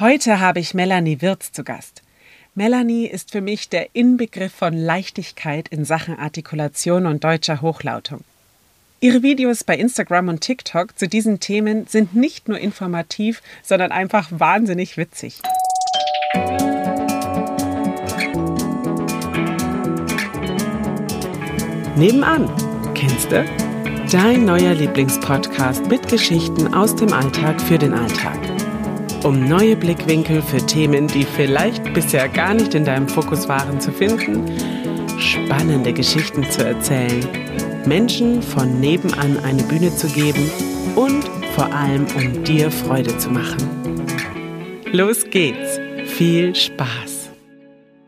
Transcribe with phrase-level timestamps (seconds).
[0.00, 2.00] Heute habe ich Melanie Wirz zu Gast.
[2.54, 8.24] Melanie ist für mich der Inbegriff von Leichtigkeit in Sachen Artikulation und deutscher Hochlautung.
[9.00, 14.28] Ihre Videos bei Instagram und TikTok zu diesen Themen sind nicht nur informativ, sondern einfach
[14.30, 15.42] wahnsinnig witzig.
[21.96, 22.50] Nebenan,
[22.94, 23.44] kennst du?
[24.10, 28.38] Dein neuer Lieblingspodcast mit Geschichten aus dem Alltag für den Alltag.
[29.22, 33.92] Um neue Blickwinkel für Themen, die vielleicht bisher gar nicht in deinem Fokus waren, zu
[33.92, 34.46] finden,
[35.18, 37.28] spannende Geschichten zu erzählen,
[37.84, 40.50] Menschen von nebenan eine Bühne zu geben
[40.96, 43.68] und vor allem um dir Freude zu machen.
[44.90, 45.78] Los geht's!
[46.06, 47.28] Viel Spaß!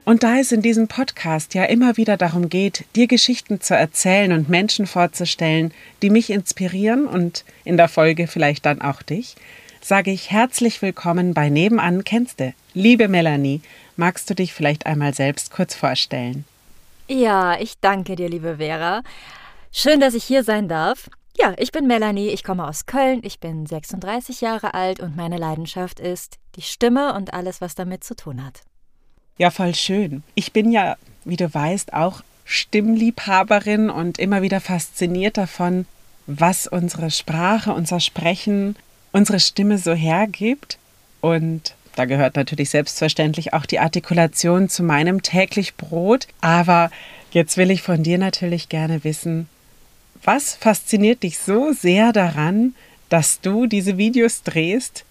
[0.06, 4.32] Und da es in diesem Podcast ja immer wieder darum geht, dir Geschichten zu erzählen
[4.32, 9.36] und Menschen vorzustellen, die mich inspirieren und in der Folge vielleicht dann auch dich,
[9.84, 12.54] sage ich herzlich willkommen bei Nebenan kennste.
[12.72, 13.60] Liebe Melanie,
[13.96, 16.44] magst du dich vielleicht einmal selbst kurz vorstellen?
[17.08, 19.02] Ja, ich danke dir, liebe Vera.
[19.72, 21.10] Schön, dass ich hier sein darf.
[21.36, 25.38] Ja, ich bin Melanie, ich komme aus Köln, ich bin 36 Jahre alt und meine
[25.38, 28.60] Leidenschaft ist die Stimme und alles, was damit zu tun hat.
[29.36, 30.22] Ja, voll schön.
[30.34, 35.86] Ich bin ja, wie du weißt, auch Stimmliebhaberin und immer wieder fasziniert davon,
[36.26, 38.76] was unsere Sprache, unser Sprechen,
[39.12, 40.78] unsere Stimme so hergibt.
[41.20, 46.26] Und da gehört natürlich selbstverständlich auch die Artikulation zu meinem täglich Brot.
[46.40, 46.90] Aber
[47.30, 49.48] jetzt will ich von dir natürlich gerne wissen,
[50.24, 52.74] was fasziniert dich so sehr daran,
[53.08, 55.04] dass du diese Videos drehst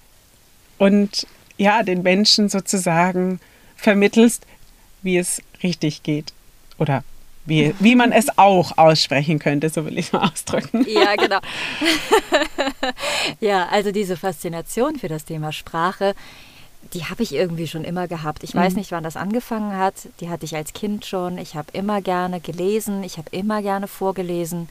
[0.77, 3.39] und ja, den Menschen sozusagen
[3.75, 4.47] vermittelst,
[5.03, 6.33] wie es richtig geht.
[6.79, 7.03] Oder
[7.45, 10.85] wie, wie man es auch aussprechen könnte, so will ich es mal ausdrücken.
[10.87, 11.39] Ja, genau.
[13.39, 16.13] ja, also diese Faszination für das Thema Sprache,
[16.93, 18.43] die habe ich irgendwie schon immer gehabt.
[18.43, 18.79] Ich weiß mhm.
[18.79, 19.95] nicht, wann das angefangen hat.
[20.19, 21.37] Die hatte ich als Kind schon.
[21.37, 23.03] Ich habe immer gerne gelesen.
[23.03, 24.69] Ich habe immer gerne vorgelesen.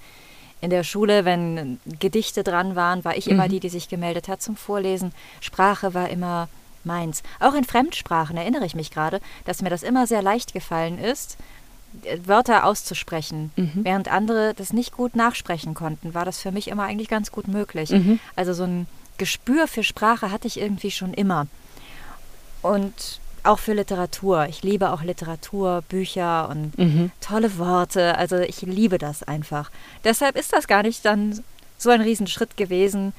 [0.61, 3.51] In der Schule, wenn Gedichte dran waren, war ich immer mhm.
[3.51, 5.13] die, die sich gemeldet hat zum Vorlesen.
[5.41, 6.49] Sprache war immer
[6.85, 7.23] meins.
[7.39, 11.39] Auch in Fremdsprachen erinnere ich mich gerade, dass mir das immer sehr leicht gefallen ist,
[12.25, 13.53] Wörter auszusprechen.
[13.57, 13.81] Mhm.
[13.83, 17.49] Während andere das nicht gut nachsprechen konnten, war das für mich immer eigentlich ganz gut
[17.49, 17.91] möglich.
[17.91, 18.19] Mhm.
[18.37, 18.87] Also so ein
[19.19, 21.47] Gespür für Sprache hatte ich irgendwie schon immer.
[22.63, 24.47] Und auch für Literatur.
[24.49, 27.11] Ich liebe auch Literatur, Bücher und mhm.
[27.21, 28.17] tolle Worte.
[28.17, 29.71] Also ich liebe das einfach.
[30.05, 31.43] Deshalb ist das gar nicht dann
[31.79, 33.13] so ein Riesenschritt gewesen,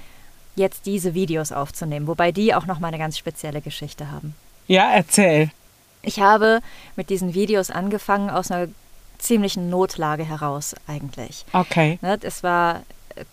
[0.55, 4.35] jetzt diese Videos aufzunehmen, wobei die auch noch mal eine ganz spezielle Geschichte haben.
[4.67, 5.49] Ja, erzähl.
[6.01, 6.61] Ich habe
[6.95, 8.67] mit diesen Videos angefangen aus einer
[9.17, 11.45] ziemlichen Notlage heraus eigentlich.
[11.53, 11.99] Okay.
[12.01, 12.81] Ne, es war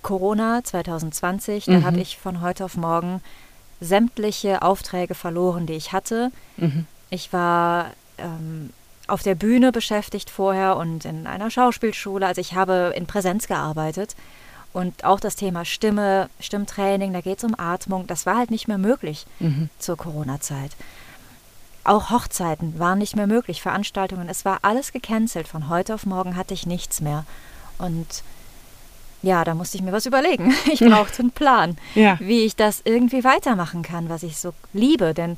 [0.03, 1.85] Corona 2020, da mhm.
[1.85, 3.23] habe ich von heute auf morgen
[3.81, 6.31] sämtliche Aufträge verloren, die ich hatte.
[6.57, 6.87] Mhm.
[7.11, 8.71] Ich war ähm,
[9.07, 12.27] auf der Bühne beschäftigt vorher und in einer Schauspielschule.
[12.27, 14.15] Also ich habe in Präsenz gearbeitet
[14.73, 18.69] und auch das Thema Stimme, Stimmtraining, da geht es um Atmung, das war halt nicht
[18.69, 19.71] mehr möglich mhm.
[19.79, 20.73] zur Corona-Zeit.
[21.85, 25.49] Auch Hochzeiten waren nicht mehr möglich, Veranstaltungen, es war alles gecancelt.
[25.49, 27.25] Von heute auf morgen hatte ich nichts mehr.
[27.79, 28.23] Und
[29.23, 30.55] ja, da musste ich mir was überlegen.
[30.73, 32.19] Ich brauchte einen Plan, ja.
[32.21, 35.15] wie ich das irgendwie weitermachen kann, was ich so liebe.
[35.15, 35.37] Denn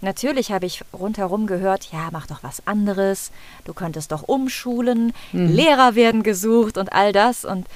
[0.00, 3.30] natürlich habe ich rundherum gehört, ja, mach doch was anderes,
[3.64, 5.48] du könntest doch umschulen, mhm.
[5.48, 7.44] Lehrer werden gesucht und all das.
[7.44, 7.66] Und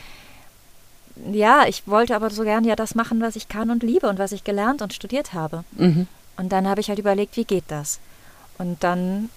[1.33, 4.19] ja, ich wollte aber so gern ja das machen, was ich kann und liebe und
[4.19, 5.65] was ich gelernt und studiert habe.
[5.73, 6.07] Mhm.
[6.39, 8.01] Und dann habe ich halt überlegt, wie geht das?
[8.57, 9.29] Und dann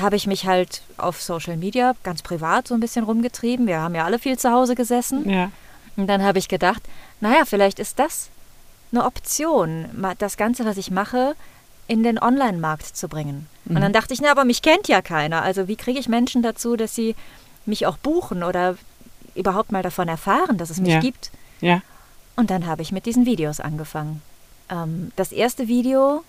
[0.00, 3.66] habe ich mich halt auf Social Media ganz privat so ein bisschen rumgetrieben.
[3.66, 5.28] Wir haben ja alle viel zu Hause gesessen.
[5.28, 5.50] Ja.
[5.96, 6.82] Und dann habe ich gedacht,
[7.20, 8.30] naja, vielleicht ist das
[8.90, 9.86] eine Option,
[10.18, 11.34] das Ganze, was ich mache,
[11.86, 13.46] in den Online-Markt zu bringen.
[13.64, 13.76] Mhm.
[13.76, 15.42] Und dann dachte ich, na, aber mich kennt ja keiner.
[15.42, 17.14] Also wie kriege ich Menschen dazu, dass sie
[17.66, 18.76] mich auch buchen oder
[19.34, 21.00] überhaupt mal davon erfahren, dass es mich ja.
[21.00, 21.30] gibt.
[21.60, 21.82] Ja.
[22.36, 24.22] Und dann habe ich mit diesen Videos angefangen.
[24.70, 26.24] Ähm, das erste Video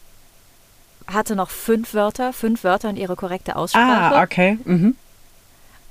[1.08, 4.16] hatte noch fünf Wörter, fünf Wörter und ihre korrekte Aussprache.
[4.16, 4.58] Ah, okay.
[4.64, 4.96] Mhm.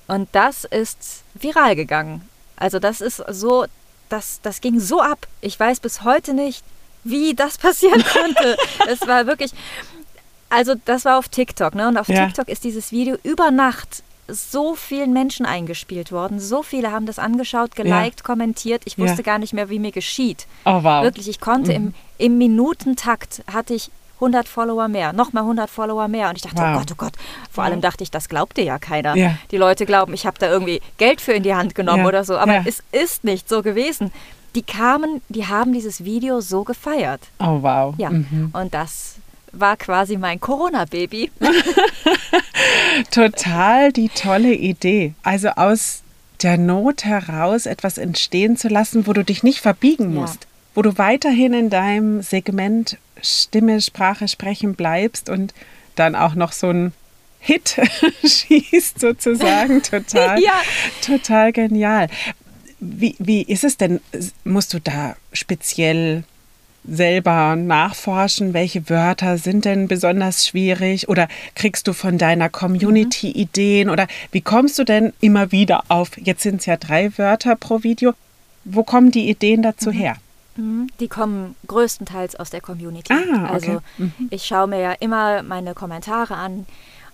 [0.06, 2.28] Und das ist viral gegangen.
[2.56, 3.66] Also das ist so,
[4.08, 5.26] das, das ging so ab.
[5.40, 6.64] Ich weiß bis heute nicht,
[7.04, 8.56] wie das passieren konnte.
[8.88, 9.52] es war wirklich,
[10.50, 11.88] also das war auf TikTok, ne?
[11.88, 12.26] Und auf ja.
[12.26, 16.40] TikTok ist dieses Video über Nacht so vielen Menschen eingespielt worden.
[16.40, 18.24] So viele haben das angeschaut, geliked, ja.
[18.24, 18.82] kommentiert.
[18.84, 19.22] Ich wusste ja.
[19.22, 20.46] gar nicht mehr, wie mir geschieht.
[20.64, 21.02] Oh, wow.
[21.02, 21.94] Wirklich, ich konnte mhm.
[22.18, 26.28] im, im Minutentakt hatte ich 100 Follower mehr, nochmal 100 Follower mehr.
[26.28, 26.74] Und ich dachte, oh wow.
[26.74, 27.12] oh Gott, oh Gott.
[27.50, 29.16] Vor allem dachte ich, das glaubte ja keiner.
[29.16, 29.36] Ja.
[29.50, 32.36] Die Leute glauben, ich habe da irgendwie Geld für in die Hand genommen oder so.
[32.36, 34.12] Aber es ist nicht so gewesen.
[34.54, 37.20] Die kamen, die haben dieses Video so gefeiert.
[37.40, 37.94] Oh wow.
[37.98, 38.10] Ja.
[38.10, 38.50] Mhm.
[38.52, 39.16] Und das
[39.58, 41.30] war quasi mein Corona-Baby.
[43.10, 45.14] Total die tolle Idee.
[45.22, 46.02] Also aus
[46.42, 50.48] der Not heraus etwas entstehen zu lassen, wo du dich nicht verbiegen musst, ja.
[50.74, 55.54] wo du weiterhin in deinem Segment Stimme, Sprache, Sprechen bleibst und
[55.94, 56.92] dann auch noch so ein
[57.38, 57.76] Hit
[58.24, 59.82] schießt sozusagen.
[59.90, 60.54] Total, ja.
[61.04, 62.08] total genial.
[62.80, 64.00] Wie, wie ist es denn?
[64.44, 66.24] Musst du da speziell
[66.86, 73.34] selber nachforschen, welche Wörter sind denn besonders schwierig oder kriegst du von deiner Community mhm.
[73.34, 77.56] Ideen oder wie kommst du denn immer wieder auf, jetzt sind es ja drei Wörter
[77.56, 78.12] pro Video,
[78.64, 79.94] wo kommen die Ideen dazu mhm.
[79.94, 80.16] her?
[80.56, 80.88] Mhm.
[81.00, 83.12] Die kommen größtenteils aus der Community.
[83.12, 83.52] Ah, okay.
[83.52, 84.12] Also mhm.
[84.30, 86.66] ich schaue mir ja immer meine Kommentare an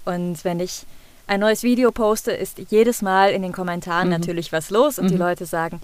[0.04, 0.84] und wenn ich
[1.26, 4.14] ein neues Video poste, ist jedes Mal in den Kommentaren mhm.
[4.14, 5.20] natürlich was los und die mhm.
[5.20, 5.80] Leute sagen,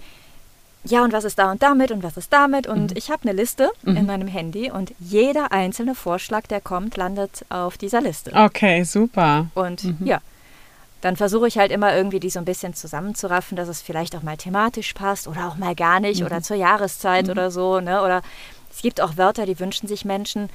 [0.89, 2.67] ja, und was ist da und damit und was ist damit?
[2.67, 2.97] Und mhm.
[2.97, 3.97] ich habe eine Liste mhm.
[3.97, 8.31] in meinem Handy und jeder einzelne Vorschlag, der kommt, landet auf dieser Liste.
[8.33, 9.47] Okay, super.
[9.53, 10.05] Und mhm.
[10.05, 10.19] ja,
[11.01, 14.23] dann versuche ich halt immer irgendwie die so ein bisschen zusammenzuraffen, dass es vielleicht auch
[14.23, 16.43] mal thematisch passt oder auch mal gar nicht oder mhm.
[16.43, 17.31] zur Jahreszeit mhm.
[17.31, 17.79] oder so.
[17.79, 18.01] Ne?
[18.01, 18.21] Oder
[18.71, 20.49] es gibt auch Wörter, die wünschen sich Menschen,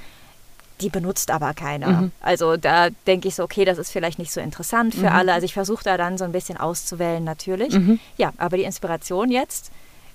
[0.81, 1.89] die benutzt aber keiner.
[1.89, 2.13] Mhm.
[2.21, 5.33] Also da denke ich so, okay, das ist vielleicht nicht so interessant für alle.
[5.33, 7.77] Also ich versuche da dann so ein bisschen auszuwählen natürlich.
[8.17, 9.71] Ja, aber die Inspiration jetzt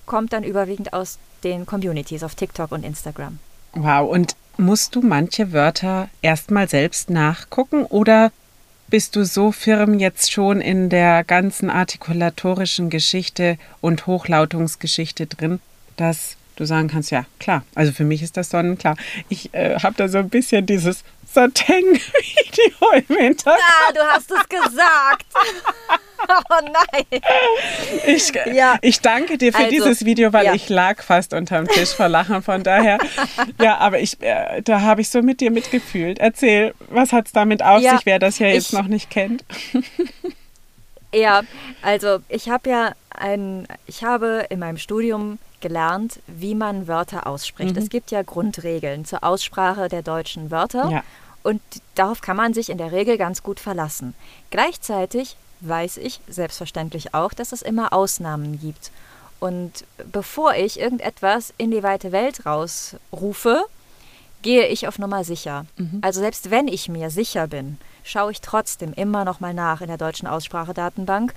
[0.08, 3.38] kommt dann überwiegend aus den Communities auf TikTok und Instagram.
[3.74, 8.32] Wow, und musst du manche Wörter erstmal selbst nachgucken oder
[8.88, 15.60] bist du so firm jetzt schon in der ganzen artikulatorischen Geschichte und Hochlautungsgeschichte drin,
[15.96, 17.64] dass du sagen kannst, ja, klar.
[17.74, 18.96] Also für mich ist das sonnenklar.
[19.28, 23.58] Ich äh, habe da so ein bisschen dieses Sateng-Video im Hintergrund.
[23.58, 25.26] Ja, du hast es gesagt.
[26.28, 27.20] oh nein.
[28.06, 28.76] Ich, ja.
[28.80, 30.54] ich danke dir für also, dieses Video, weil ja.
[30.54, 32.42] ich lag fast unterm Tisch vor Lachen.
[32.42, 32.98] Von daher,
[33.60, 36.18] ja, aber ich, äh, da habe ich so mit dir mitgefühlt.
[36.18, 39.10] Erzähl, was hat es damit auf ja, sich, wer das ja jetzt ich, noch nicht
[39.10, 39.44] kennt?
[41.14, 41.42] ja,
[41.82, 47.74] also ich habe ja ein, ich habe in meinem Studium gelernt, wie man Wörter ausspricht.
[47.74, 47.82] Mhm.
[47.82, 50.88] Es gibt ja Grundregeln zur Aussprache der deutschen Wörter.
[50.90, 51.04] Ja.
[51.42, 51.60] Und
[51.94, 54.14] darauf kann man sich in der Regel ganz gut verlassen.
[54.50, 58.90] Gleichzeitig weiß ich selbstverständlich auch, dass es immer Ausnahmen gibt.
[59.40, 63.64] Und bevor ich irgendetwas in die weite Welt rausrufe,
[64.42, 65.66] gehe ich auf Nummer sicher.
[65.76, 65.98] Mhm.
[66.02, 69.88] Also selbst wenn ich mir sicher bin, schaue ich trotzdem immer noch mal nach in
[69.88, 71.34] der deutschen Aussprachedatenbank,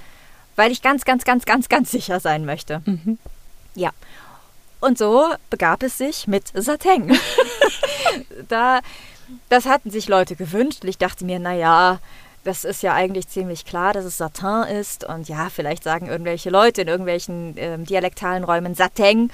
[0.56, 2.81] weil ich ganz, ganz, ganz, ganz, ganz sicher sein möchte.
[2.85, 3.17] Mhm.
[3.75, 3.91] Ja.
[4.79, 7.18] Und so begab es sich mit Sateng.
[8.47, 8.81] da,
[9.50, 12.00] das hatten sich Leute gewünscht und ich dachte mir, naja,
[12.44, 15.03] das ist ja eigentlich ziemlich klar, dass es Satin ist.
[15.03, 19.29] Und ja, vielleicht sagen irgendwelche Leute in irgendwelchen äh, dialektalen Räumen Sateng.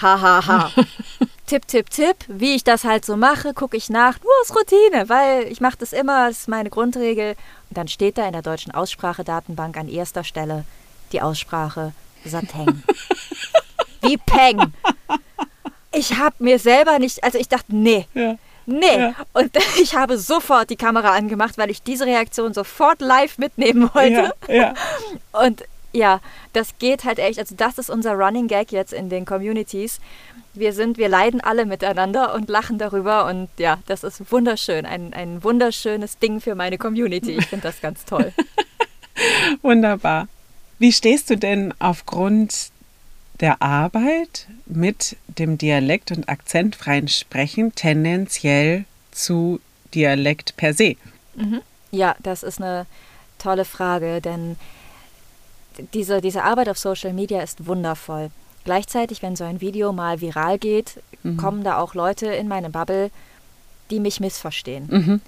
[0.00, 0.46] Hahaha.
[0.46, 0.84] Ha, ha.
[1.46, 2.16] tipp, tipp, tipp.
[2.26, 4.18] Wie ich das halt so mache, gucke ich nach.
[4.20, 7.36] Nur aus Routine, weil ich mache das immer, das ist meine Grundregel.
[7.68, 10.64] Und dann steht da in der deutschen Aussprachedatenbank an erster Stelle
[11.12, 11.92] die Aussprache
[12.24, 12.82] Sateng.
[14.02, 14.72] Wie Peng.
[15.92, 18.06] Ich habe mir selber nicht, also ich dachte, nee.
[18.14, 18.36] Ja.
[18.66, 18.98] Nee.
[18.98, 19.14] Ja.
[19.32, 19.50] Und
[19.82, 24.32] ich habe sofort die Kamera angemacht, weil ich diese Reaktion sofort live mitnehmen wollte.
[24.48, 24.74] Ja.
[25.32, 26.20] Und ja,
[26.52, 27.38] das geht halt echt.
[27.38, 30.00] Also, das ist unser Running Gag jetzt in den Communities.
[30.54, 33.26] Wir sind, wir leiden alle miteinander und lachen darüber.
[33.26, 34.86] Und ja, das ist wunderschön.
[34.86, 37.32] Ein, ein wunderschönes Ding für meine Community.
[37.32, 38.32] Ich finde das ganz toll.
[39.62, 40.28] Wunderbar.
[40.80, 42.70] Wie stehst du denn aufgrund
[43.40, 49.60] der Arbeit mit dem Dialekt- und akzentfreien Sprechen tendenziell zu
[49.94, 50.96] Dialekt per se?
[51.34, 51.60] Mhm.
[51.90, 52.86] Ja, das ist eine
[53.38, 54.56] tolle Frage, denn
[55.92, 58.30] diese, diese Arbeit auf Social Media ist wundervoll.
[58.64, 61.36] Gleichzeitig, wenn so ein Video mal viral geht, mhm.
[61.36, 63.10] kommen da auch Leute in meine Bubble,
[63.90, 64.86] die mich missverstehen.
[64.90, 65.20] Mhm.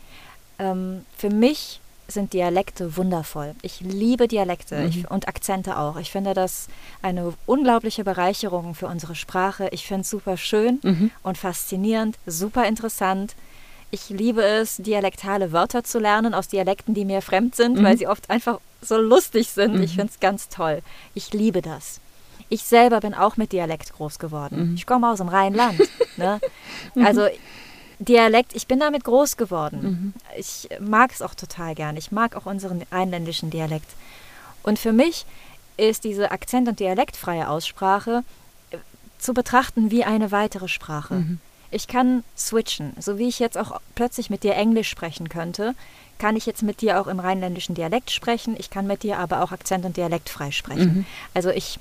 [0.59, 3.55] Ähm, für mich sind Dialekte wundervoll.
[3.63, 4.89] Ich liebe Dialekte mhm.
[4.89, 5.97] ich, und Akzente auch.
[5.97, 6.69] Ich finde das
[7.01, 9.69] eine unglaubliche Bereicherung für unsere Sprache.
[9.73, 11.11] Ich finde es super schön mhm.
[11.23, 13.35] und faszinierend, super interessant.
[13.91, 17.85] Ich liebe es, dialektale Wörter zu lernen aus Dialekten, die mir fremd sind, mhm.
[17.85, 19.75] weil sie oft einfach so lustig sind.
[19.81, 20.01] Ich mhm.
[20.01, 20.83] finde es ganz toll.
[21.15, 22.01] Ich liebe das.
[22.49, 24.71] Ich selber bin auch mit Dialekt groß geworden.
[24.71, 24.75] Mhm.
[24.75, 25.81] Ich komme aus dem Rheinland.
[26.17, 26.41] ne?
[26.97, 27.27] Also
[28.05, 29.83] Dialekt, ich bin damit groß geworden.
[29.83, 30.15] Mhm.
[30.37, 31.97] Ich mag es auch total gern.
[31.97, 33.91] Ich mag auch unseren rheinländischen Dialekt.
[34.63, 35.27] Und für mich
[35.77, 38.23] ist diese akzent- und dialektfreie Aussprache
[38.71, 38.79] äh,
[39.19, 41.15] zu betrachten wie eine weitere Sprache.
[41.15, 41.41] Mhm.
[41.71, 45.75] Ich kann switchen, so wie ich jetzt auch plötzlich mit dir Englisch sprechen könnte,
[46.19, 49.43] kann ich jetzt mit dir auch im rheinländischen Dialekt sprechen, ich kann mit dir aber
[49.43, 50.95] auch akzent- und dialektfrei sprechen.
[50.95, 51.07] Mhm.
[51.35, 51.79] Also ich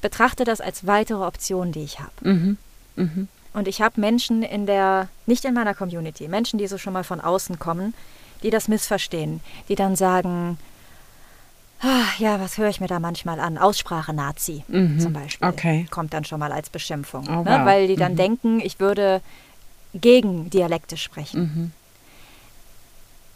[0.00, 2.12] betrachte das als weitere Option, die ich habe.
[2.20, 2.56] Mhm.
[2.94, 3.28] Mhm.
[3.56, 7.04] Und ich habe Menschen in der, nicht in meiner Community, Menschen, die so schon mal
[7.04, 7.94] von außen kommen,
[8.42, 10.58] die das missverstehen, die dann sagen,
[11.80, 13.56] ah, ja, was höre ich mir da manchmal an?
[13.56, 15.00] Aussprache Nazi mhm.
[15.00, 15.48] zum Beispiel.
[15.48, 15.86] Okay.
[15.90, 17.26] Kommt dann schon mal als Beschimpfung.
[17.28, 17.46] Oh, ne?
[17.46, 17.64] wow.
[17.64, 18.16] Weil die dann mhm.
[18.16, 19.22] denken, ich würde
[19.94, 21.40] gegen Dialekte sprechen.
[21.40, 21.72] Mhm.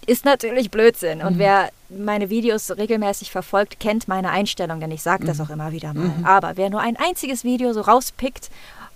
[0.07, 1.23] Ist natürlich Blödsinn.
[1.23, 1.39] Und mhm.
[1.39, 5.45] wer meine Videos regelmäßig verfolgt, kennt meine Einstellung, denn ich sage das mhm.
[5.45, 6.09] auch immer wieder mal.
[6.09, 6.27] Mhm.
[6.27, 8.51] Aber wer nur ein einziges Video so rauspickt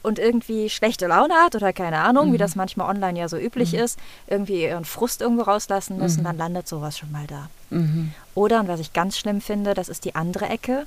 [0.04, 2.32] und irgendwie schlechte Laune hat oder keine Ahnung, mhm.
[2.34, 3.78] wie das manchmal online ja so üblich mhm.
[3.80, 6.24] ist, irgendwie ihren Frust irgendwo rauslassen müssen, mhm.
[6.24, 7.48] dann landet sowas schon mal da.
[7.70, 8.12] Mhm.
[8.34, 10.86] Oder, und was ich ganz schlimm finde, das ist die andere Ecke,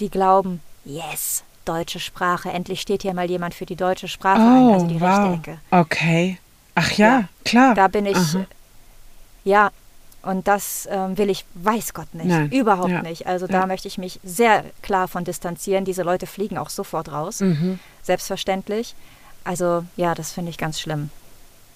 [0.00, 4.68] die glauben, yes, deutsche Sprache, endlich steht hier mal jemand für die deutsche Sprache oh,
[4.68, 5.08] ein, also die wow.
[5.08, 5.58] rechte Ecke.
[5.70, 6.38] Okay.
[6.74, 7.74] Ach ja, ja klar.
[7.74, 8.46] Da bin ich, Aha.
[9.44, 9.70] ja,
[10.28, 12.50] und das ähm, will ich, weiß Gott nicht, Nein.
[12.50, 13.00] überhaupt ja.
[13.00, 13.26] nicht.
[13.26, 15.86] Also da möchte ich mich sehr klar von distanzieren.
[15.86, 17.78] Diese Leute fliegen auch sofort raus, mhm.
[18.02, 18.94] selbstverständlich.
[19.42, 21.08] Also ja, das finde ich ganz schlimm.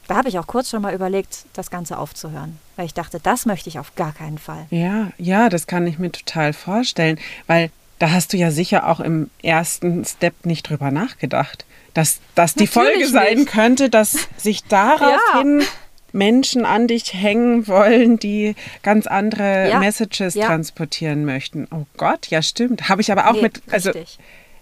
[0.06, 3.46] Da habe ich auch kurz schon mal überlegt, das Ganze aufzuhören, weil ich dachte, das
[3.46, 4.66] möchte ich auf gar keinen Fall.
[4.68, 9.00] Ja, ja, das kann ich mir total vorstellen, weil da hast du ja sicher auch
[9.00, 13.48] im ersten Step nicht drüber nachgedacht, dass das die Folge sein nicht.
[13.48, 15.66] könnte, dass sich daraufhin ja.
[16.12, 20.46] Menschen an dich hängen wollen, die ganz andere ja, Messages ja.
[20.46, 21.66] transportieren möchten.
[21.70, 22.88] Oh Gott, ja stimmt.
[22.88, 24.18] Habe ich aber auch nee, mit, also richtig.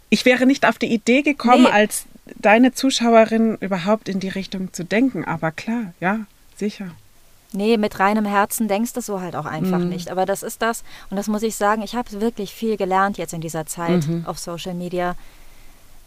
[0.08, 1.70] ich wäre nicht auf die Idee gekommen, nee.
[1.70, 2.04] als
[2.36, 5.24] deine Zuschauerin überhaupt in die Richtung zu denken.
[5.24, 6.20] Aber klar, ja,
[6.56, 6.90] sicher.
[7.52, 9.88] Nee, mit reinem Herzen denkst du so halt auch einfach mhm.
[9.88, 10.10] nicht.
[10.10, 13.32] Aber das ist das, und das muss ich sagen, ich habe wirklich viel gelernt jetzt
[13.32, 14.24] in dieser Zeit mhm.
[14.24, 15.16] auf Social Media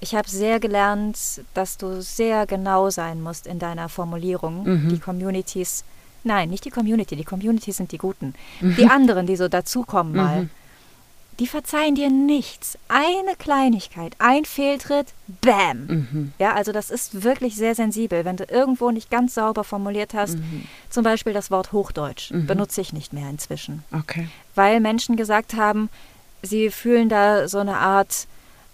[0.03, 1.17] ich habe sehr gelernt,
[1.53, 4.63] dass du sehr genau sein musst in deiner Formulierung.
[4.63, 4.89] Mhm.
[4.89, 5.85] Die Communities,
[6.25, 8.35] nein, nicht die Community, die Communities sind die Guten.
[8.59, 8.75] Mhm.
[8.75, 10.49] Die anderen, die so dazukommen mal, mhm.
[11.39, 12.77] die verzeihen dir nichts.
[12.89, 15.87] Eine Kleinigkeit, ein Fehltritt, bam.
[15.87, 16.33] Mhm.
[16.37, 18.25] Ja, also das ist wirklich sehr sensibel.
[18.25, 20.67] Wenn du irgendwo nicht ganz sauber formuliert hast, mhm.
[20.89, 22.45] zum Beispiel das Wort Hochdeutsch, mhm.
[22.45, 23.85] benutze ich nicht mehr inzwischen.
[23.93, 24.27] Okay.
[24.53, 25.89] Weil Menschen gesagt haben,
[26.41, 28.27] sie fühlen da so eine Art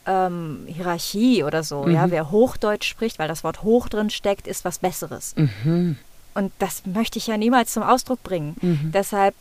[0.09, 1.83] ähm, Hierarchie oder so.
[1.83, 1.93] Mhm.
[1.93, 5.35] Ja, wer Hochdeutsch spricht, weil das Wort hoch drin steckt, ist was Besseres.
[5.37, 5.97] Mhm.
[6.33, 8.55] Und das möchte ich ja niemals zum Ausdruck bringen.
[8.61, 8.91] Mhm.
[8.91, 9.35] Deshalb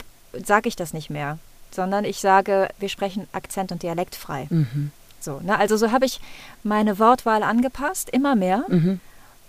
[0.45, 1.39] sage ich das nicht mehr,
[1.71, 4.47] sondern ich sage, wir sprechen akzent- und dialektfrei.
[4.51, 4.93] Mhm.
[5.21, 5.59] So, ne?
[5.59, 6.21] Also so habe ich
[6.63, 8.65] meine Wortwahl angepasst, immer mehr.
[8.69, 9.01] Mhm.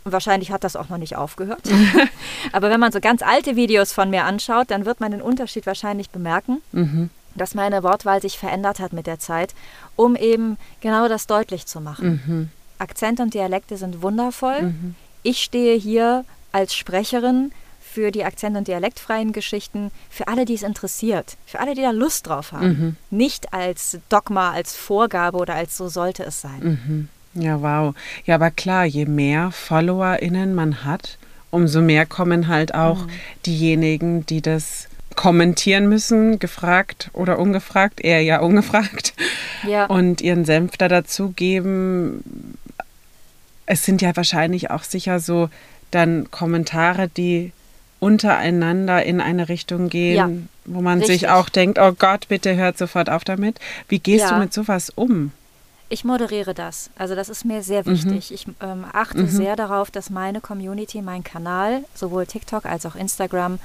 [0.05, 1.61] Und wahrscheinlich hat das auch noch nicht aufgehört.
[2.53, 5.65] Aber wenn man so ganz alte Videos von mir anschaut, dann wird man den Unterschied
[5.65, 6.61] wahrscheinlich bemerken.
[6.71, 9.53] Mhm dass meine Wortwahl sich verändert hat mit der Zeit,
[9.99, 12.21] um eben genau das deutlich zu machen.
[12.25, 12.49] Mhm.
[12.77, 14.61] Akzente und Dialekte sind wundervoll.
[14.61, 14.95] Mhm.
[15.23, 17.51] Ich stehe hier als Sprecherin
[17.81, 21.91] für die akzent- und dialektfreien Geschichten, für alle, die es interessiert, für alle, die da
[21.91, 22.67] Lust drauf haben.
[22.67, 22.95] Mhm.
[23.09, 27.09] Nicht als Dogma, als Vorgabe oder als so sollte es sein.
[27.35, 27.41] Mhm.
[27.41, 27.93] Ja, wow.
[28.25, 31.17] Ja, aber klar, je mehr FollowerInnen man hat,
[31.51, 33.09] umso mehr kommen halt auch mhm.
[33.45, 34.88] diejenigen, die das
[35.19, 39.13] kommentieren müssen, gefragt oder ungefragt, eher ja ungefragt,
[39.67, 39.85] ja.
[39.87, 42.23] und ihren Senf da dazugeben.
[43.65, 45.49] Es sind ja wahrscheinlich auch sicher so
[45.91, 47.51] dann Kommentare, die
[47.99, 50.29] untereinander in eine Richtung gehen, ja,
[50.63, 51.19] wo man richtig.
[51.19, 53.59] sich auch denkt, oh Gott, bitte hört sofort auf damit.
[53.89, 54.35] Wie gehst ja.
[54.35, 55.33] du mit sowas um?
[55.89, 56.91] Ich moderiere das.
[56.97, 58.29] Also das ist mir sehr wichtig.
[58.29, 58.35] Mhm.
[58.35, 59.27] Ich ähm, achte mhm.
[59.27, 63.59] sehr darauf, dass meine Community, mein Kanal, sowohl TikTok als auch Instagram,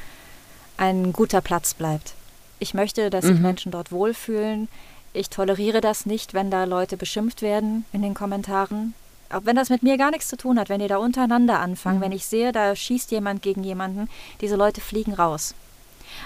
[0.76, 2.14] ein guter Platz bleibt.
[2.58, 3.42] Ich möchte, dass sich mhm.
[3.42, 4.68] Menschen dort wohlfühlen.
[5.12, 8.94] Ich toleriere das nicht, wenn da Leute beschimpft werden in den Kommentaren.
[9.30, 11.98] Auch wenn das mit mir gar nichts zu tun hat, wenn die da untereinander anfangen,
[11.98, 12.02] mhm.
[12.02, 14.08] wenn ich sehe, da schießt jemand gegen jemanden,
[14.40, 15.54] diese Leute fliegen raus.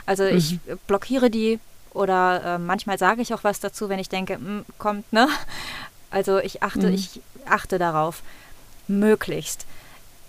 [0.07, 0.37] Also mhm.
[0.37, 1.61] ich blockiere die
[1.93, 5.29] oder äh, manchmal sage ich auch was dazu, wenn ich denke, hm, kommt, ne?
[6.11, 6.95] Also ich achte, mhm.
[6.95, 8.23] ich achte darauf,
[8.87, 9.67] möglichst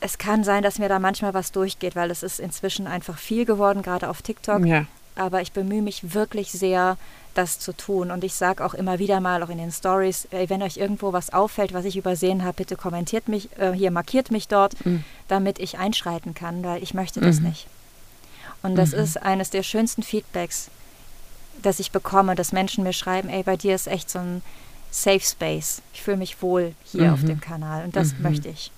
[0.01, 3.46] es kann sein, dass mir da manchmal was durchgeht, weil es ist inzwischen einfach viel
[3.46, 4.65] geworden, gerade auf TikTok.
[4.65, 4.86] Ja.
[5.15, 6.98] Aber ich bemühe mich wirklich sehr,
[7.34, 8.12] das zu tun.
[8.12, 11.34] Und ich sage auch immer wieder mal, auch in den Stories, wenn euch irgendwo was
[11.34, 15.03] auffällt, was ich übersehen habe, bitte kommentiert mich, äh, hier markiert mich dort, mhm.
[15.27, 17.50] damit ich einschreiten kann, weil ich möchte das mhm.
[17.50, 17.68] nicht.
[18.62, 19.00] Und das mhm.
[19.00, 20.70] ist eines der schönsten Feedbacks,
[21.62, 24.41] das ich bekomme, dass Menschen mir schreiben, ey, bei dir ist echt so ein
[24.91, 25.82] Safe Space.
[25.94, 27.27] Ich fühle mich wohl hier auf mhm.
[27.27, 28.24] dem Kanal und das mhm.
[28.24, 28.72] möchte ich.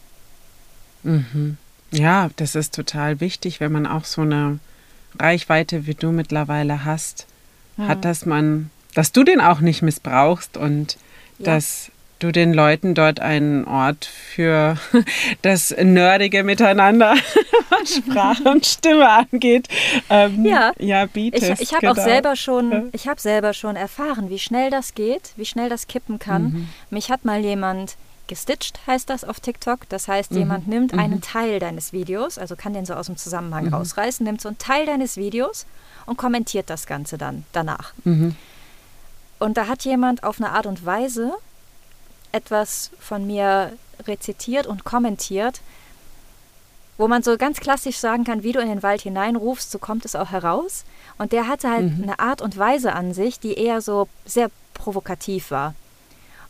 [1.03, 1.57] Mhm.
[1.91, 4.59] Ja, das ist total wichtig, wenn man auch so eine
[5.19, 7.27] Reichweite wie du mittlerweile hast,
[7.77, 7.87] mhm.
[7.87, 10.97] hat, dass man, dass du den auch nicht missbrauchst und
[11.37, 11.45] ja.
[11.45, 14.77] dass du den Leuten dort einen Ort für
[15.41, 17.15] das nerdige Miteinander,
[17.69, 19.67] was Sprache und Stimme angeht,
[20.09, 20.71] ähm, ja.
[20.79, 21.49] ja bietest.
[21.49, 21.93] Ich, ich habe genau.
[21.93, 25.87] auch selber schon, ich habe selber schon erfahren, wie schnell das geht, wie schnell das
[25.87, 26.43] kippen kann.
[26.43, 26.69] Mhm.
[26.89, 27.97] Mich hat mal jemand
[28.31, 29.89] gestitcht heißt das auf TikTok.
[29.89, 30.37] Das heißt, mhm.
[30.37, 30.99] jemand nimmt mhm.
[30.99, 33.73] einen Teil deines Videos, also kann den so aus dem Zusammenhang mhm.
[33.73, 35.65] rausreißen, nimmt so einen Teil deines Videos
[36.05, 37.91] und kommentiert das Ganze dann danach.
[38.05, 38.35] Mhm.
[39.37, 41.33] Und da hat jemand auf eine Art und Weise
[42.31, 43.73] etwas von mir
[44.07, 45.59] rezitiert und kommentiert,
[46.97, 50.05] wo man so ganz klassisch sagen kann, wie du in den Wald hineinrufst, so kommt
[50.05, 50.85] es auch heraus.
[51.17, 52.03] Und der hatte halt mhm.
[52.03, 55.75] eine Art und Weise an sich, die eher so sehr provokativ war.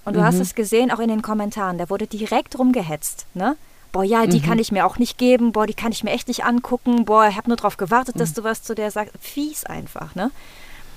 [0.05, 0.25] Und du mhm.
[0.25, 3.55] hast es gesehen, auch in den Kommentaren, der wurde direkt rumgehetzt, ne?
[3.91, 4.43] Boah, ja, die mhm.
[4.43, 7.27] kann ich mir auch nicht geben, boah, die kann ich mir echt nicht angucken, boah,
[7.27, 8.35] ich habe nur darauf gewartet, dass mhm.
[8.35, 9.13] du was zu der sagst.
[9.19, 10.31] Fies einfach, ne?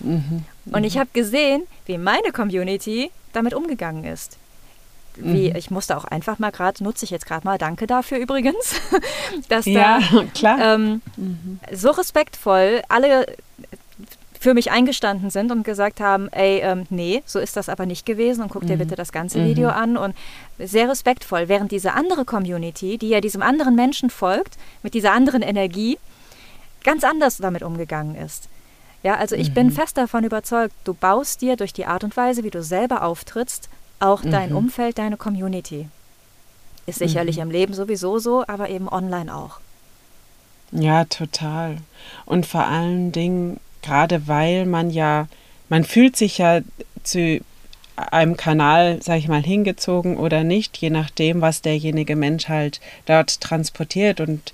[0.00, 0.44] Mhm.
[0.66, 1.00] Und ich mhm.
[1.00, 4.38] habe gesehen, wie meine Community damit umgegangen ist
[5.16, 8.80] wie ich musste auch einfach mal gerade, nutze ich jetzt gerade mal, danke dafür übrigens,
[9.48, 10.00] dass ja,
[10.40, 11.60] da ähm, mhm.
[11.72, 13.26] so respektvoll alle
[14.44, 18.04] für mich eingestanden sind und gesagt haben, ey, ähm, nee, so ist das aber nicht
[18.04, 18.80] gewesen und guck dir mhm.
[18.80, 19.46] bitte das ganze mhm.
[19.46, 20.14] Video an und
[20.58, 25.40] sehr respektvoll, während diese andere Community, die ja diesem anderen Menschen folgt, mit dieser anderen
[25.40, 25.96] Energie,
[26.82, 28.50] ganz anders damit umgegangen ist.
[29.02, 29.72] Ja, also ich bin mhm.
[29.72, 33.70] fest davon überzeugt, du baust dir durch die Art und Weise, wie du selber auftrittst,
[33.98, 34.56] auch dein mhm.
[34.56, 35.88] Umfeld, deine Community.
[36.84, 37.44] Ist sicherlich mhm.
[37.44, 39.58] im Leben sowieso so, aber eben online auch.
[40.70, 41.78] Ja, total.
[42.26, 45.28] Und vor allen Dingen, gerade weil man ja,
[45.68, 46.60] man fühlt sich ja
[47.02, 47.40] zu
[47.96, 53.40] einem Kanal, sag ich mal, hingezogen oder nicht, je nachdem, was derjenige Mensch halt dort
[53.40, 54.52] transportiert und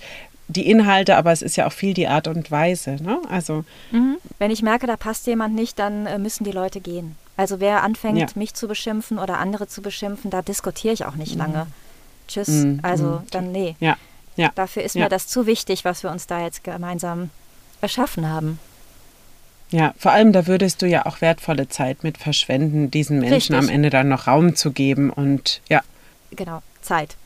[0.48, 2.96] die Inhalte, aber es ist ja auch viel die Art und Weise.
[3.02, 3.18] Ne?
[3.30, 4.16] Also mhm.
[4.38, 7.16] wenn ich merke, da passt jemand nicht, dann äh, müssen die Leute gehen.
[7.36, 8.26] Also wer anfängt, ja.
[8.34, 11.64] mich zu beschimpfen oder andere zu beschimpfen, da diskutiere ich auch nicht lange.
[11.64, 11.72] Mhm.
[12.28, 12.48] Tschüss.
[12.48, 12.80] Mhm.
[12.82, 13.26] Also mhm.
[13.30, 13.76] dann nee.
[13.80, 13.96] Ja.
[14.36, 14.50] Ja.
[14.54, 17.30] Dafür ist mir das zu wichtig, was wir uns da jetzt gemeinsam
[17.80, 18.58] erschaffen haben.
[19.70, 23.56] Ja, vor allem da würdest du ja auch wertvolle Zeit mit verschwenden, diesen Menschen Richtig.
[23.56, 25.80] am Ende dann noch Raum zu geben und ja.
[26.32, 27.16] Genau, Zeit.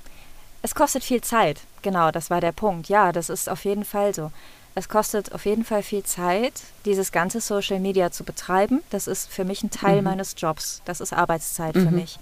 [0.63, 1.61] Es kostet viel Zeit.
[1.83, 2.89] Genau, das war der Punkt.
[2.89, 4.31] Ja, das ist auf jeden Fall so.
[4.75, 8.83] Es kostet auf jeden Fall viel Zeit, dieses ganze Social Media zu betreiben.
[8.91, 10.05] Das ist für mich ein Teil mhm.
[10.05, 10.83] meines Jobs.
[10.85, 11.85] Das ist Arbeitszeit mhm.
[11.85, 12.19] für mich.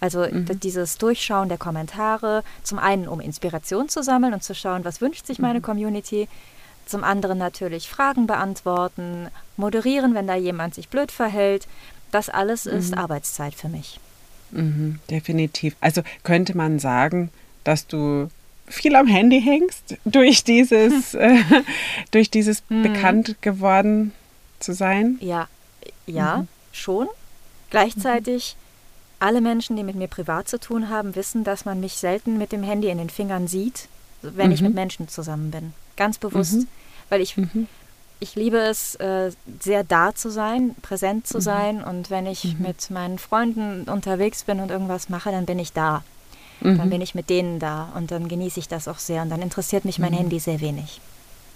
[0.00, 0.58] Also mhm.
[0.58, 5.26] dieses Durchschauen der Kommentare, zum einen um Inspiration zu sammeln und zu schauen, was wünscht
[5.26, 5.62] sich meine mhm.
[5.62, 6.28] Community.
[6.86, 11.66] Zum anderen natürlich Fragen beantworten, moderieren, wenn da jemand sich blöd verhält.
[12.10, 12.98] Das alles ist mhm.
[12.98, 13.98] Arbeitszeit für mich.
[14.50, 15.76] Mhm, definitiv.
[15.80, 17.30] Also könnte man sagen,
[17.64, 18.28] dass du
[18.66, 21.42] viel am Handy hängst, durch dieses, äh,
[22.10, 22.82] durch dieses hm.
[22.82, 24.12] bekannt geworden
[24.60, 25.18] zu sein?
[25.20, 25.48] Ja,
[26.06, 26.48] ja, mhm.
[26.72, 27.08] schon.
[27.70, 29.26] Gleichzeitig, mhm.
[29.26, 32.52] alle Menschen, die mit mir privat zu tun haben, wissen, dass man mich selten mit
[32.52, 33.88] dem Handy in den Fingern sieht,
[34.22, 34.52] wenn mhm.
[34.52, 35.72] ich mit Menschen zusammen bin.
[35.96, 36.54] Ganz bewusst.
[36.54, 36.68] Mhm.
[37.08, 37.68] Weil ich, mhm.
[38.20, 41.42] ich liebe es, äh, sehr da zu sein, präsent zu mhm.
[41.42, 41.84] sein.
[41.84, 46.02] Und wenn ich mit meinen Freunden unterwegs bin und irgendwas mache, dann bin ich da.
[46.60, 46.78] Mhm.
[46.78, 49.42] Dann bin ich mit denen da und dann genieße ich das auch sehr und dann
[49.42, 50.18] interessiert mich mein mhm.
[50.18, 51.00] Handy sehr wenig.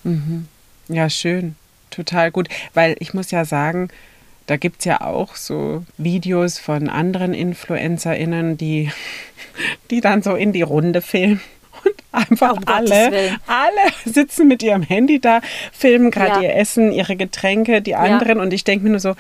[0.05, 0.49] Mhm.
[0.89, 1.57] Ja, schön.
[1.91, 2.49] Total gut.
[2.75, 3.89] Weil ich muss ja sagen,
[4.47, 8.91] da gibt es ja auch so Videos von anderen InfluencerInnen, die,
[9.91, 11.41] die dann so in die Runde filmen.
[12.17, 15.41] Einfach um alle, alle sitzen mit ihrem Handy da,
[15.73, 16.51] filmen gerade ja.
[16.51, 18.39] ihr Essen, ihre Getränke, die anderen.
[18.39, 18.43] Ja.
[18.43, 19.15] Und ich denke mir nur so,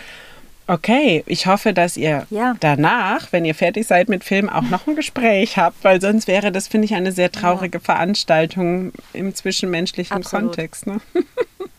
[0.68, 2.54] Okay, ich hoffe, dass ihr ja.
[2.59, 6.50] danach, wenn ihr fertig seid mit Film, auch noch ein Gespräch habt, weil sonst wäre
[6.50, 7.85] das, finde ich, eine sehr traurige ja.
[7.85, 10.46] Veranstaltung im zwischenmenschlichen Absolut.
[10.46, 10.88] Kontext.
[10.88, 11.00] Ne?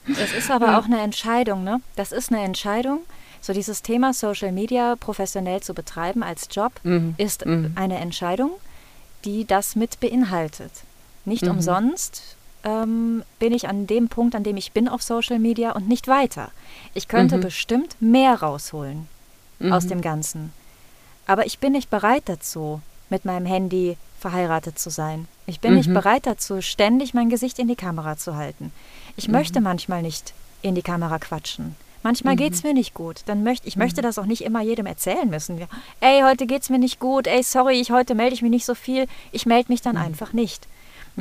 [0.07, 0.79] Das ist aber ja.
[0.79, 1.81] auch eine Entscheidung, ne?
[1.97, 3.01] Das ist eine Entscheidung.
[3.41, 7.15] So dieses Thema Social Media professionell zu betreiben als Job mhm.
[7.17, 7.73] ist mhm.
[7.75, 8.51] eine Entscheidung,
[9.25, 10.71] die das mit beinhaltet.
[11.27, 11.51] Nicht mhm.
[11.51, 12.23] umsonst
[12.63, 16.07] ähm, bin ich an dem Punkt, an dem ich bin auf Social Media und nicht
[16.07, 16.51] weiter.
[16.93, 17.41] Ich könnte mhm.
[17.41, 19.07] bestimmt mehr rausholen
[19.59, 19.73] mhm.
[19.73, 20.53] aus dem Ganzen.
[21.27, 25.27] Aber ich bin nicht bereit dazu, mit meinem Handy verheiratet zu sein.
[25.45, 25.77] Ich bin mhm.
[25.77, 28.71] nicht bereit dazu, ständig mein Gesicht in die Kamera zu halten.
[29.17, 29.33] Ich mhm.
[29.33, 31.75] möchte manchmal nicht in die Kamera quatschen.
[32.03, 32.37] Manchmal mhm.
[32.37, 33.23] geht es mir nicht gut.
[33.25, 34.05] Dann möchte ich möchte mhm.
[34.05, 35.59] das auch nicht immer jedem erzählen müssen.
[35.99, 37.27] Ey, heute geht es mir nicht gut.
[37.27, 39.07] Ey, sorry, ich heute melde ich mich nicht so viel.
[39.33, 40.03] Ich melde mich dann mhm.
[40.03, 40.67] einfach nicht.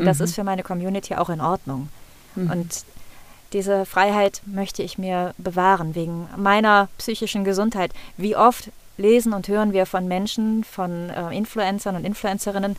[0.05, 1.89] Das ist für meine Community auch in Ordnung.
[2.35, 2.85] Und
[3.53, 7.93] diese Freiheit möchte ich mir bewahren, wegen meiner psychischen Gesundheit.
[8.17, 12.77] Wie oft lesen und hören wir von Menschen, von äh, Influencern und Influencerinnen,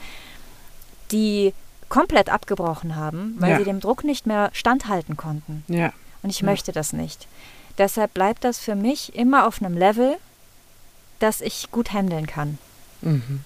[1.12, 1.54] die
[1.90, 3.58] komplett abgebrochen haben, weil ja.
[3.60, 5.64] sie dem Druck nicht mehr standhalten konnten.
[5.68, 5.94] Ja.
[6.22, 6.46] Und ich ja.
[6.46, 7.28] möchte das nicht.
[7.78, 10.18] Deshalb bleibt das für mich immer auf einem Level,
[11.20, 12.58] das ich gut handeln kann.
[13.02, 13.42] Mhm.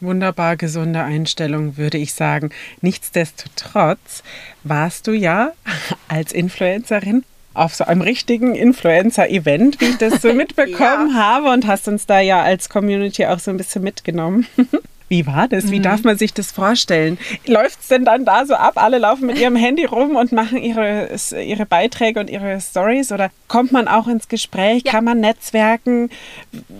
[0.00, 2.50] Wunderbar gesunde Einstellung, würde ich sagen.
[2.80, 4.22] Nichtsdestotrotz
[4.62, 5.52] warst du ja
[6.08, 11.14] als Influencerin auf so einem richtigen Influencer-Event, wie ich das so mitbekommen ja.
[11.14, 14.46] habe und hast uns da ja als Community auch so ein bisschen mitgenommen.
[15.08, 15.70] Wie war das?
[15.70, 15.84] Wie mhm.
[15.84, 17.18] darf man sich das vorstellen?
[17.46, 18.74] Läuft es denn dann da so ab?
[18.76, 21.08] Alle laufen mit ihrem Handy rum und machen ihre,
[21.42, 23.10] ihre Beiträge und ihre Stories?
[23.10, 24.82] Oder kommt man auch ins Gespräch?
[24.84, 24.92] Ja.
[24.92, 26.10] Kann man netzwerken?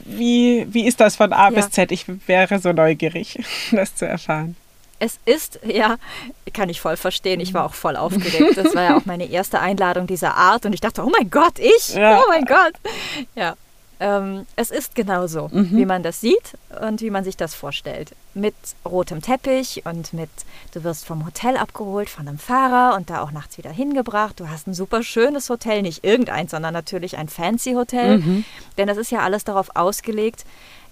[0.05, 1.51] Wie, wie ist das von A ja.
[1.51, 1.91] bis Z?
[1.91, 3.39] Ich wäre so neugierig,
[3.73, 4.57] das zu erfahren.
[5.01, 5.97] Es ist, ja,
[6.53, 7.39] kann ich voll verstehen.
[7.39, 8.57] Ich war auch voll aufgeregt.
[8.57, 11.59] Das war ja auch meine erste Einladung dieser Art und ich dachte, oh mein Gott,
[11.61, 11.95] ich?
[11.95, 12.21] Ja.
[12.21, 12.73] Oh mein Gott.
[13.37, 13.55] Ja,
[14.01, 15.77] ähm, es ist genauso, mhm.
[15.77, 18.15] wie man das sieht und wie man sich das vorstellt.
[18.35, 20.31] Mit rotem Teppich und mit,
[20.73, 24.39] du wirst vom Hotel abgeholt von einem Fahrer und da auch nachts wieder hingebracht.
[24.39, 28.19] Du hast ein super schönes Hotel, nicht irgendeins, sondern natürlich ein fancy Hotel.
[28.19, 28.45] Mhm.
[28.77, 30.45] Denn das ist ja alles darauf ausgelegt,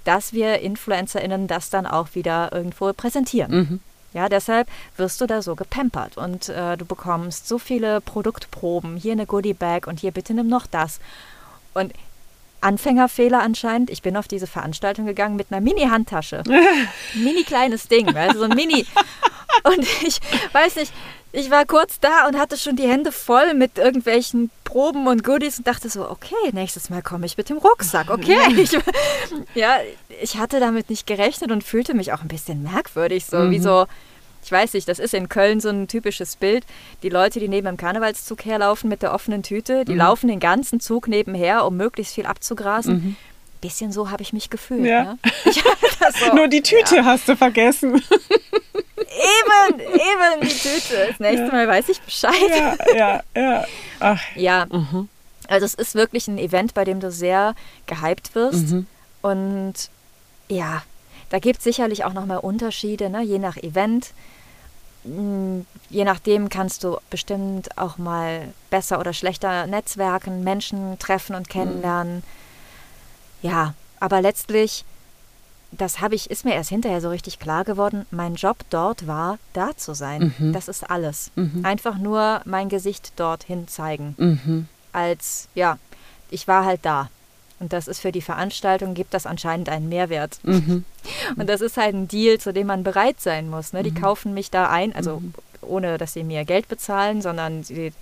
[0.04, 3.52] dass wir InfluencerInnen das dann auch wieder irgendwo präsentieren.
[3.52, 3.80] Mhm.
[4.14, 4.66] Ja, deshalb
[4.96, 8.96] wirst du da so gepampert und äh, du bekommst so viele Produktproben.
[8.96, 11.00] Hier eine Goodie Bag und hier bitte nimm noch das.
[11.74, 11.92] Und
[12.60, 13.90] Anfängerfehler anscheinend.
[13.90, 16.42] Ich bin auf diese Veranstaltung gegangen mit einer Mini-Handtasche.
[17.14, 18.86] Mini kleines Ding, also so ein Mini.
[19.64, 20.20] Und ich
[20.52, 20.92] weiß nicht,
[21.32, 25.58] ich war kurz da und hatte schon die Hände voll mit irgendwelchen Proben und Goodies
[25.58, 28.38] und dachte so, okay, nächstes Mal komme ich mit dem Rucksack, okay.
[28.56, 28.78] Ich,
[29.54, 29.76] ja,
[30.22, 33.50] ich hatte damit nicht gerechnet und fühlte mich auch ein bisschen merkwürdig, so mhm.
[33.50, 33.86] wie so,
[34.46, 36.64] ich weiß nicht, das ist in Köln so ein typisches Bild.
[37.02, 39.98] Die Leute, die neben dem Karnevalszug herlaufen mit der offenen Tüte, die mhm.
[39.98, 42.94] laufen den ganzen Zug nebenher, um möglichst viel abzugrasen.
[42.94, 43.16] Mhm.
[43.60, 44.86] Bisschen so habe ich mich gefühlt.
[44.86, 45.02] Ja.
[45.04, 45.18] Ne?
[46.20, 47.04] So, Nur die Tüte ja.
[47.04, 47.94] hast du vergessen.
[47.96, 51.08] Eben, eben die Tüte.
[51.08, 51.52] Das nächste ja.
[51.52, 52.32] Mal weiß ich Bescheid.
[52.48, 53.64] Ja, ja, ja.
[53.98, 54.22] Ach.
[54.36, 54.66] Ja.
[54.70, 55.08] Mhm.
[55.48, 57.56] Also es ist wirklich ein Event, bei dem du sehr
[57.86, 58.70] gehypt wirst.
[58.70, 58.86] Mhm.
[59.22, 59.74] Und
[60.48, 60.84] ja,
[61.30, 63.22] da gibt es sicherlich auch nochmal Unterschiede, ne?
[63.22, 64.12] je nach Event.
[65.06, 71.48] Hm, je nachdem kannst du bestimmt auch mal besser oder schlechter netzwerken, Menschen treffen und
[71.48, 72.16] kennenlernen.
[72.16, 72.22] Mhm.
[73.42, 74.84] Ja, aber letztlich,
[75.70, 78.06] das habe ich, ist mir erst hinterher so richtig klar geworden.
[78.10, 80.34] Mein Job dort war, da zu sein.
[80.38, 80.52] Mhm.
[80.52, 81.30] Das ist alles.
[81.36, 81.64] Mhm.
[81.64, 84.14] Einfach nur mein Gesicht dorthin zeigen.
[84.18, 84.68] Mhm.
[84.92, 85.78] Als, ja,
[86.30, 87.10] ich war halt da.
[87.58, 90.38] Und das ist für die Veranstaltung, gibt das anscheinend einen Mehrwert.
[90.42, 90.84] Mhm.
[91.36, 93.72] Und das ist halt ein Deal, zu dem man bereit sein muss.
[93.72, 93.82] Ne?
[93.82, 94.00] Die mhm.
[94.00, 95.34] kaufen mich da ein, also mhm.
[95.62, 97.92] ohne dass sie mir Geld bezahlen, sondern sie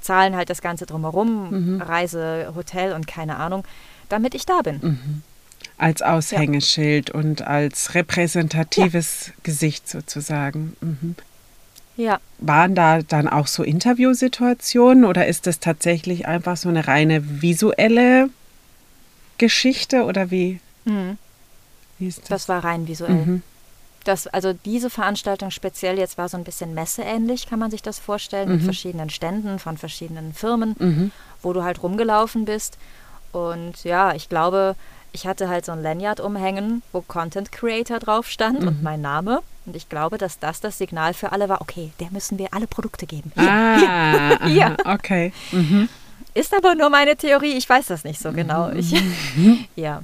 [0.00, 1.82] zahlen halt das Ganze drumherum, mhm.
[1.82, 3.64] Reise, Hotel und keine Ahnung,
[4.08, 4.80] damit ich da bin.
[4.82, 5.22] Mhm.
[5.78, 7.14] Als Aushängeschild ja.
[7.14, 9.32] und als repräsentatives ja.
[9.42, 10.76] Gesicht sozusagen.
[10.80, 11.14] Mhm.
[11.96, 12.18] Ja.
[12.38, 18.30] Waren da dann auch so Interviewsituationen oder ist das tatsächlich einfach so eine reine visuelle
[19.42, 20.60] Geschichte oder wie?
[20.84, 21.18] Mhm.
[21.98, 22.28] wie ist das?
[22.28, 23.26] das war rein visuell.
[23.26, 23.42] Mhm.
[24.04, 27.98] Das, also diese Veranstaltung speziell jetzt war so ein bisschen messeähnlich, kann man sich das
[27.98, 28.54] vorstellen, mhm.
[28.56, 31.10] mit verschiedenen Ständen von verschiedenen Firmen, mhm.
[31.42, 32.78] wo du halt rumgelaufen bist.
[33.32, 34.76] Und ja, ich glaube,
[35.10, 38.68] ich hatte halt so ein Lanyard umhängen, wo Content Creator drauf stand mhm.
[38.68, 39.42] und mein Name.
[39.66, 42.68] Und ich glaube, dass das das Signal für alle war, okay, der müssen wir alle
[42.68, 43.32] Produkte geben.
[43.34, 44.76] Hier, ah, hier, hier.
[44.84, 45.32] okay.
[45.50, 45.88] Mhm.
[46.34, 48.70] Ist aber nur meine Theorie, ich weiß das nicht so genau.
[48.70, 48.94] Ich,
[49.76, 50.02] ja.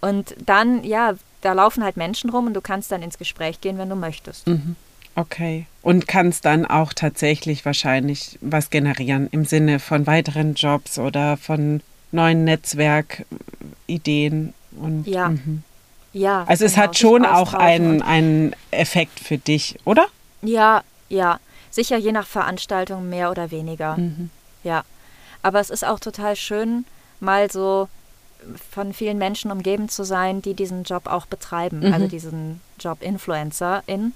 [0.00, 3.78] Und dann, ja, da laufen halt Menschen rum und du kannst dann ins Gespräch gehen,
[3.78, 4.46] wenn du möchtest.
[4.46, 4.76] Mhm.
[5.14, 5.66] Okay.
[5.82, 11.82] Und kannst dann auch tatsächlich wahrscheinlich was generieren im Sinne von weiteren Jobs oder von
[12.12, 15.30] neuen Netzwerkideen und ja.
[15.30, 15.62] Mhm.
[16.12, 16.44] Ja.
[16.44, 20.06] Also genau, es hat schon auch einen, einen Effekt für dich, oder?
[20.42, 21.38] Ja, ja.
[21.70, 23.96] Sicher je nach Veranstaltung mehr oder weniger.
[23.96, 24.30] Mhm.
[24.64, 24.82] Ja.
[25.42, 26.84] Aber es ist auch total schön,
[27.20, 27.88] mal so
[28.70, 31.92] von vielen Menschen umgeben zu sein, die diesen Job auch betreiben, mhm.
[31.92, 34.14] also diesen Job Influencerin,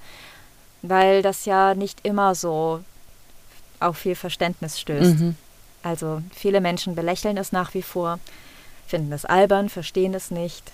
[0.81, 2.81] weil das ja nicht immer so
[3.79, 5.19] auf viel Verständnis stößt.
[5.19, 5.35] Mhm.
[5.83, 8.19] Also viele Menschen belächeln es nach wie vor,
[8.87, 10.71] finden es albern, verstehen es nicht.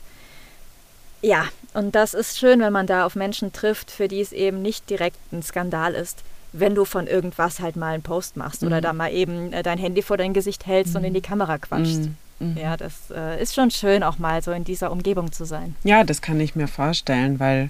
[1.21, 4.61] Ja, und das ist schön, wenn man da auf Menschen trifft, für die es eben
[4.61, 8.67] nicht direkt ein Skandal ist, wenn du von irgendwas halt mal einen Post machst mhm.
[8.67, 10.99] oder da mal eben äh, dein Handy vor dein Gesicht hältst mhm.
[10.99, 12.09] und in die Kamera quatschst.
[12.09, 12.15] Mhm.
[12.39, 12.57] mhm.
[12.57, 15.75] Ja, das äh, ist schon schön, auch mal so in dieser Umgebung zu sein.
[15.83, 17.69] Ja, das kann ich mir vorstellen, weil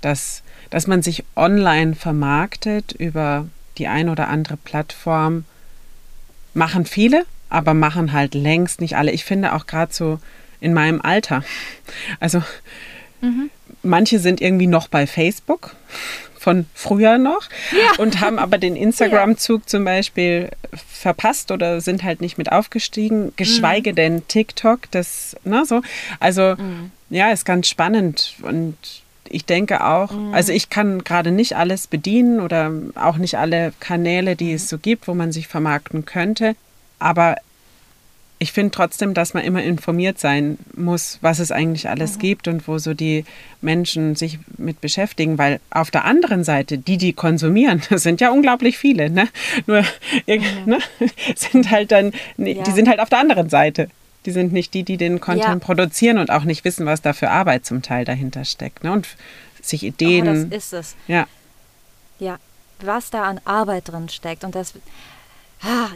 [0.00, 3.46] das, dass man sich online vermarktet über
[3.78, 5.44] die ein oder andere Plattform,
[6.52, 9.12] machen viele, aber machen halt längst nicht alle.
[9.12, 10.18] Ich finde auch gerade so
[10.60, 11.42] in meinem Alter.
[12.20, 12.42] Also
[13.20, 13.50] mhm.
[13.82, 15.74] manche sind irgendwie noch bei Facebook
[16.40, 18.02] von früher noch ja.
[18.02, 20.48] und haben aber den Instagram-Zug zum Beispiel
[20.88, 23.96] verpasst oder sind halt nicht mit aufgestiegen, geschweige mhm.
[23.96, 25.82] denn TikTok, das, ne, so.
[26.18, 26.92] Also, mhm.
[27.10, 28.74] ja, ist ganz spannend und
[29.28, 30.32] ich denke auch, mhm.
[30.32, 34.68] also ich kann gerade nicht alles bedienen oder auch nicht alle Kanäle, die es mhm.
[34.68, 36.56] so gibt, wo man sich vermarkten könnte,
[36.98, 37.36] aber
[38.42, 42.20] ich finde trotzdem, dass man immer informiert sein muss, was es eigentlich alles mhm.
[42.20, 43.26] gibt und wo so die
[43.60, 48.30] Menschen sich mit beschäftigen, weil auf der anderen Seite, die, die konsumieren, das sind ja
[48.30, 49.28] unglaublich viele, ne?
[49.66, 49.82] Nur
[50.26, 50.42] mhm.
[50.64, 50.78] ne?
[51.36, 52.62] sind halt dann, ja.
[52.62, 53.90] die sind halt auf der anderen Seite.
[54.24, 55.66] Die sind nicht die, die den Content ja.
[55.66, 58.84] produzieren und auch nicht wissen, was da für Arbeit zum Teil dahinter steckt.
[58.84, 58.92] Ne?
[58.92, 59.06] Und
[59.60, 60.28] sich Ideen.
[60.28, 60.96] Oh, das ist es.
[61.08, 61.26] Ja.
[62.18, 62.38] Ja,
[62.80, 64.44] was da an Arbeit drin steckt.
[64.44, 64.74] Und das,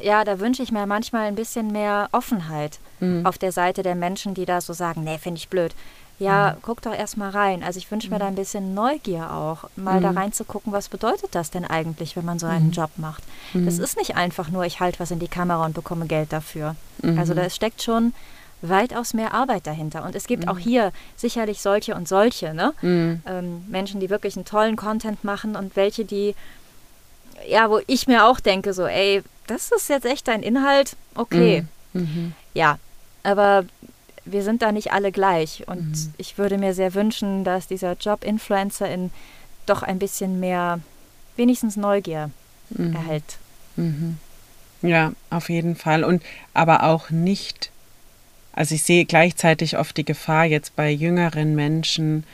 [0.02, 3.24] ja, da wünsche ich mir manchmal ein bisschen mehr Offenheit mhm.
[3.24, 5.74] auf der Seite der Menschen, die da so sagen, nee, finde ich blöd.
[6.18, 6.62] Ja, mhm.
[6.62, 7.64] guck doch erst mal rein.
[7.64, 10.02] Also ich wünsche mir da ein bisschen Neugier auch, mal mhm.
[10.02, 12.72] da reinzugucken, was bedeutet das denn eigentlich, wenn man so einen mhm.
[12.72, 13.24] Job macht.
[13.52, 13.84] Das mhm.
[13.84, 16.76] ist nicht einfach nur, ich halte was in die Kamera und bekomme Geld dafür.
[17.16, 18.14] Also da steckt schon
[18.62, 20.04] weitaus mehr Arbeit dahinter.
[20.04, 22.72] Und es gibt auch hier sicherlich solche und solche, ne?
[22.82, 26.34] Ähm, Menschen, die wirklich einen tollen Content machen und welche, die
[27.48, 31.64] ja, wo ich mir auch denke, so, ey, das ist jetzt echt dein Inhalt, okay.
[31.92, 32.00] Mhm.
[32.00, 32.32] mhm.
[32.54, 32.78] Ja,
[33.24, 33.64] aber
[34.24, 35.64] wir sind da nicht alle gleich.
[35.66, 36.14] Und mhm.
[36.16, 39.10] ich würde mir sehr wünschen, dass dieser Job Influencerin
[39.66, 40.80] doch ein bisschen mehr,
[41.36, 42.30] wenigstens Neugier
[42.70, 42.94] mhm.
[42.94, 43.38] erhält.
[43.76, 44.18] Mhm.
[44.82, 46.04] Ja, auf jeden Fall.
[46.04, 47.70] Und aber auch nicht,
[48.52, 52.24] also ich sehe gleichzeitig oft die Gefahr jetzt bei jüngeren Menschen,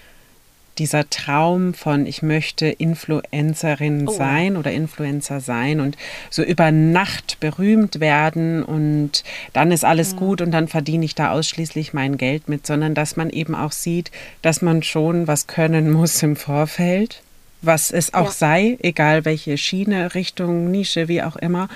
[0.80, 4.10] dieser Traum von, ich möchte Influencerin oh.
[4.10, 5.96] sein oder Influencer sein und
[6.30, 10.18] so über Nacht berühmt werden und dann ist alles mhm.
[10.18, 13.72] gut und dann verdiene ich da ausschließlich mein Geld mit, sondern dass man eben auch
[13.72, 17.22] sieht, dass man schon was können muss im Vorfeld,
[17.60, 18.32] was es auch ja.
[18.32, 21.68] sei, egal welche Schiene, Richtung, Nische, wie auch immer.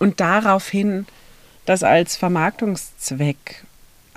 [0.00, 1.06] Und daraufhin
[1.64, 3.62] das als Vermarktungszweck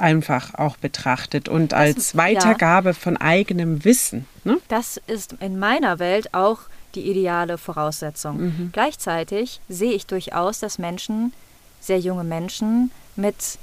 [0.01, 2.93] einfach auch betrachtet und als Weitergabe ja.
[2.93, 4.25] von eigenem Wissen.
[4.43, 4.57] Ne?
[4.67, 6.59] Das ist in meiner Welt auch
[6.95, 8.41] die ideale Voraussetzung.
[8.41, 8.69] Mhm.
[8.73, 11.33] Gleichzeitig sehe ich durchaus, dass Menschen,
[11.79, 13.57] sehr junge Menschen, mit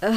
[0.00, 0.12] äh,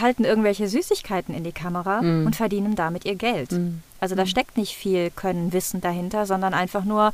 [0.00, 2.26] halten irgendwelche Süßigkeiten in die Kamera mhm.
[2.26, 3.52] und verdienen damit ihr Geld.
[3.52, 3.82] Mhm.
[4.00, 4.28] Also da mhm.
[4.28, 7.12] steckt nicht viel Können, Wissen dahinter, sondern einfach nur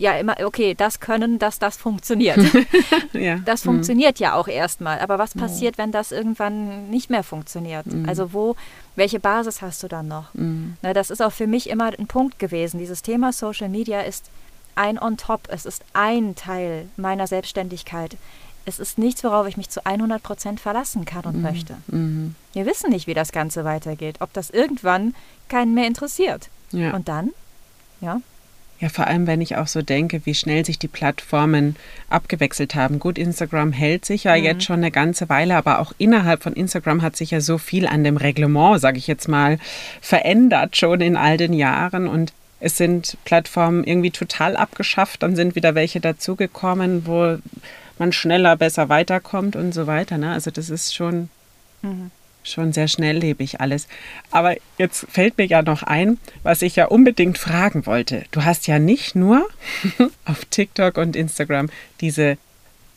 [0.00, 2.38] ja immer, okay, das können, dass das funktioniert.
[3.12, 3.38] ja.
[3.44, 3.70] Das mhm.
[3.70, 5.00] funktioniert ja auch erstmal.
[5.00, 7.86] Aber was passiert, wenn das irgendwann nicht mehr funktioniert?
[7.86, 8.08] Mhm.
[8.08, 8.56] Also wo,
[8.96, 10.32] welche Basis hast du dann noch?
[10.34, 10.76] Mhm.
[10.82, 12.78] Na, das ist auch für mich immer ein Punkt gewesen.
[12.78, 14.30] Dieses Thema Social Media ist
[14.74, 15.42] ein on top.
[15.48, 18.16] Es ist ein Teil meiner Selbstständigkeit.
[18.64, 21.42] Es ist nichts, worauf ich mich zu 100 Prozent verlassen kann und mhm.
[21.42, 21.76] möchte.
[21.88, 22.34] Mhm.
[22.54, 25.14] Wir wissen nicht, wie das Ganze weitergeht, ob das irgendwann
[25.48, 26.48] keinen mehr interessiert.
[26.70, 26.94] Ja.
[26.94, 27.30] Und dann,
[28.00, 28.20] ja,
[28.80, 31.76] ja, vor allem, wenn ich auch so denke, wie schnell sich die Plattformen
[32.08, 32.98] abgewechselt haben.
[32.98, 34.44] Gut, Instagram hält sich ja mhm.
[34.44, 37.86] jetzt schon eine ganze Weile, aber auch innerhalb von Instagram hat sich ja so viel
[37.86, 39.58] an dem Reglement, sage ich jetzt mal,
[40.00, 45.54] verändert schon in all den Jahren und es sind Plattformen irgendwie total abgeschafft, dann sind
[45.54, 47.36] wieder welche dazugekommen, wo
[47.98, 50.16] man schneller, besser weiterkommt und so weiter.
[50.16, 50.32] Ne?
[50.32, 51.28] Also das ist schon
[51.82, 52.10] mhm
[52.42, 53.86] schon sehr schnelllebig alles.
[54.30, 58.24] Aber jetzt fällt mir ja noch ein, was ich ja unbedingt fragen wollte.
[58.30, 59.48] Du hast ja nicht nur
[60.24, 61.68] auf TikTok und Instagram
[62.00, 62.38] diese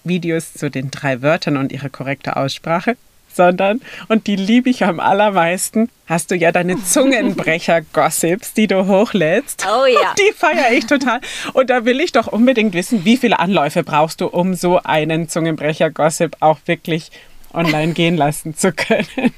[0.04, 2.98] Videos zu den drei Wörtern und ihre korrekte Aussprache,
[3.34, 9.66] sondern, und die liebe ich am allermeisten, hast du ja deine Zungenbrecher-Gossips, die du hochlädst.
[9.68, 10.14] Oh ja.
[10.20, 11.20] Die feiere ich total.
[11.54, 15.30] Und da will ich doch unbedingt wissen, wie viele Anläufe brauchst du, um so einen
[15.30, 17.10] Zungenbrecher-Gossip auch wirklich
[17.54, 19.34] online gehen lassen zu können.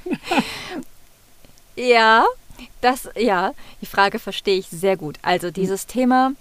[1.76, 2.26] ja,
[2.82, 5.18] das, ja, die Frage verstehe ich sehr gut.
[5.22, 6.32] Also dieses Thema,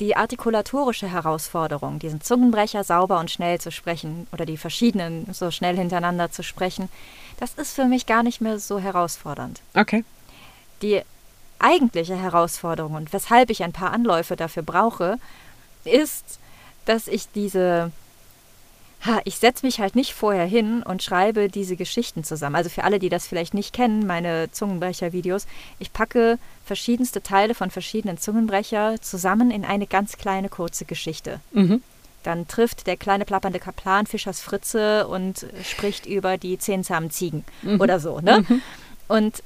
[0.00, 5.76] die artikulatorische Herausforderung, diesen Zungenbrecher sauber und schnell zu sprechen oder die verschiedenen so schnell
[5.76, 6.88] hintereinander zu sprechen,
[7.38, 9.60] das ist für mich gar nicht mehr so herausfordernd.
[9.74, 10.04] Okay.
[10.82, 11.02] Die
[11.58, 15.18] eigentliche Herausforderung und weshalb ich ein paar Anläufe dafür brauche,
[15.84, 16.38] ist,
[16.84, 17.92] dass ich diese
[19.06, 22.56] ha, ich setze mich halt nicht vorher hin und schreibe diese Geschichten zusammen.
[22.56, 25.46] Also für alle, die das vielleicht nicht kennen, meine Zungenbrecher-Videos,
[25.78, 31.40] ich packe verschiedenste Teile von verschiedenen Zungenbrecher zusammen in eine ganz kleine kurze Geschichte.
[31.52, 31.82] Mhm.
[32.22, 37.80] Dann trifft der kleine plappernde Kaplan Fischers Fritze und spricht über die zehnsamen Ziegen mhm.
[37.80, 38.20] oder so.
[38.20, 38.44] Ne?
[38.48, 38.62] Mhm.
[39.06, 39.42] Und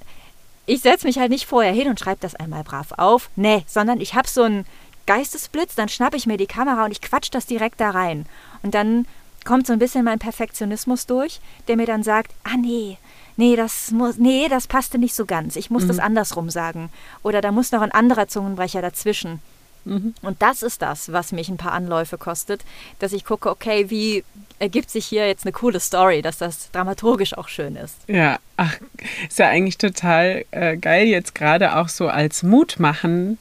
[0.64, 3.28] ich setze mich halt nicht vorher hin und schreibe das einmal brav auf.
[3.36, 4.64] Nee, sondern ich habe so einen
[5.06, 8.26] Geistesblitz, dann schnappe ich mir die Kamera und ich quatsch das direkt da rein.
[8.62, 9.06] Und dann
[9.44, 12.98] kommt so ein bisschen mein Perfektionismus durch, der mir dann sagt, ah nee,
[13.36, 15.56] nee, das muss, nee, das passte nicht so ganz.
[15.56, 15.88] Ich muss mhm.
[15.88, 16.90] das andersrum sagen.
[17.22, 19.40] Oder da muss noch ein anderer Zungenbrecher dazwischen.
[19.84, 20.14] Mhm.
[20.22, 22.62] Und das ist das, was mich ein paar Anläufe kostet,
[22.98, 24.24] dass ich gucke, okay, wie
[24.58, 27.96] ergibt sich hier jetzt eine coole Story, dass das dramaturgisch auch schön ist.
[28.06, 28.76] Ja, ach,
[29.26, 33.38] ist ja eigentlich total äh, geil jetzt gerade auch so als Mutmachen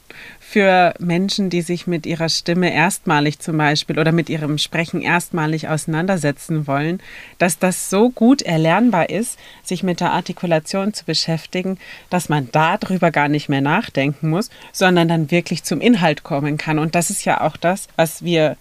[0.50, 5.68] für Menschen, die sich mit ihrer Stimme erstmalig zum Beispiel oder mit ihrem Sprechen erstmalig
[5.68, 7.00] auseinandersetzen wollen,
[7.38, 11.78] dass das so gut erlernbar ist, sich mit der Artikulation zu beschäftigen,
[12.10, 16.80] dass man darüber gar nicht mehr nachdenken muss, sondern dann wirklich zum Inhalt kommen kann.
[16.80, 18.56] Und das ist ja auch das, was wir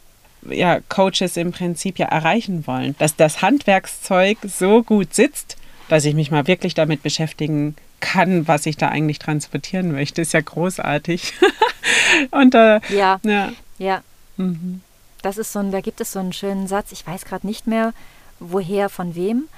[0.48, 6.14] ja, Coaches im Prinzip ja erreichen wollen, dass das Handwerkszeug so gut sitzt, dass ich
[6.14, 10.22] mich mal wirklich damit beschäftigen kann, was ich da eigentlich transportieren möchte.
[10.22, 11.34] Ist ja großartig.
[12.32, 14.02] Und äh, ja, ja, ja.
[14.38, 14.82] Mhm.
[15.22, 16.92] Das ist so ein, da gibt es so einen schönen Satz.
[16.92, 17.94] Ich weiß gerade nicht mehr,
[18.40, 19.50] woher, von wem,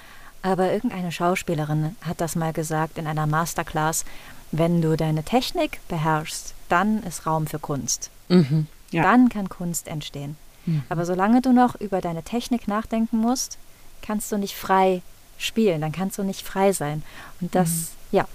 [0.42, 4.06] aber irgendeine Schauspielerin hat das mal gesagt in einer Masterclass.
[4.52, 8.10] Wenn du deine Technik beherrschst, dann ist Raum für Kunst.
[8.28, 9.04] Mhm, ja.
[9.04, 10.36] Dann kann Kunst entstehen.
[10.66, 10.84] Mhm.
[10.90, 13.58] Aber solange du noch über deine Technik nachdenken musst,
[14.02, 15.02] kannst du nicht frei
[15.38, 17.04] spielen, dann kannst du nicht frei sein.
[17.40, 18.18] Und das, mhm.
[18.18, 18.28] ja,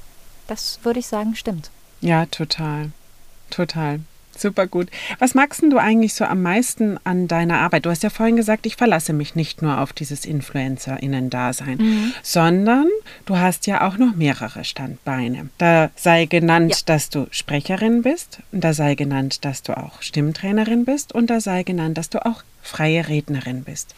[0.46, 1.70] das würde ich sagen, stimmt.
[2.00, 2.90] Ja, total.
[3.50, 4.00] Total.
[4.38, 4.88] Super gut.
[5.18, 7.86] Was magst du eigentlich so am meisten an deiner Arbeit?
[7.86, 12.12] Du hast ja vorhin gesagt, ich verlasse mich nicht nur auf dieses InfluencerInnen-Dasein, mhm.
[12.22, 12.86] sondern
[13.24, 15.48] du hast ja auch noch mehrere Standbeine.
[15.58, 16.82] Da sei genannt, ja.
[16.86, 21.62] dass du Sprecherin bist, da sei genannt, dass du auch Stimmtrainerin bist und da sei
[21.62, 23.94] genannt, dass du auch freie Rednerin bist.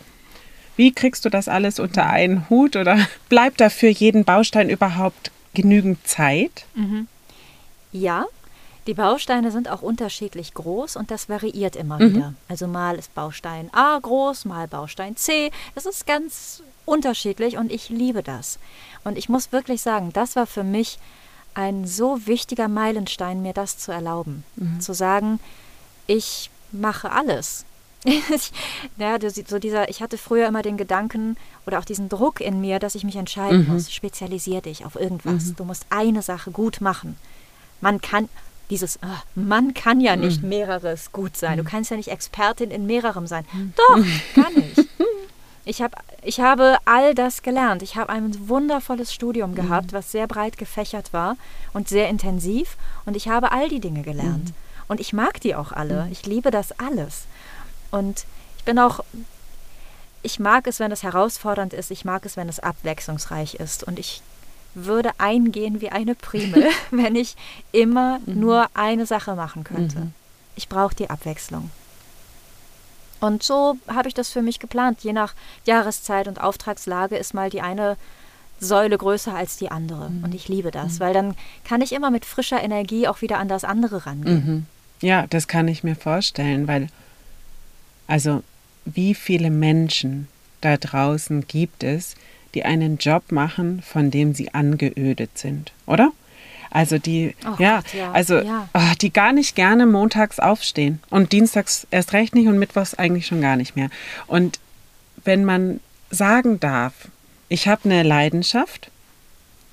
[0.77, 5.33] Wie kriegst du das alles unter einen Hut oder bleibt da für jeden Baustein überhaupt
[5.55, 6.67] genügend Zeit?
[6.77, 7.09] Mhm.
[7.91, 8.27] Ja,
[8.89, 12.15] die Bausteine sind auch unterschiedlich groß und das variiert immer mhm.
[12.15, 12.35] wieder.
[12.49, 15.51] Also mal ist Baustein A groß, mal Baustein C.
[15.75, 18.59] Das ist ganz unterschiedlich und ich liebe das.
[19.05, 20.99] Und ich muss wirklich sagen, das war für mich
[21.53, 24.43] ein so wichtiger Meilenstein, mir das zu erlauben.
[24.57, 24.81] Mhm.
[24.81, 25.39] Zu sagen,
[26.07, 27.67] ich mache alles.
[28.97, 32.79] ja, so dieser, ich hatte früher immer den Gedanken oder auch diesen Druck in mir,
[32.79, 33.75] dass ich mich entscheiden mhm.
[33.75, 33.93] muss.
[33.93, 35.45] Spezialisier dich auf irgendwas.
[35.45, 35.57] Mhm.
[35.57, 37.19] Du musst eine Sache gut machen.
[37.81, 38.29] Man kann,
[38.71, 40.51] dieses, ach, man kann ja nicht mhm.
[40.51, 41.57] mehreres gut sein.
[41.57, 41.69] Du mhm.
[41.69, 43.45] kannst ja nicht Expertin in mehrerem sein.
[43.77, 44.05] Doch,
[44.35, 44.87] kann ich.
[45.65, 47.83] Ich, hab, ich habe all das gelernt.
[47.83, 51.37] Ich habe ein wundervolles Studium gehabt, was sehr breit gefächert war
[51.75, 52.79] und sehr intensiv.
[53.05, 54.55] Und ich habe all die Dinge gelernt.
[54.89, 56.09] Und ich mag die auch alle.
[56.11, 57.27] Ich liebe das alles.
[57.91, 58.25] Und
[58.57, 59.05] ich bin auch,
[60.23, 63.85] ich mag es, wenn es herausfordernd ist, ich mag es, wenn es abwechslungsreich ist.
[63.85, 64.23] Und ich
[64.87, 67.37] würde eingehen wie eine Primel, wenn ich
[67.73, 68.41] immer mhm.
[68.41, 69.99] nur eine Sache machen könnte.
[69.99, 70.13] Mhm.
[70.57, 71.71] Ich brauche die Abwechslung.
[73.21, 75.03] Und so habe ich das für mich geplant.
[75.03, 77.97] Je nach Jahreszeit und Auftragslage ist mal die eine
[78.61, 80.11] Säule größer als die andere.
[80.11, 80.25] Mhm.
[80.25, 81.01] Und ich liebe das, mhm.
[81.01, 84.47] weil dann kann ich immer mit frischer Energie auch wieder an das andere rangehen.
[84.47, 84.67] Mhm.
[85.01, 86.89] Ja, das kann ich mir vorstellen, weil
[88.07, 88.43] also
[88.85, 90.29] wie viele Menschen
[90.61, 92.17] da draußen gibt es,
[92.55, 96.13] die einen Job machen, von dem sie angeödet sind, oder?
[96.71, 98.69] Also die, oh ja, Gott, ja, also ja.
[98.75, 103.27] Oh, die gar nicht gerne montags aufstehen und dienstags erst recht nicht und mittwochs eigentlich
[103.27, 103.89] schon gar nicht mehr.
[104.27, 104.61] Und
[105.25, 105.81] wenn man
[106.11, 106.93] sagen darf,
[107.49, 108.91] ich habe eine Leidenschaft,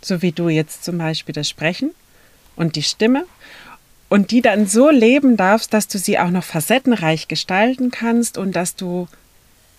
[0.01, 1.91] so wie du jetzt zum Beispiel das Sprechen
[2.55, 3.25] und die Stimme
[4.07, 8.55] und die dann so leben darfst, dass du sie auch noch facettenreich gestalten kannst und
[8.55, 9.07] dass du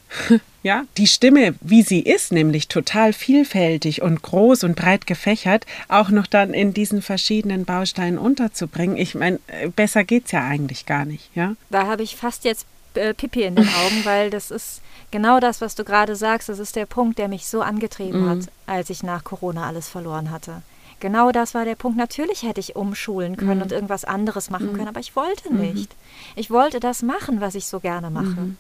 [0.63, 6.11] ja, die Stimme, wie sie ist, nämlich total vielfältig und groß und breit gefächert, auch
[6.11, 8.97] noch dann in diesen verschiedenen Bausteinen unterzubringen.
[8.97, 11.55] Ich meine, äh, besser geht's ja eigentlich gar nicht, ja?
[11.71, 15.61] Da habe ich fast jetzt äh, Pipi in den Augen, weil das ist genau das,
[15.61, 16.49] was du gerade sagst.
[16.49, 18.31] Das ist der Punkt, der mich so angetrieben mhm.
[18.31, 20.63] hat, als ich nach Corona alles verloren hatte.
[20.99, 21.99] Genau das war der Punkt.
[21.99, 23.63] Natürlich hätte ich umschulen können mhm.
[23.63, 24.77] und irgendwas anderes machen mhm.
[24.77, 25.61] können, aber ich wollte mhm.
[25.61, 25.95] nicht.
[26.37, 28.57] Ich wollte das machen, was ich so gerne mache.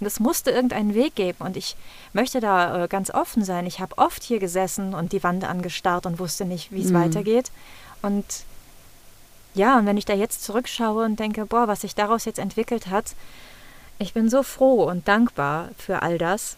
[0.00, 1.76] Und es musste irgendeinen Weg geben und ich
[2.12, 3.66] möchte da äh, ganz offen sein.
[3.66, 7.02] Ich habe oft hier gesessen und die Wand angestarrt und wusste nicht, wie es mhm.
[7.02, 7.50] weitergeht.
[8.02, 8.24] Und
[9.54, 12.86] ja, und wenn ich da jetzt zurückschaue und denke, boah, was sich daraus jetzt entwickelt
[12.88, 13.14] hat,
[13.98, 16.56] ich bin so froh und dankbar für all das.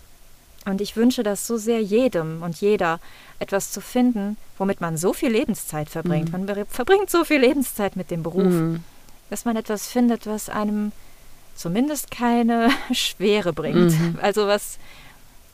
[0.66, 3.00] Und ich wünsche das so sehr jedem und jeder,
[3.38, 6.33] etwas zu finden, womit man so viel Lebenszeit verbringt.
[6.33, 6.44] Mhm.
[6.44, 8.85] Man verbringt so viel Lebenszeit mit dem Beruf, mhm.
[9.31, 10.92] dass man etwas findet, was einem
[11.61, 13.99] zumindest keine Schwere bringt.
[13.99, 14.18] Mhm.
[14.20, 14.79] Also was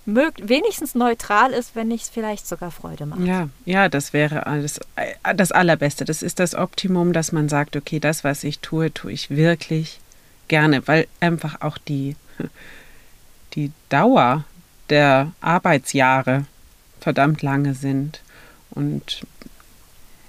[0.06, 3.22] wenigstens neutral ist, wenn nicht vielleicht sogar Freude macht.
[3.22, 6.04] Ja, ja, das wäre alles äh, das Allerbeste.
[6.04, 9.98] Das ist das Optimum, dass man sagt, okay, das, was ich tue, tue ich wirklich
[10.46, 12.14] gerne, weil einfach auch die,
[13.54, 14.44] die Dauer
[14.90, 16.46] der Arbeitsjahre
[17.00, 18.20] verdammt lange sind.
[18.70, 19.26] Und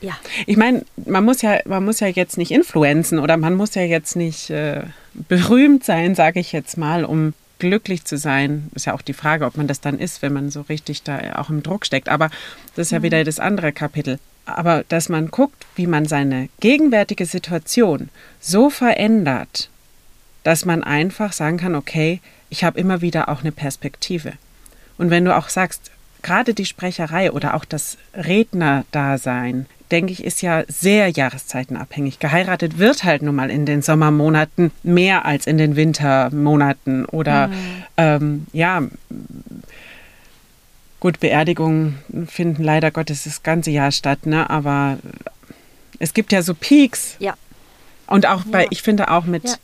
[0.01, 0.17] ja.
[0.45, 3.81] Ich meine, man muss ja, man muss ja jetzt nicht influenzen oder man muss ja
[3.81, 4.83] jetzt nicht äh,
[5.13, 8.69] berühmt sein, sage ich jetzt mal, um glücklich zu sein.
[8.75, 11.35] Ist ja auch die Frage, ob man das dann ist, wenn man so richtig da
[11.35, 12.09] auch im Druck steckt.
[12.09, 12.29] Aber
[12.75, 13.03] das ist ja mhm.
[13.03, 14.19] wieder das andere Kapitel.
[14.45, 19.69] aber dass man guckt, wie man seine gegenwärtige Situation so verändert,
[20.43, 24.33] dass man einfach sagen kann, okay, ich habe immer wieder auch eine Perspektive.
[24.97, 25.91] Und wenn du auch sagst,
[26.21, 32.19] gerade die Sprecherei oder auch das Rednerdasein, denke ich, ist ja sehr jahreszeitenabhängig.
[32.19, 37.83] Geheiratet wird halt nun mal in den Sommermonaten mehr als in den Wintermonaten oder mhm.
[37.97, 38.83] ähm, ja,
[40.99, 44.49] gut, Beerdigungen finden leider Gottes das ganze Jahr statt, ne?
[44.49, 44.97] aber
[45.99, 47.15] es gibt ja so Peaks.
[47.19, 47.35] Ja.
[48.07, 48.67] Und auch bei, ja.
[48.71, 49.55] ich finde auch mit, ja.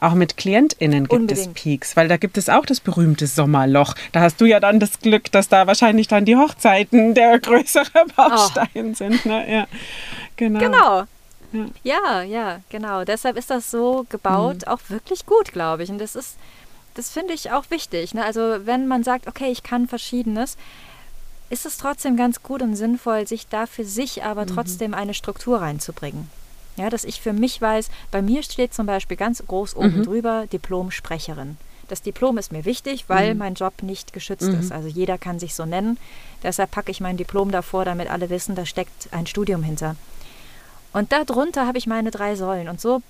[0.00, 1.56] Auch mit KlientInnen gibt Unbedingt.
[1.56, 3.94] es Peaks, weil da gibt es auch das berühmte Sommerloch.
[4.12, 8.06] Da hast du ja dann das Glück, dass da wahrscheinlich dann die Hochzeiten der größere
[8.16, 8.94] Baustein oh.
[8.94, 9.26] sind.
[9.26, 9.52] Ne?
[9.52, 9.66] Ja,
[10.36, 10.58] genau.
[10.58, 11.04] Genau.
[11.52, 11.66] Ja.
[11.82, 13.04] ja, ja, genau.
[13.04, 14.72] Deshalb ist das so gebaut, mhm.
[14.72, 15.90] auch wirklich gut, glaube ich.
[15.90, 16.36] Und das ist,
[16.94, 18.14] das finde ich auch wichtig.
[18.14, 18.24] Ne?
[18.24, 20.56] Also wenn man sagt, okay, ich kann Verschiedenes,
[21.50, 24.54] ist es trotzdem ganz gut und sinnvoll, sich da für sich aber mhm.
[24.54, 26.30] trotzdem eine Struktur reinzubringen.
[26.76, 30.04] Ja, dass ich für mich weiß, bei mir steht zum Beispiel ganz groß oben mhm.
[30.04, 31.56] drüber Diplom-Sprecherin.
[31.88, 33.38] Das Diplom ist mir wichtig, weil mhm.
[33.38, 34.60] mein Job nicht geschützt mhm.
[34.60, 34.72] ist.
[34.72, 35.98] Also jeder kann sich so nennen.
[36.42, 39.96] Deshalb packe ich mein Diplom davor, damit alle wissen, da steckt ein Studium hinter.
[40.92, 42.68] Und darunter habe ich meine drei Säulen.
[42.68, 43.02] Und so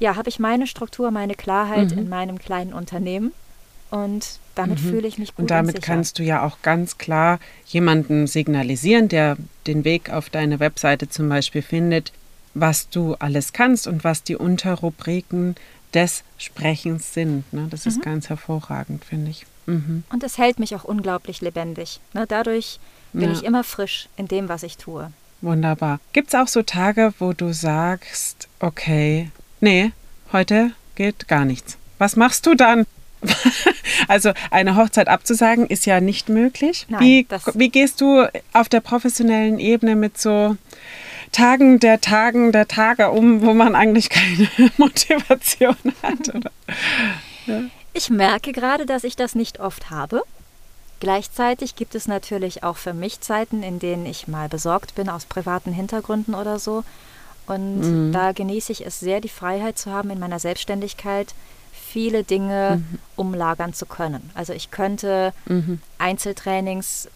[0.00, 1.98] ja, habe ich meine Struktur, meine Klarheit mhm.
[1.98, 3.32] in meinem kleinen Unternehmen.
[3.90, 4.88] Und damit mhm.
[4.88, 5.42] fühle ich mich gut.
[5.42, 10.30] Und damit und kannst du ja auch ganz klar jemanden signalisieren, der den Weg auf
[10.30, 12.12] deine Webseite zum Beispiel findet,
[12.54, 15.54] was du alles kannst und was die Unterrubriken
[15.94, 17.52] des Sprechens sind.
[17.52, 17.68] Ne?
[17.70, 17.90] Das mhm.
[17.90, 19.46] ist ganz hervorragend, finde ich.
[19.66, 20.04] Mhm.
[20.12, 22.00] Und es hält mich auch unglaublich lebendig.
[22.12, 22.26] Ne?
[22.26, 22.78] Dadurch
[23.12, 23.32] bin ja.
[23.32, 25.12] ich immer frisch in dem, was ich tue.
[25.40, 26.00] Wunderbar.
[26.12, 29.30] Gibt es auch so Tage, wo du sagst, okay,
[29.60, 29.92] nee,
[30.32, 31.76] heute geht gar nichts.
[31.98, 32.86] Was machst du dann?
[34.08, 36.86] also eine Hochzeit abzusagen ist ja nicht möglich.
[36.88, 40.56] Nein, wie, wie gehst du auf der professionellen Ebene mit so
[41.32, 46.32] Tagen der Tagen der Tage um, wo man eigentlich keine Motivation hat?
[47.46, 47.62] Ja.
[47.92, 50.22] Ich merke gerade, dass ich das nicht oft habe.
[51.00, 55.24] Gleichzeitig gibt es natürlich auch für mich Zeiten, in denen ich mal besorgt bin aus
[55.24, 56.84] privaten Hintergründen oder so.
[57.46, 58.12] Und mhm.
[58.12, 61.34] da genieße ich es sehr, die Freiheit zu haben, in meiner Selbstständigkeit
[61.90, 62.98] viele Dinge mhm.
[63.16, 64.30] umlagern zu können.
[64.34, 65.80] Also ich könnte mhm.
[65.98, 67.08] Einzeltrainings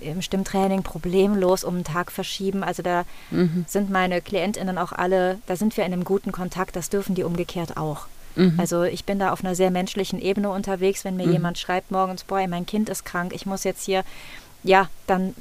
[0.00, 2.64] äh, im Stimmtraining problemlos um einen Tag verschieben.
[2.64, 3.66] Also da mhm.
[3.68, 7.24] sind meine Klientinnen auch alle, da sind wir in einem guten Kontakt, das dürfen die
[7.24, 8.06] umgekehrt auch.
[8.36, 8.58] Mhm.
[8.58, 11.32] Also ich bin da auf einer sehr menschlichen Ebene unterwegs, wenn mir mhm.
[11.32, 14.02] jemand schreibt morgens, boah, mein Kind ist krank, ich muss jetzt hier,
[14.62, 15.34] ja, dann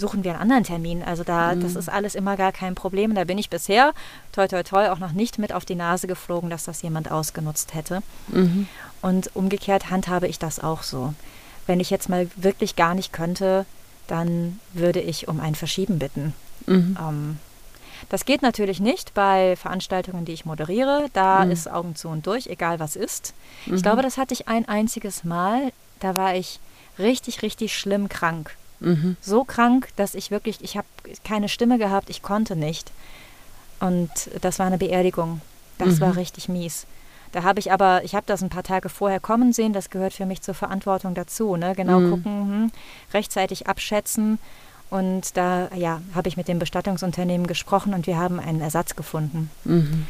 [0.00, 1.02] suchen wir einen anderen Termin.
[1.02, 1.60] Also da, mhm.
[1.60, 3.14] das ist alles immer gar kein Problem.
[3.14, 3.92] Da bin ich bisher,
[4.32, 7.74] toi toi toi, auch noch nicht mit auf die Nase geflogen, dass das jemand ausgenutzt
[7.74, 8.02] hätte.
[8.28, 8.68] Mhm.
[9.02, 11.14] Und umgekehrt handhabe ich das auch so.
[11.66, 13.66] Wenn ich jetzt mal wirklich gar nicht könnte,
[14.06, 16.32] dann würde ich um ein Verschieben bitten.
[16.66, 16.96] Mhm.
[17.00, 17.38] Ähm,
[18.08, 21.08] das geht natürlich nicht bei Veranstaltungen, die ich moderiere.
[21.12, 21.50] Da mhm.
[21.50, 23.34] ist Augen zu und durch, egal was ist.
[23.66, 23.82] Ich mhm.
[23.82, 25.72] glaube, das hatte ich ein einziges Mal.
[26.00, 26.60] Da war ich
[26.98, 28.54] richtig, richtig schlimm krank.
[28.80, 29.16] Mhm.
[29.20, 30.86] So krank, dass ich wirklich, ich habe
[31.24, 32.92] keine Stimme gehabt, ich konnte nicht.
[33.80, 34.10] Und
[34.40, 35.40] das war eine Beerdigung.
[35.78, 36.00] Das mhm.
[36.00, 36.86] war richtig mies.
[37.32, 40.14] Da habe ich aber, ich habe das ein paar Tage vorher kommen sehen, das gehört
[40.14, 41.56] für mich zur Verantwortung dazu.
[41.56, 41.74] Ne?
[41.74, 42.10] Genau mhm.
[42.10, 42.72] gucken, hm,
[43.12, 44.38] rechtzeitig abschätzen.
[44.88, 49.50] Und da ja, habe ich mit dem Bestattungsunternehmen gesprochen und wir haben einen Ersatz gefunden.
[49.64, 50.06] Mhm.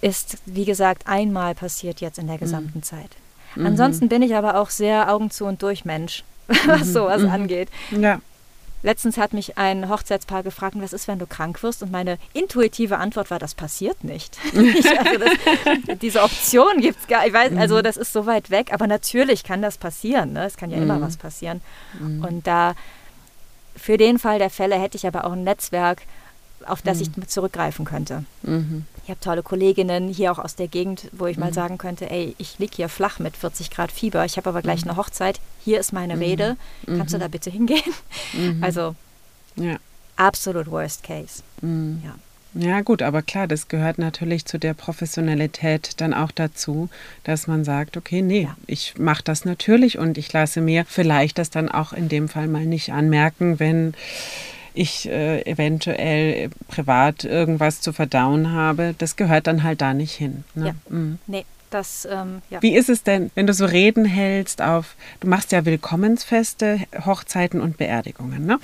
[0.00, 2.82] Ist, wie gesagt, einmal passiert jetzt in der gesamten mhm.
[2.82, 3.10] Zeit.
[3.54, 3.66] Mhm.
[3.66, 6.24] Ansonsten bin ich aber auch sehr Augen zu und durch Mensch.
[6.66, 7.30] was mhm, sowas mhm.
[7.30, 7.68] angeht.
[7.90, 8.20] Ja.
[8.82, 11.82] Letztens hat mich ein Hochzeitspaar gefragt, was ist, wenn du krank wirst?
[11.82, 14.36] Und meine intuitive Antwort war, das passiert nicht.
[14.54, 17.34] also das, diese Option gibt es gar nicht.
[17.56, 17.82] Also mhm.
[17.82, 20.34] das ist so weit weg, aber natürlich kann das passieren.
[20.34, 20.44] Ne?
[20.44, 21.62] Es kann ja immer was passieren.
[21.98, 22.74] Und da
[23.76, 26.02] für den Fall der Fälle hätte ich aber auch ein Netzwerk,
[26.66, 28.24] auf das ich zurückgreifen könnte.
[28.42, 28.86] Mhm.
[29.04, 31.44] Ich habe tolle Kolleginnen hier auch aus der Gegend, wo ich mhm.
[31.44, 34.62] mal sagen könnte, ey, ich liege hier flach mit 40 Grad Fieber, ich habe aber
[34.62, 34.90] gleich mhm.
[34.90, 36.56] eine Hochzeit, hier ist meine Rede,
[36.86, 36.98] mhm.
[36.98, 37.82] kannst du da bitte hingehen?
[38.60, 38.94] Also
[39.56, 39.76] ja.
[40.16, 41.42] absolut worst case.
[41.62, 42.14] Ja.
[42.56, 46.88] Ja, gut, aber klar, das gehört natürlich zu der Professionalität dann auch dazu,
[47.24, 48.56] dass man sagt, okay, nee, ja.
[48.68, 52.46] ich mache das natürlich und ich lasse mir vielleicht das dann auch in dem Fall
[52.46, 53.94] mal nicht anmerken, wenn
[54.72, 60.44] ich äh, eventuell privat irgendwas zu verdauen habe, das gehört dann halt da nicht hin.
[60.54, 60.66] Ne?
[60.66, 60.74] Ja.
[60.88, 61.18] Mhm.
[61.26, 61.44] Nee.
[61.74, 62.62] Das, ähm, ja.
[62.62, 67.60] Wie ist es denn, wenn du so Reden hältst auf, du machst ja Willkommensfeste, Hochzeiten
[67.60, 68.60] und Beerdigungen, ne?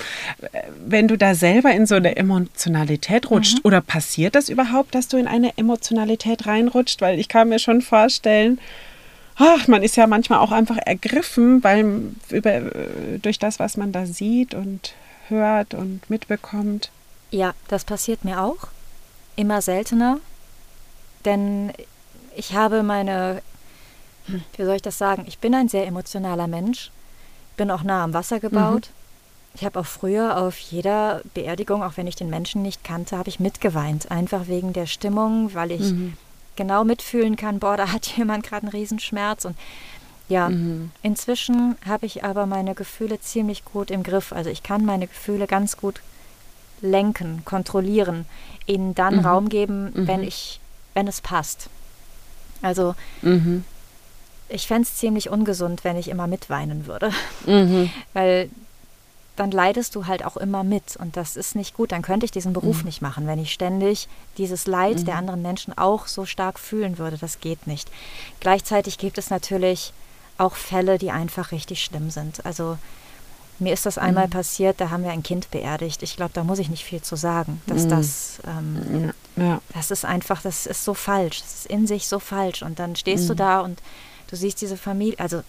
[0.86, 3.60] Wenn du da selber in so eine Emotionalität rutscht, mhm.
[3.64, 7.00] oder passiert das überhaupt, dass du in eine Emotionalität reinrutscht?
[7.00, 8.60] Weil ich kann mir schon vorstellen,
[9.34, 12.60] ach, man ist ja manchmal auch einfach ergriffen, weil über,
[13.20, 14.94] durch das, was man da sieht und
[15.26, 16.92] hört und mitbekommt?
[17.32, 18.68] Ja, das passiert mir auch.
[19.34, 20.20] Immer seltener.
[21.24, 21.72] Denn
[22.40, 23.42] ich habe meine,
[24.26, 26.90] wie soll ich das sagen, ich bin ein sehr emotionaler Mensch,
[27.58, 28.88] bin auch nah am Wasser gebaut.
[28.88, 29.56] Mhm.
[29.56, 33.28] Ich habe auch früher auf jeder Beerdigung, auch wenn ich den Menschen nicht kannte, habe
[33.28, 34.10] ich mitgeweint.
[34.10, 36.14] Einfach wegen der Stimmung, weil ich mhm.
[36.56, 39.44] genau mitfühlen kann, boah, da hat jemand gerade einen Riesenschmerz.
[39.44, 39.56] Und
[40.30, 40.92] ja, mhm.
[41.02, 44.32] inzwischen habe ich aber meine Gefühle ziemlich gut im Griff.
[44.32, 46.00] Also ich kann meine Gefühle ganz gut
[46.80, 48.24] lenken, kontrollieren,
[48.64, 49.26] ihnen dann mhm.
[49.26, 50.28] Raum geben, wenn mhm.
[50.28, 50.58] ich,
[50.94, 51.68] wenn es passt.
[52.62, 53.64] Also mhm.
[54.48, 57.10] ich fände es ziemlich ungesund, wenn ich immer mitweinen würde.
[57.46, 57.90] Mhm.
[58.12, 58.50] Weil
[59.36, 61.92] dann leidest du halt auch immer mit und das ist nicht gut.
[61.92, 62.86] Dann könnte ich diesen Beruf mhm.
[62.86, 65.04] nicht machen, wenn ich ständig dieses Leid mhm.
[65.06, 67.16] der anderen Menschen auch so stark fühlen würde.
[67.16, 67.90] Das geht nicht.
[68.40, 69.92] Gleichzeitig gibt es natürlich
[70.36, 72.44] auch Fälle, die einfach richtig schlimm sind.
[72.44, 72.76] Also
[73.60, 74.30] mir ist das einmal mhm.
[74.30, 76.02] passiert, da haben wir ein Kind beerdigt.
[76.02, 77.88] Ich glaube, da muss ich nicht viel zu sagen, dass mhm.
[77.90, 79.12] das, ähm, ja.
[79.40, 79.60] Ja.
[79.74, 82.62] das ist einfach, das ist so falsch, das ist in sich so falsch.
[82.62, 83.28] Und dann stehst mhm.
[83.28, 83.80] du da und
[84.28, 85.42] du siehst diese Familie, also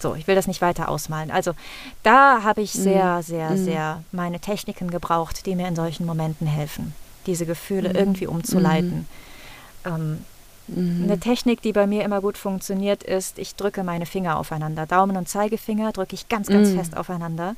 [0.00, 1.30] so, ich will das nicht weiter ausmalen.
[1.30, 1.54] Also
[2.02, 3.22] da habe ich sehr, mhm.
[3.22, 3.64] sehr, mhm.
[3.64, 6.94] sehr meine Techniken gebraucht, die mir in solchen Momenten helfen,
[7.26, 7.96] diese Gefühle mhm.
[7.96, 9.08] irgendwie umzuleiten.
[9.84, 10.18] Ähm,
[10.68, 11.04] Mhm.
[11.04, 14.86] Eine Technik, die bei mir immer gut funktioniert, ist, ich drücke meine Finger aufeinander.
[14.86, 16.78] Daumen und Zeigefinger drücke ich ganz, ganz mhm.
[16.78, 17.56] fest aufeinander.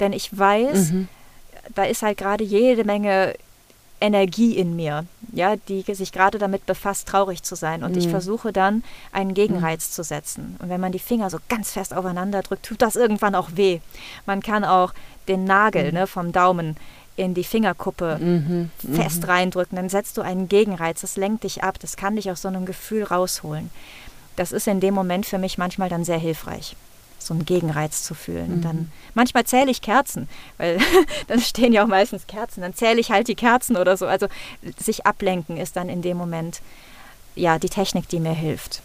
[0.00, 1.08] Denn ich weiß, mhm.
[1.74, 3.34] da ist halt gerade jede Menge
[4.00, 7.82] Energie in mir, ja, die sich gerade damit befasst, traurig zu sein.
[7.82, 7.98] Und mhm.
[7.98, 9.92] ich versuche dann, einen Gegenreiz mhm.
[9.92, 10.56] zu setzen.
[10.60, 13.80] Und wenn man die Finger so ganz fest aufeinander drückt, tut das irgendwann auch weh.
[14.26, 14.92] Man kann auch
[15.28, 15.94] den Nagel mhm.
[15.94, 16.76] ne, vom Daumen
[17.16, 19.30] in die Fingerkuppe mhm, fest mhm.
[19.30, 22.48] reindrücken, dann setzt du einen Gegenreiz, das lenkt dich ab, das kann dich aus so
[22.48, 23.70] einem Gefühl rausholen.
[24.36, 26.74] Das ist in dem Moment für mich manchmal dann sehr hilfreich,
[27.26, 28.48] so einen Gegenreiz zu fühlen.
[28.48, 28.54] Mhm.
[28.54, 30.78] Und dann manchmal zähle ich Kerzen, weil
[31.26, 34.06] dann stehen ja auch meistens Kerzen, dann zähle ich halt die Kerzen oder so.
[34.06, 34.28] Also
[34.78, 36.60] sich ablenken ist dann in dem Moment
[37.34, 38.82] ja die Technik, die mir hilft.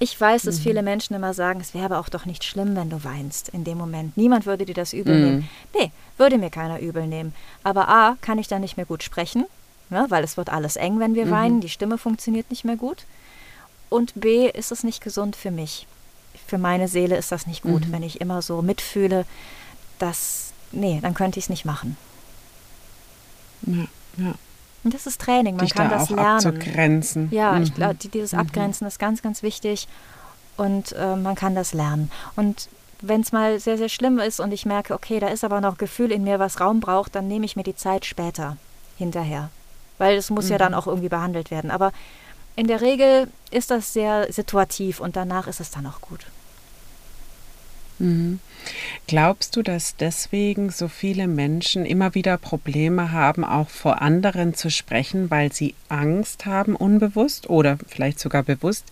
[0.00, 0.62] Ich weiß, dass mhm.
[0.62, 3.64] viele Menschen immer sagen, es wäre aber auch doch nicht schlimm, wenn du weinst in
[3.64, 4.16] dem Moment.
[4.16, 5.24] Niemand würde dir das übel mhm.
[5.24, 5.50] nehmen.
[5.74, 7.34] Nee, würde mir keiner übel nehmen.
[7.64, 9.44] Aber A, kann ich dann nicht mehr gut sprechen,
[9.90, 11.30] ne, weil es wird alles eng, wenn wir mhm.
[11.30, 13.04] weinen, die Stimme funktioniert nicht mehr gut.
[13.88, 15.86] Und B, ist es nicht gesund für mich.
[16.48, 17.92] Für meine Seele ist das nicht gut, mhm.
[17.92, 19.26] wenn ich immer so mitfühle,
[19.98, 21.96] dass, nee, dann könnte ich es nicht machen.
[23.62, 23.84] Ja,
[24.16, 24.34] ja.
[24.84, 26.46] Und das ist Training, man Dich kann da das lernen.
[26.46, 27.28] Abzugrenzen.
[27.30, 27.62] Ja, mhm.
[27.64, 28.38] ich glaube, dieses mhm.
[28.38, 29.88] Abgrenzen ist ganz, ganz wichtig
[30.56, 32.10] und äh, man kann das lernen.
[32.36, 32.68] Und
[33.00, 35.78] wenn es mal sehr, sehr schlimm ist und ich merke, okay, da ist aber noch
[35.78, 38.56] Gefühl in mir, was Raum braucht, dann nehme ich mir die Zeit später
[38.96, 39.50] hinterher.
[39.98, 40.52] Weil es muss mhm.
[40.52, 41.70] ja dann auch irgendwie behandelt werden.
[41.70, 41.92] Aber
[42.56, 46.26] in der Regel ist das sehr situativ und danach ist es dann auch gut.
[47.98, 48.40] Mhm.
[49.06, 54.70] Glaubst du, dass deswegen so viele Menschen immer wieder Probleme haben, auch vor anderen zu
[54.70, 58.84] sprechen, weil sie Angst haben, unbewusst oder vielleicht sogar bewusst,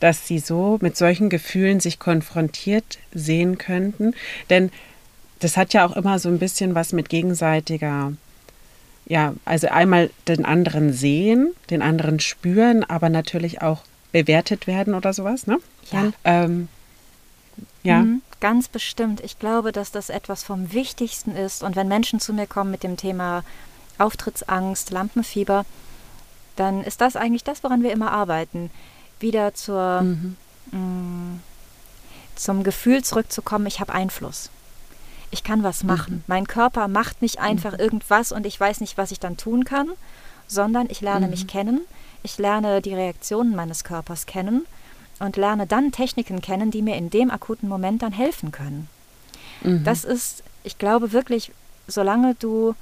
[0.00, 4.14] dass sie so mit solchen Gefühlen sich konfrontiert sehen könnten?
[4.50, 4.70] Denn
[5.38, 8.12] das hat ja auch immer so ein bisschen was mit gegenseitiger,
[9.06, 15.12] ja, also einmal den anderen sehen, den anderen spüren, aber natürlich auch bewertet werden oder
[15.12, 15.58] sowas, ne?
[15.90, 16.12] Ja.
[16.24, 16.68] Ähm,
[17.82, 18.00] ja.
[18.00, 19.20] Mhm, ganz bestimmt.
[19.20, 21.62] Ich glaube, dass das etwas vom Wichtigsten ist.
[21.62, 23.42] Und wenn Menschen zu mir kommen mit dem Thema
[23.98, 25.64] Auftrittsangst, Lampenfieber,
[26.56, 28.70] dann ist das eigentlich das, woran wir immer arbeiten.
[29.20, 30.36] Wieder zur, mhm.
[30.70, 31.40] mh, mm,
[32.36, 34.50] zum Gefühl zurückzukommen, ich habe Einfluss.
[35.30, 36.16] Ich kann was machen.
[36.16, 36.24] Mhm.
[36.26, 37.80] Mein Körper macht nicht einfach mhm.
[37.80, 39.90] irgendwas und ich weiß nicht, was ich dann tun kann,
[40.46, 41.48] sondern ich lerne mich mhm.
[41.48, 41.80] kennen.
[42.22, 44.66] Ich lerne die Reaktionen meines Körpers kennen
[45.22, 48.88] und lerne dann Techniken kennen, die mir in dem akuten Moment dann helfen können.
[49.62, 49.84] Mhm.
[49.84, 51.52] Das ist, ich glaube wirklich,
[51.86, 52.74] solange du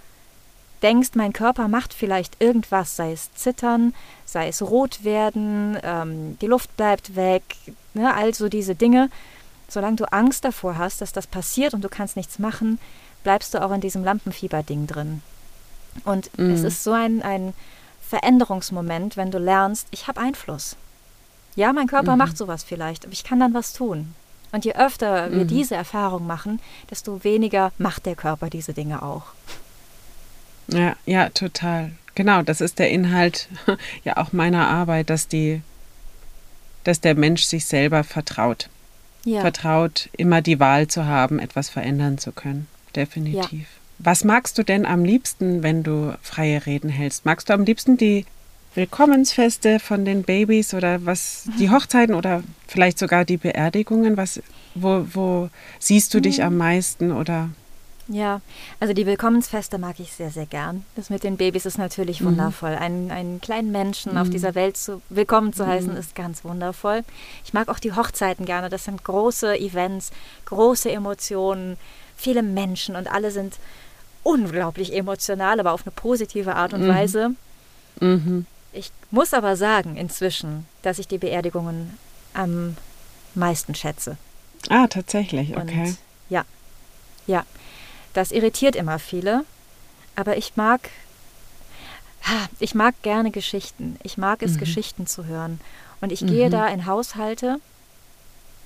[0.83, 6.47] denkst, mein Körper macht vielleicht irgendwas, sei es zittern, sei es rot werden, ähm, die
[6.47, 7.43] Luft bleibt weg,
[7.93, 9.11] ne, also diese Dinge,
[9.69, 12.79] solange du Angst davor hast, dass das passiert und du kannst nichts machen,
[13.23, 15.23] bleibst du auch in diesem Lampenfieber-Ding drin.
[16.05, 16.51] Und mhm.
[16.53, 17.53] es ist so ein, ein
[18.09, 20.77] Veränderungsmoment, wenn du lernst, ich habe Einfluss.
[21.61, 22.19] Ja, mein Körper mhm.
[22.21, 24.15] macht sowas vielleicht, aber ich kann dann was tun.
[24.51, 25.37] Und je öfter mhm.
[25.37, 26.59] wir diese Erfahrung machen,
[26.91, 29.25] desto weniger macht der Körper diese Dinge auch.
[30.69, 31.91] Ja, ja, total.
[32.15, 33.49] Genau, das ist der Inhalt
[34.05, 35.61] ja auch meiner Arbeit, dass die,
[36.85, 38.71] dass der Mensch sich selber vertraut.
[39.27, 39.43] Ja.
[39.43, 42.69] Vertraut, immer die Wahl zu haben, etwas verändern zu können.
[42.97, 43.53] Definitiv.
[43.53, 43.67] Ja.
[43.99, 47.27] Was magst du denn am liebsten, wenn du freie Reden hältst?
[47.27, 48.25] Magst du am liebsten die
[48.75, 51.73] Willkommensfeste von den Babys oder was, die mhm.
[51.73, 54.17] Hochzeiten oder vielleicht sogar die Beerdigungen?
[54.17, 54.41] Was,
[54.75, 56.59] wo, wo siehst du dich am mhm.
[56.59, 57.51] meisten oder?
[58.07, 58.41] Ja,
[58.81, 60.85] also die Willkommensfeste mag ich sehr, sehr gern.
[60.97, 62.27] Das mit den Babys ist natürlich mhm.
[62.27, 62.71] wundervoll.
[62.71, 64.19] Einen, einen kleinen Menschen mhm.
[64.19, 65.99] auf dieser Welt zu, willkommen zu heißen, mhm.
[65.99, 67.03] ist ganz wundervoll.
[67.45, 68.69] Ich mag auch die Hochzeiten gerne.
[68.69, 70.11] Das sind große Events,
[70.47, 71.77] große Emotionen,
[72.17, 73.59] viele Menschen und alle sind
[74.25, 76.89] unglaublich emotional, aber auf eine positive Art und mhm.
[76.89, 77.31] Weise.
[78.73, 81.99] Ich muss aber sagen inzwischen, dass ich die Beerdigungen
[82.35, 82.77] am
[83.35, 84.17] meisten schätze.
[84.69, 85.83] Ah, tatsächlich, okay.
[85.83, 85.99] Und
[86.29, 86.45] ja,
[87.27, 87.45] ja.
[88.13, 89.45] Das irritiert immer viele,
[90.17, 90.91] aber ich mag,
[92.59, 93.99] ich mag gerne Geschichten.
[94.03, 94.59] Ich mag es, mhm.
[94.59, 95.61] Geschichten zu hören.
[96.01, 96.29] Und ich mhm.
[96.29, 97.61] gehe da in Haushalte,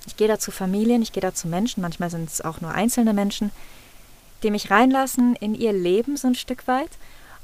[0.07, 2.71] ich gehe da zu Familien, ich gehe da zu Menschen, manchmal sind es auch nur
[2.71, 3.51] einzelne Menschen,
[4.43, 6.91] die mich reinlassen in ihr Leben so ein Stück weit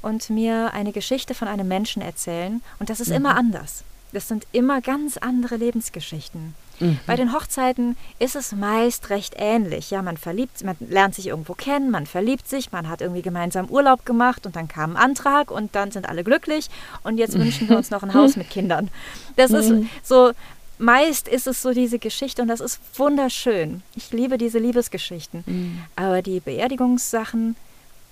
[0.02, 2.60] und mir eine Geschichte von einem Menschen erzählen.
[2.78, 3.16] Und das ist mhm.
[3.16, 3.84] immer anders.
[4.12, 6.54] Das sind immer ganz andere Lebensgeschichten.
[6.80, 6.98] Mhm.
[7.06, 9.90] Bei den Hochzeiten ist es meist recht ähnlich.
[9.90, 13.66] Ja, man verliebt, man lernt sich irgendwo kennen, man verliebt sich, man hat irgendwie gemeinsam
[13.66, 16.68] Urlaub gemacht und dann kam ein Antrag und dann sind alle glücklich
[17.04, 18.90] und jetzt wünschen wir uns noch ein Haus mit Kindern.
[19.36, 19.88] Das ist mhm.
[20.02, 20.32] so,
[20.78, 23.82] meist ist es so diese Geschichte und das ist wunderschön.
[23.94, 25.44] Ich liebe diese Liebesgeschichten.
[25.46, 25.78] Mhm.
[25.96, 27.56] Aber die Beerdigungssachen,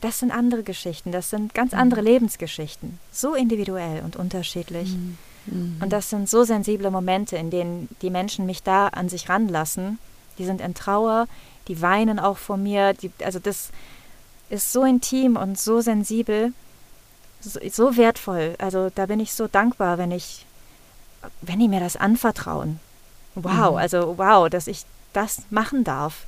[0.00, 1.78] das sind andere Geschichten, das sind ganz mhm.
[1.78, 2.98] andere Lebensgeschichten.
[3.12, 4.90] So individuell und unterschiedlich.
[4.90, 5.18] Mhm.
[5.46, 5.76] Mhm.
[5.80, 9.98] Und das sind so sensible Momente, in denen die Menschen mich da an sich ranlassen.
[10.38, 11.26] Die sind in Trauer,
[11.68, 12.94] die weinen auch vor mir.
[12.94, 13.70] Die, also das
[14.48, 16.52] ist so intim und so sensibel,
[17.40, 18.54] so, so wertvoll.
[18.58, 20.44] Also da bin ich so dankbar, wenn ich,
[21.42, 22.80] wenn die mir das anvertrauen.
[23.34, 23.76] Wow, mhm.
[23.76, 26.24] also wow, dass ich das machen darf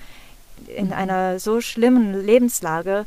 [0.66, 0.92] in mhm.
[0.92, 3.06] einer so schlimmen Lebenslage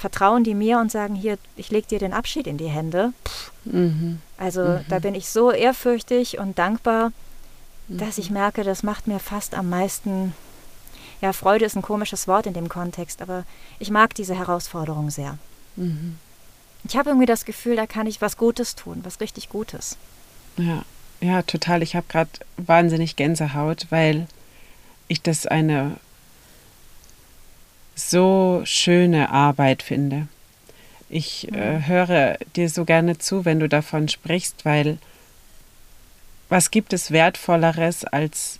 [0.00, 3.12] vertrauen die mir und sagen, hier, ich lege dir den Abschied in die Hände.
[3.66, 4.20] Mhm.
[4.38, 4.84] Also mhm.
[4.88, 7.12] da bin ich so ehrfürchtig und dankbar,
[7.88, 7.98] mhm.
[7.98, 10.34] dass ich merke, das macht mir fast am meisten,
[11.20, 13.44] ja, Freude ist ein komisches Wort in dem Kontext, aber
[13.78, 15.36] ich mag diese Herausforderung sehr.
[15.76, 16.16] Mhm.
[16.84, 19.98] Ich habe irgendwie das Gefühl, da kann ich was Gutes tun, was richtig Gutes.
[20.56, 20.82] Ja,
[21.20, 21.82] ja, total.
[21.82, 24.26] Ich habe gerade wahnsinnig Gänsehaut, weil
[25.08, 25.98] ich das eine
[28.08, 30.28] so schöne Arbeit finde.
[31.08, 31.86] Ich äh, mhm.
[31.86, 34.98] höre dir so gerne zu, wenn du davon sprichst, weil
[36.48, 38.58] was gibt es wertvolleres als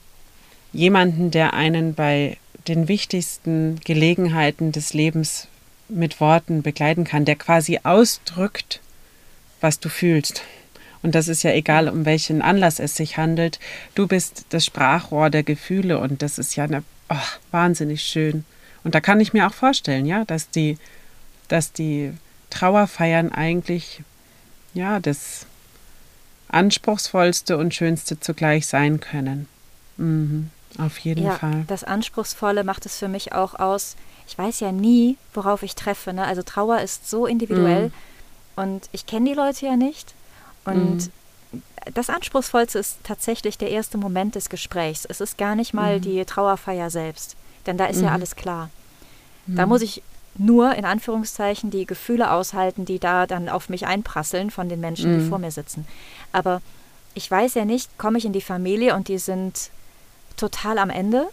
[0.72, 2.36] jemanden, der einen bei
[2.68, 5.48] den wichtigsten Gelegenheiten des Lebens
[5.88, 8.80] mit Worten begleiten kann, der quasi ausdrückt,
[9.60, 10.42] was du fühlst.
[11.02, 13.58] Und das ist ja egal, um welchen Anlass es sich handelt.
[13.94, 17.16] Du bist das Sprachrohr der Gefühle und das ist ja eine, oh,
[17.50, 18.44] wahnsinnig schön.
[18.84, 20.78] Und da kann ich mir auch vorstellen, ja, dass die,
[21.48, 22.12] dass die
[22.50, 24.02] Trauerfeiern eigentlich
[24.74, 25.46] ja das
[26.48, 29.48] anspruchsvollste und schönste zugleich sein können.
[29.96, 31.64] Mhm, auf jeden ja, Fall.
[31.68, 33.96] Das Anspruchsvolle macht es für mich auch aus.
[34.26, 36.12] Ich weiß ja nie, worauf ich treffe.
[36.12, 36.24] Ne?
[36.24, 37.92] Also Trauer ist so individuell mhm.
[38.56, 40.14] und ich kenne die Leute ja nicht.
[40.64, 41.10] Und
[41.52, 41.62] mhm.
[41.94, 45.04] das Anspruchsvollste ist tatsächlich der erste Moment des Gesprächs.
[45.04, 46.02] Es ist gar nicht mal mhm.
[46.02, 47.36] die Trauerfeier selbst.
[47.70, 48.06] Denn da ist mhm.
[48.06, 48.68] ja alles klar.
[49.46, 49.54] Mhm.
[49.54, 50.02] Da muss ich
[50.36, 55.12] nur in Anführungszeichen die Gefühle aushalten, die da dann auf mich einprasseln von den Menschen,
[55.12, 55.28] die mhm.
[55.28, 55.86] vor mir sitzen.
[56.32, 56.62] Aber
[57.14, 59.70] ich weiß ja nicht, komme ich in die Familie und die sind
[60.36, 61.28] total am Ende?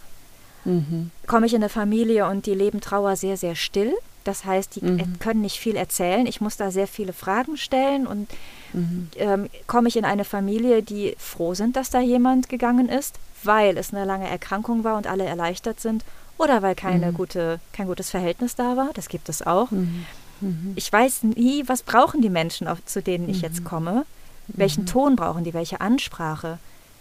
[0.64, 1.10] Mhm.
[1.26, 3.92] Komme ich in eine Familie und die leben Trauer sehr, sehr still?
[4.22, 5.18] Das heißt, die mhm.
[5.18, 6.24] können nicht viel erzählen.
[6.24, 8.28] Ich muss da sehr viele Fragen stellen und
[8.72, 9.08] mhm.
[9.16, 13.76] ähm, komme ich in eine Familie, die froh sind, dass da jemand gegangen ist, weil
[13.76, 16.04] es eine lange Erkrankung war und alle erleichtert sind
[16.38, 17.14] oder weil keine mhm.
[17.14, 18.90] gute, kein gutes Verhältnis da war.
[18.94, 19.70] Das gibt es auch.
[19.70, 20.06] Mhm.
[20.40, 20.72] Mhm.
[20.76, 23.64] Ich weiß nie, was brauchen die Menschen, auf, zu denen ich jetzt mhm.
[23.64, 24.06] komme.
[24.46, 24.86] Welchen mhm.
[24.86, 26.58] Ton brauchen die, welche Ansprache.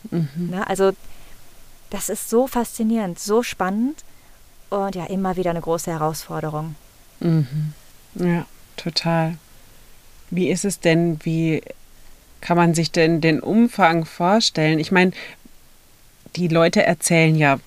[0.10, 0.50] Mhm.
[0.50, 0.68] Ne?
[0.68, 0.92] Also
[1.90, 4.04] das ist so faszinierend, so spannend
[4.70, 6.76] und ja, immer wieder eine große Herausforderung.
[8.16, 9.38] Ja, total.
[10.30, 11.64] Wie ist es denn, wie
[12.42, 14.80] kann man sich denn den Umfang vorstellen?
[14.80, 15.14] Ich meine,
[16.36, 17.60] die Leute erzählen ja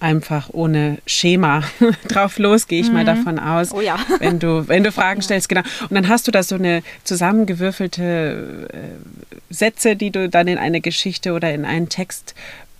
[0.00, 1.62] einfach ohne Schema
[2.08, 2.94] drauf los, gehe ich mhm.
[2.94, 3.72] mal davon aus.
[3.72, 3.98] Oh ja.
[4.18, 5.62] Wenn du, wenn du Fragen stellst, genau.
[5.82, 10.80] Und dann hast du da so eine zusammengewürfelte äh, Sätze, die du dann in eine
[10.80, 12.34] Geschichte oder in einen Text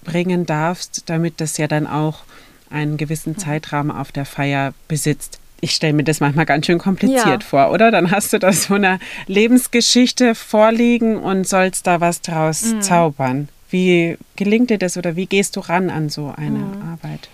[0.05, 2.25] bringen darfst, damit das ja dann auch
[2.71, 3.39] einen gewissen mhm.
[3.39, 5.39] Zeitrahmen auf der Feier besitzt.
[5.61, 7.41] Ich stelle mir das manchmal ganz schön kompliziert ja.
[7.41, 7.91] vor, oder?
[7.91, 12.83] Dann hast du da so eine Lebensgeschichte vorliegen und sollst da was draus mhm.
[12.83, 13.49] zaubern.
[13.71, 16.83] Wie gelingt dir das oder wie gehst du ran an so eine mhm.
[16.93, 17.29] Arbeit?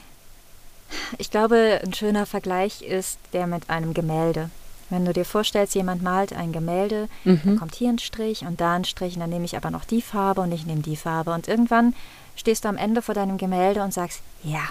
[1.18, 4.50] Ich glaube, ein schöner Vergleich ist der mit einem Gemälde.
[4.90, 7.40] Wenn du dir vorstellst, jemand malt ein Gemälde, mhm.
[7.44, 9.84] dann kommt hier ein Strich und da ein Strich und dann nehme ich aber noch
[9.84, 11.94] die Farbe und ich nehme die Farbe und irgendwann
[12.36, 14.62] stehst du am Ende vor deinem Gemälde und sagst, ja.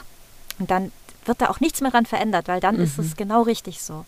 [0.60, 0.92] Und dann
[1.26, 2.84] wird da auch nichts mehr dran verändert, weil dann mhm.
[2.84, 4.06] ist es genau richtig so.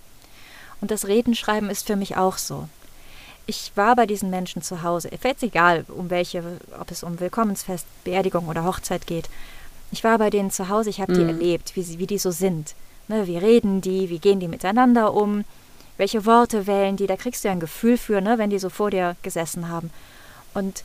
[0.82, 2.68] Und das Redenschreiben ist für mich auch so.
[3.48, 5.10] Ich war bei diesen Menschen zu Hause.
[5.24, 6.44] Jetzt egal, um welche,
[6.80, 9.30] ob es um Willkommensfest, Beerdigung oder Hochzeit geht.
[9.92, 11.18] Ich war bei denen zu Hause, ich habe mhm.
[11.18, 12.74] die erlebt, wie, sie, wie die so sind.
[13.08, 15.46] Ne, wie reden die, wie gehen die miteinander um,
[15.98, 18.70] welche Worte wählen die, da kriegst du ja ein Gefühl für, ne, wenn die so
[18.70, 19.92] vor dir gesessen haben.
[20.56, 20.84] Und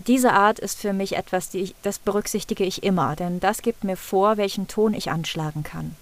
[0.00, 3.84] diese Art ist für mich etwas, die ich, das berücksichtige ich immer, denn das gibt
[3.84, 5.94] mir vor, welchen Ton ich anschlagen kann.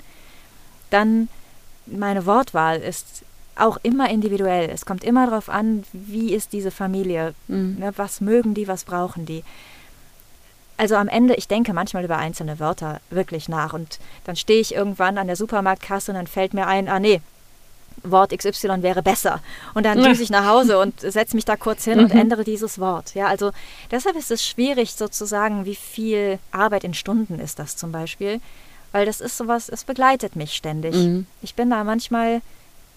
[0.88, 1.28] Dann
[1.84, 3.24] meine Wortwahl ist
[3.57, 4.71] auch immer individuell.
[4.71, 7.77] Es kommt immer darauf an, wie ist diese Familie, mhm.
[7.79, 9.45] ne, was mögen die, was brauchen die.
[10.77, 14.75] Also am Ende, ich denke manchmal über einzelne Wörter wirklich nach und dann stehe ich
[14.75, 17.21] irgendwann an der Supermarktkasse und dann fällt mir ein, ah nee,
[18.03, 19.41] Wort XY wäre besser.
[19.75, 22.05] Und dann düse ich nach Hause und setze mich da kurz hin mhm.
[22.05, 23.15] und ändere dieses Wort.
[23.15, 23.53] Ja, also
[23.91, 28.41] deshalb ist es schwierig sozusagen, wie viel Arbeit in Stunden ist das zum Beispiel.
[28.93, 30.95] Weil das ist sowas, es begleitet mich ständig.
[30.95, 31.27] Mhm.
[31.41, 32.43] Ich bin da manchmal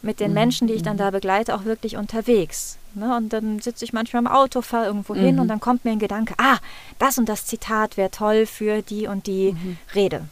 [0.02, 0.36] mit den mhm.
[0.36, 2.78] Menschen, die ich dann da begleite, auch wirklich unterwegs.
[2.94, 3.16] Ne?
[3.16, 5.50] Und dann sitze ich manchmal im Auto, fahre irgendwo hin und mhm.
[5.50, 6.58] dann kommt mir ein Gedanke, ah,
[7.00, 9.78] das und das Zitat wäre toll für die und die mhm.
[9.94, 10.26] Rede.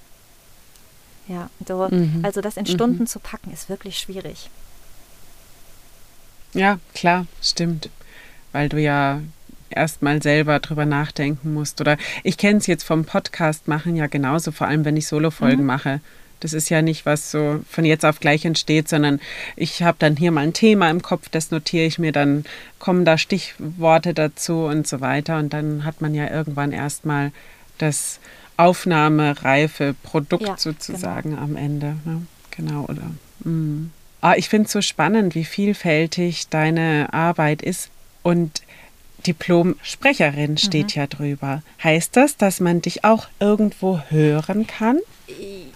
[1.28, 2.20] Ja, so, mhm.
[2.24, 3.08] also das in Stunden mhm.
[3.08, 4.50] zu packen, ist wirklich schwierig.
[6.54, 7.90] Ja, klar, stimmt.
[8.52, 9.22] Weil du ja
[9.70, 11.82] erstmal selber drüber nachdenken musst.
[11.82, 15.62] Oder ich kenne es jetzt vom Podcast machen ja genauso, vor allem wenn ich Solo-Folgen
[15.62, 15.68] mhm.
[15.68, 16.00] mache.
[16.44, 19.22] Das ist ja nicht, was so von jetzt auf gleich entsteht, sondern
[19.56, 22.44] ich habe dann hier mal ein Thema im Kopf, das notiere ich mir, dann
[22.80, 25.38] kommen da Stichworte dazu und so weiter.
[25.38, 27.32] Und dann hat man ja irgendwann erstmal
[27.78, 28.20] das
[28.58, 31.42] aufnahmereife Produkt ja, sozusagen genau.
[31.42, 31.96] am Ende.
[32.04, 32.24] Ne?
[32.52, 33.10] Genau, oder?
[33.50, 33.92] Mm.
[34.22, 37.90] Ah, ich finde es so spannend, wie vielfältig deine Arbeit ist.
[38.22, 38.62] Und
[39.28, 41.02] Diplom-Sprecherin steht mhm.
[41.02, 41.64] ja drüber.
[41.84, 45.00] Heißt das, dass man dich auch irgendwo hören kann?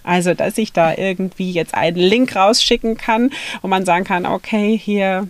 [0.02, 3.30] Also, dass ich da irgendwie jetzt einen Link rausschicken kann,
[3.62, 5.28] wo man sagen kann, okay, hier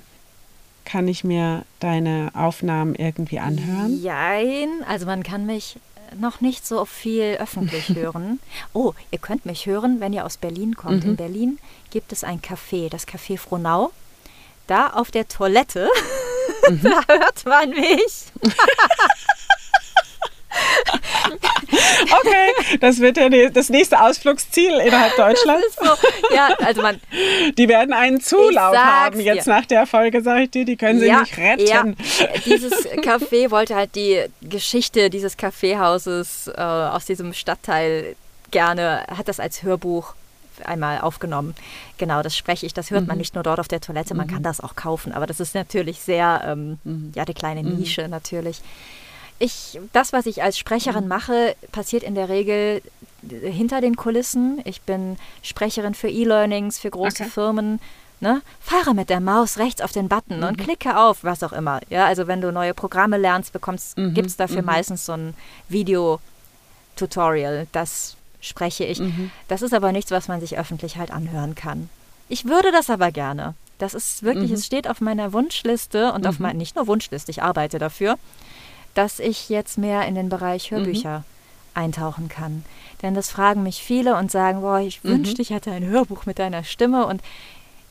[0.84, 4.02] kann ich mir deine Aufnahmen irgendwie anhören?
[4.02, 5.76] Jein, also man kann mich
[6.18, 8.40] noch nicht so viel öffentlich hören.
[8.72, 11.04] Oh, ihr könnt mich hören, wenn ihr aus Berlin kommt.
[11.04, 11.10] Mhm.
[11.10, 11.58] In Berlin
[11.90, 13.92] gibt es ein Café, das Café Frohnau.
[14.66, 15.88] Da auf der Toilette,
[16.68, 16.80] mhm.
[16.82, 18.24] da hört man mich.
[22.20, 25.76] okay, das wird ja das nächste Ausflugsziel innerhalb Deutschlands.
[25.76, 25.90] So.
[26.34, 27.00] Ja, also man.
[27.58, 29.50] Die werden einen Zulauf haben jetzt dir.
[29.50, 30.64] nach der Folge, sage ich dir.
[30.64, 31.66] Die können sie ja, nicht retten.
[31.66, 31.84] Ja.
[32.44, 38.16] Dieses Café wollte halt die Geschichte dieses Kaffeehauses äh, aus diesem Stadtteil
[38.50, 40.14] gerne, hat das als Hörbuch
[40.64, 41.54] einmal aufgenommen.
[41.98, 42.74] Genau, das spreche ich.
[42.74, 43.08] Das hört mhm.
[43.08, 44.32] man nicht nur dort auf der Toilette, man mhm.
[44.32, 45.12] kann das auch kaufen.
[45.12, 47.12] Aber das ist natürlich sehr, ähm, mhm.
[47.14, 47.76] ja, die kleine mhm.
[47.76, 48.60] Nische natürlich
[49.38, 51.08] ich, das, was ich als Sprecherin mhm.
[51.08, 52.82] mache, passiert in der Regel
[53.22, 54.60] hinter den Kulissen.
[54.64, 57.30] Ich bin Sprecherin für E-Learnings, für große okay.
[57.30, 57.80] Firmen.
[58.20, 58.42] Ne?
[58.60, 60.44] Fahre mit der Maus rechts auf den Button mhm.
[60.44, 61.80] und klicke auf, was auch immer.
[61.88, 64.14] Ja, also wenn du neue Programme lernst, bekommst, mhm.
[64.14, 64.66] gibt es dafür mhm.
[64.66, 65.34] meistens so ein
[65.68, 67.68] Video-Tutorial.
[67.70, 68.98] Das spreche ich.
[68.98, 69.30] Mhm.
[69.46, 71.88] Das ist aber nichts, was man sich öffentlich halt anhören kann.
[72.28, 73.54] Ich würde das aber gerne.
[73.78, 74.64] Das ist wirklich, es mhm.
[74.64, 78.16] steht auf meiner Wunschliste und auf meiner, nicht nur Wunschliste, ich arbeite dafür
[78.98, 81.24] dass ich jetzt mehr in den Bereich Hörbücher mhm.
[81.74, 82.64] eintauchen kann.
[83.00, 85.10] Denn das fragen mich viele und sagen, boah, ich mhm.
[85.10, 87.06] wünschte, ich hätte ein Hörbuch mit deiner Stimme.
[87.06, 87.22] Und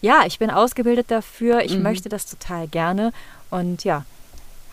[0.01, 1.84] ja, ich bin ausgebildet dafür, ich mhm.
[1.84, 3.14] möchte das total gerne
[3.49, 4.03] und ja,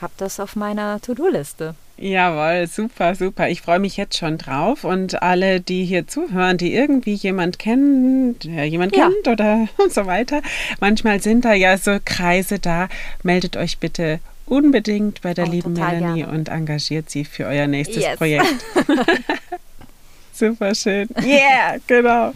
[0.00, 1.76] habe das auf meiner To-Do-Liste.
[1.98, 3.48] Jawohl, super, super.
[3.48, 4.82] Ich freue mich jetzt schon drauf.
[4.82, 9.08] Und alle, die hier zuhören, die irgendwie jemand kennen, der jemand ja.
[9.08, 10.42] kennt oder und so weiter,
[10.80, 12.88] manchmal sind da ja so Kreise da.
[13.22, 16.32] Meldet euch bitte unbedingt bei der oh, lieben Melanie gerne.
[16.32, 18.16] und engagiert sie für euer nächstes yes.
[18.16, 18.64] Projekt.
[20.34, 21.08] Super schön.
[21.22, 22.32] Yeah, genau.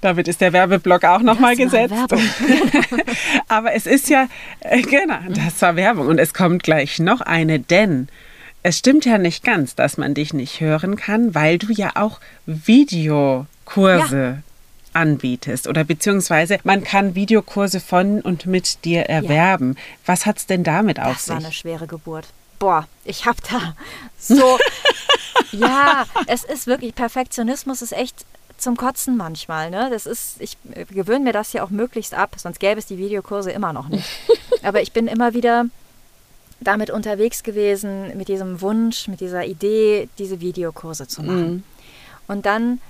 [0.00, 1.92] Damit ist der Werbeblock auch nochmal gesetzt.
[3.48, 4.28] Aber es ist ja,
[4.60, 6.06] äh, genau, das war Werbung.
[6.06, 8.06] Und es kommt gleich noch eine, denn
[8.62, 12.20] es stimmt ja nicht ganz, dass man dich nicht hören kann, weil du ja auch
[12.46, 14.45] Videokurse ja
[14.96, 19.74] anbietest oder beziehungsweise man kann Videokurse von und mit dir erwerben.
[19.76, 19.82] Ja.
[20.06, 21.26] Was hat es denn damit auf sich?
[21.26, 22.26] Das war eine schwere Geburt.
[22.58, 23.76] Boah, ich habe da
[24.18, 24.58] so.
[25.52, 28.24] ja, es ist wirklich, Perfektionismus ist echt
[28.56, 29.70] zum Kotzen manchmal.
[29.70, 29.88] Ne?
[29.90, 30.56] Das ist, ich
[30.90, 34.08] gewöhne mir das ja auch möglichst ab, sonst gäbe es die Videokurse immer noch nicht.
[34.62, 35.66] Aber ich bin immer wieder
[36.60, 41.52] damit unterwegs gewesen, mit diesem Wunsch, mit dieser Idee, diese Videokurse zu machen.
[41.52, 41.62] Mhm.
[42.28, 42.80] Und dann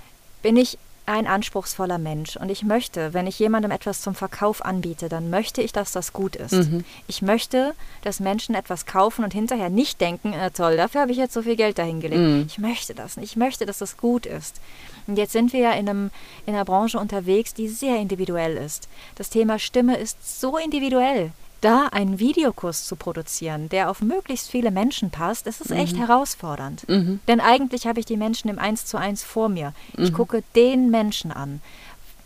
[0.43, 5.09] bin ich ein anspruchsvoller Mensch und ich möchte, wenn ich jemandem etwas zum Verkauf anbiete,
[5.09, 6.53] dann möchte ich, dass das gut ist.
[6.53, 6.85] Mhm.
[7.07, 11.19] Ich möchte, dass Menschen etwas kaufen und hinterher nicht denken, äh, toll, dafür habe ich
[11.19, 12.21] jetzt so viel Geld dahingelegt.
[12.21, 12.45] Mhm.
[12.49, 13.31] Ich möchte das nicht.
[13.31, 14.61] Ich möchte, dass das gut ist.
[15.07, 16.11] Und jetzt sind wir ja in, einem,
[16.45, 18.89] in einer Branche unterwegs, die sehr individuell ist.
[19.15, 21.31] Das Thema Stimme ist so individuell
[21.61, 25.77] da einen Videokurs zu produzieren, der auf möglichst viele Menschen passt, ist mhm.
[25.77, 26.89] echt herausfordernd.
[26.89, 27.21] Mhm.
[27.29, 29.73] Denn eigentlich habe ich die Menschen im Eins zu eins vor mir.
[29.97, 30.15] Ich mhm.
[30.15, 31.61] gucke den Menschen an,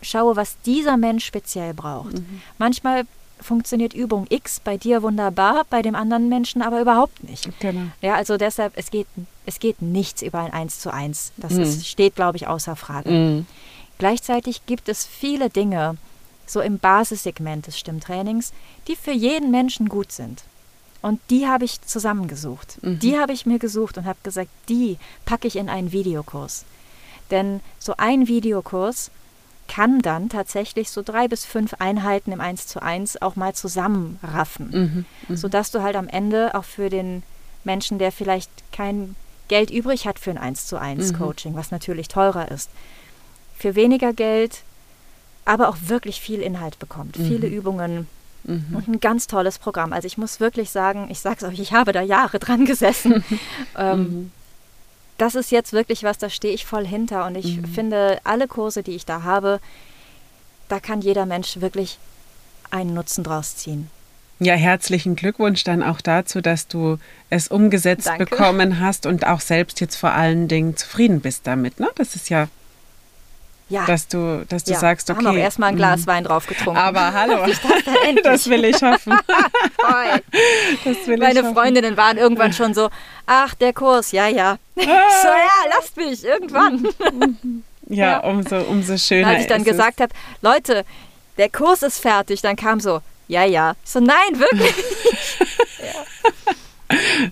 [0.01, 2.13] schaue, was dieser Mensch speziell braucht.
[2.13, 2.41] Mhm.
[2.57, 3.03] Manchmal
[3.39, 7.49] funktioniert Übung X bei dir wunderbar, bei dem anderen Menschen aber überhaupt nicht.
[7.59, 7.87] Genau.
[8.01, 9.07] Ja, also deshalb, es geht,
[9.45, 11.31] es geht nichts über ein Eins zu eins.
[11.37, 11.83] Das ist, mhm.
[11.83, 13.45] steht, glaube ich, außer Frage.
[13.97, 15.97] Gleichzeitig gibt es viele Dinge,
[16.51, 18.51] so im Basissegment des Stimmtrainings,
[18.87, 20.43] die für jeden Menschen gut sind.
[21.01, 22.77] Und die habe ich zusammengesucht.
[22.83, 22.99] Mhm.
[22.99, 26.65] Die habe ich mir gesucht und habe gesagt, die packe ich in einen Videokurs.
[27.31, 29.09] Denn so ein Videokurs
[29.67, 34.69] kann dann tatsächlich so drei bis fünf Einheiten im Eins zu eins auch mal zusammenraffen,
[34.69, 35.05] mhm.
[35.29, 35.37] Mhm.
[35.37, 37.23] sodass du halt am Ende auch für den
[37.63, 39.15] Menschen, der vielleicht kein
[39.47, 41.17] Geld übrig hat für ein Eins zu eins mhm.
[41.17, 42.69] Coaching, was natürlich teurer ist,
[43.57, 44.63] für weniger Geld
[45.45, 47.27] aber auch wirklich viel Inhalt bekommt, mhm.
[47.27, 48.07] viele Übungen
[48.43, 48.75] mhm.
[48.75, 49.93] und ein ganz tolles Programm.
[49.93, 53.23] Also ich muss wirklich sagen, ich sage es euch, ich habe da Jahre dran gesessen.
[53.77, 54.31] ähm, mhm.
[55.17, 57.65] Das ist jetzt wirklich was, da stehe ich voll hinter und ich mhm.
[57.65, 59.59] finde, alle Kurse, die ich da habe,
[60.67, 61.99] da kann jeder Mensch wirklich
[62.71, 63.89] einen Nutzen draus ziehen.
[64.39, 66.97] Ja, herzlichen Glückwunsch dann auch dazu, dass du
[67.29, 68.25] es umgesetzt Danke.
[68.25, 71.79] bekommen hast und auch selbst jetzt vor allen Dingen zufrieden bist damit.
[71.79, 71.87] Ne?
[71.93, 72.47] Das ist ja
[73.71, 73.85] ja.
[73.85, 74.79] Dass du, dass du ja.
[74.79, 75.19] sagst, okay.
[75.19, 76.07] Haben auch erstmal ein Glas mm.
[76.07, 76.77] Wein drauf getrunken.
[76.77, 77.37] Aber hallo,
[78.23, 79.13] das will ich hoffen.
[80.83, 82.89] das will Meine ich Freundinnen waren irgendwann schon so,
[83.25, 84.57] ach, der Kurs, ja, ja.
[84.75, 86.87] so, ja, lasst mich, irgendwann.
[87.87, 89.29] ja, ja, Umso, umso schöner.
[89.29, 90.85] Als ich dann gesagt habe, Leute,
[91.37, 92.99] der Kurs ist fertig, dann kam so,
[93.29, 93.75] ja, ja.
[93.85, 94.75] So, nein, wirklich.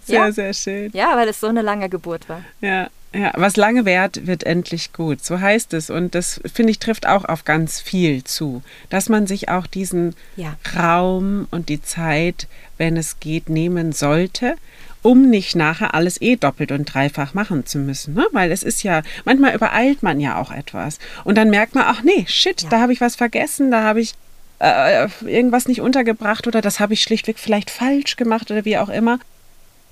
[0.06, 0.90] Sehr, sehr schön.
[0.94, 2.44] Ja, weil es so eine lange Geburt war.
[2.62, 2.88] Ja.
[3.14, 5.24] Ja, was lange währt, wird endlich gut.
[5.24, 5.90] So heißt es.
[5.90, 8.62] Und das, finde ich, trifft auch auf ganz viel zu.
[8.90, 10.56] Dass man sich auch diesen ja.
[10.78, 12.48] Raum und die Zeit,
[12.78, 14.56] wenn es geht, nehmen sollte,
[15.02, 18.14] um nicht nachher alles eh doppelt und dreifach machen zu müssen.
[18.14, 18.28] Ne?
[18.32, 21.00] Weil es ist ja, manchmal übereilt man ja auch etwas.
[21.24, 22.70] Und dann merkt man, ach nee, shit, ja.
[22.70, 24.14] da habe ich was vergessen, da habe ich
[24.60, 28.90] äh, irgendwas nicht untergebracht oder das habe ich schlichtweg vielleicht falsch gemacht oder wie auch
[28.90, 29.20] immer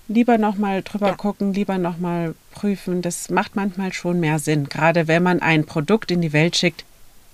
[0.08, 1.16] lieber nochmal drüber ja.
[1.16, 3.01] gucken, lieber nochmal prüfen.
[3.01, 6.86] Das macht manchmal schon mehr Sinn, gerade wenn man ein Produkt in die Welt schickt,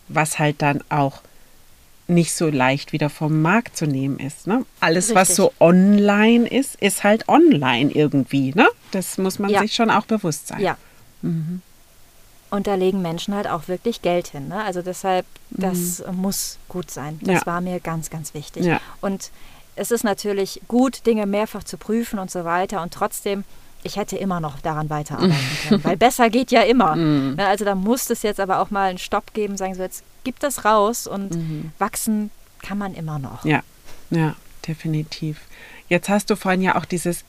[0.08, 1.22] was halt dann auch
[2.08, 4.46] nicht so leicht wieder vom Markt zu nehmen ist.
[4.46, 4.66] Ne?
[4.80, 5.16] Alles, Richtig.
[5.16, 8.54] was so online ist, ist halt online irgendwie.
[8.54, 8.68] Ne?
[8.92, 9.62] Das muss man ja.
[9.62, 10.60] sich schon auch bewusst sein.
[10.60, 10.78] Ja.
[11.22, 11.62] Mhm.
[12.50, 14.50] Und da legen Menschen halt auch wirklich Geld hin.
[14.50, 14.64] Ne?
[14.64, 16.18] Also deshalb, das mhm.
[16.18, 17.20] muss gut sein.
[17.22, 17.46] Das ja.
[17.46, 18.66] war mir ganz, ganz wichtig.
[18.66, 18.80] Ja.
[19.02, 19.32] Und
[19.76, 22.82] es ist natürlich gut, Dinge mehrfach zu prüfen und so weiter.
[22.82, 23.44] Und trotzdem,
[23.84, 26.96] ich hätte immer noch daran weiterarbeiten können, weil besser geht ja immer.
[26.96, 27.40] Mhm.
[27.40, 30.40] Also da muss es jetzt aber auch mal einen Stopp geben, sagen so, jetzt gib
[30.40, 31.72] das raus und mhm.
[31.80, 33.44] wachsen kann man immer noch.
[33.46, 33.62] Ja,
[34.10, 34.36] ja,
[34.68, 35.42] definitiv.
[35.90, 37.24] Jetzt hast du vorhin ja auch dieses,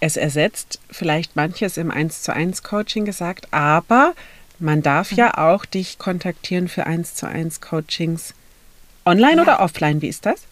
[0.00, 4.14] es ersetzt vielleicht manches im 1 zu 1 Coaching gesagt, aber
[4.58, 5.18] man darf mhm.
[5.18, 8.34] ja auch dich kontaktieren für 1 zu 1 Coachings
[9.04, 9.42] online ja.
[9.42, 10.42] oder offline, wie ist das?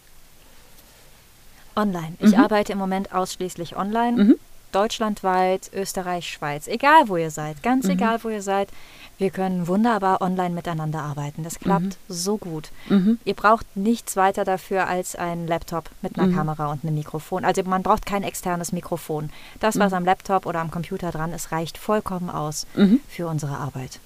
[1.75, 2.15] Online.
[2.19, 2.43] Ich mhm.
[2.43, 4.23] arbeite im Moment ausschließlich online.
[4.23, 4.35] Mhm.
[4.71, 6.67] Deutschlandweit, Österreich, Schweiz.
[6.67, 7.61] Egal, wo ihr seid.
[7.61, 7.91] Ganz mhm.
[7.91, 8.69] egal, wo ihr seid.
[9.17, 11.43] Wir können wunderbar online miteinander arbeiten.
[11.43, 11.95] Das klappt mhm.
[12.07, 12.69] so gut.
[12.89, 13.19] Mhm.
[13.23, 16.35] Ihr braucht nichts weiter dafür als einen Laptop mit einer mhm.
[16.35, 17.45] Kamera und einem Mikrofon.
[17.45, 19.29] Also man braucht kein externes Mikrofon.
[19.59, 22.65] Das, was am Laptop oder am Computer dran ist, reicht vollkommen aus
[23.09, 23.99] für unsere Arbeit.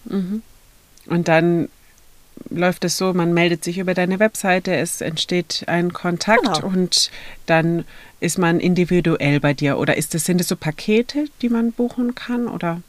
[1.07, 1.69] Und dann
[2.49, 6.67] läuft es so, man meldet sich über deine Webseite, es entsteht ein Kontakt genau.
[6.67, 7.09] und
[7.45, 7.85] dann
[8.19, 9.77] ist man individuell bei dir.
[9.77, 12.47] Oder ist das, sind es so Pakete, die man buchen kann?
[12.47, 12.81] Oder?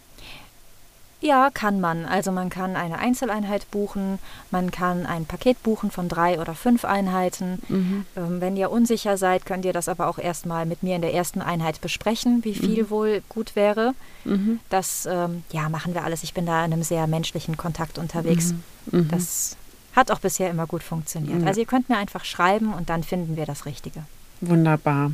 [1.20, 2.04] Ja, kann man.
[2.04, 4.18] Also man kann eine Einzeleinheit buchen,
[4.50, 7.62] man kann ein Paket buchen von drei oder fünf Einheiten.
[7.68, 8.04] Mhm.
[8.16, 11.14] Ähm, wenn ihr unsicher seid, könnt ihr das aber auch erstmal mit mir in der
[11.14, 12.90] ersten Einheit besprechen, wie viel mhm.
[12.90, 13.94] wohl gut wäre.
[14.24, 14.60] Mhm.
[14.68, 16.22] Das ähm, ja, machen wir alles.
[16.22, 18.52] Ich bin da in einem sehr menschlichen Kontakt unterwegs.
[18.52, 19.00] Mhm.
[19.00, 19.08] Mhm.
[19.08, 19.56] Das
[19.94, 21.46] hat auch bisher immer gut funktioniert.
[21.46, 24.02] Also ihr könnt mir einfach schreiben und dann finden wir das Richtige.
[24.42, 25.12] Wunderbar.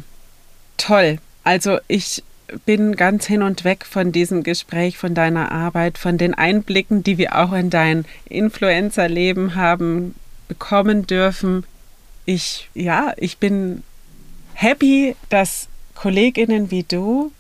[0.76, 1.20] Toll.
[1.44, 2.24] Also ich
[2.64, 7.18] bin ganz hin und weg von diesem Gespräch, von deiner Arbeit, von den Einblicken, die
[7.18, 10.14] wir auch in dein Influencer-Leben haben
[10.48, 11.64] bekommen dürfen.
[12.24, 13.82] Ich, ja, ich bin
[14.54, 17.32] happy, dass Kolleginnen wie du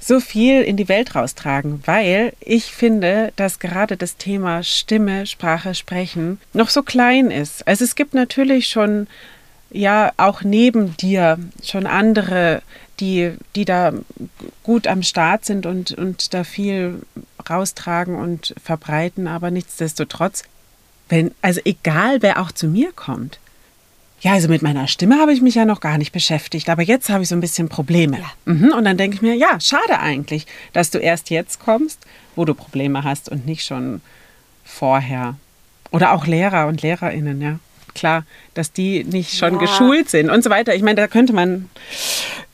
[0.00, 5.74] so viel in die Welt raustragen, weil ich finde, dass gerade das Thema Stimme, Sprache,
[5.74, 7.66] Sprechen noch so klein ist.
[7.66, 9.06] Also es gibt natürlich schon
[9.70, 12.62] ja auch neben dir schon andere,
[13.00, 13.92] die, die da
[14.62, 17.02] gut am Start sind und, und da viel
[17.48, 20.44] raustragen und verbreiten, aber nichtsdestotrotz,
[21.08, 23.38] wenn, also egal wer auch zu mir kommt,
[24.20, 27.10] ja, also mit meiner Stimme habe ich mich ja noch gar nicht beschäftigt, aber jetzt
[27.10, 28.20] habe ich so ein bisschen Probleme.
[28.20, 28.52] Ja.
[28.52, 32.00] Mhm, und dann denke ich mir, ja, schade eigentlich, dass du erst jetzt kommst,
[32.34, 34.00] wo du Probleme hast und nicht schon
[34.64, 35.36] vorher.
[35.90, 37.58] Oder auch Lehrer und Lehrerinnen, ja.
[37.94, 38.24] Klar,
[38.54, 39.60] dass die nicht schon ja.
[39.60, 40.74] geschult sind und so weiter.
[40.74, 41.68] Ich meine, da könnte man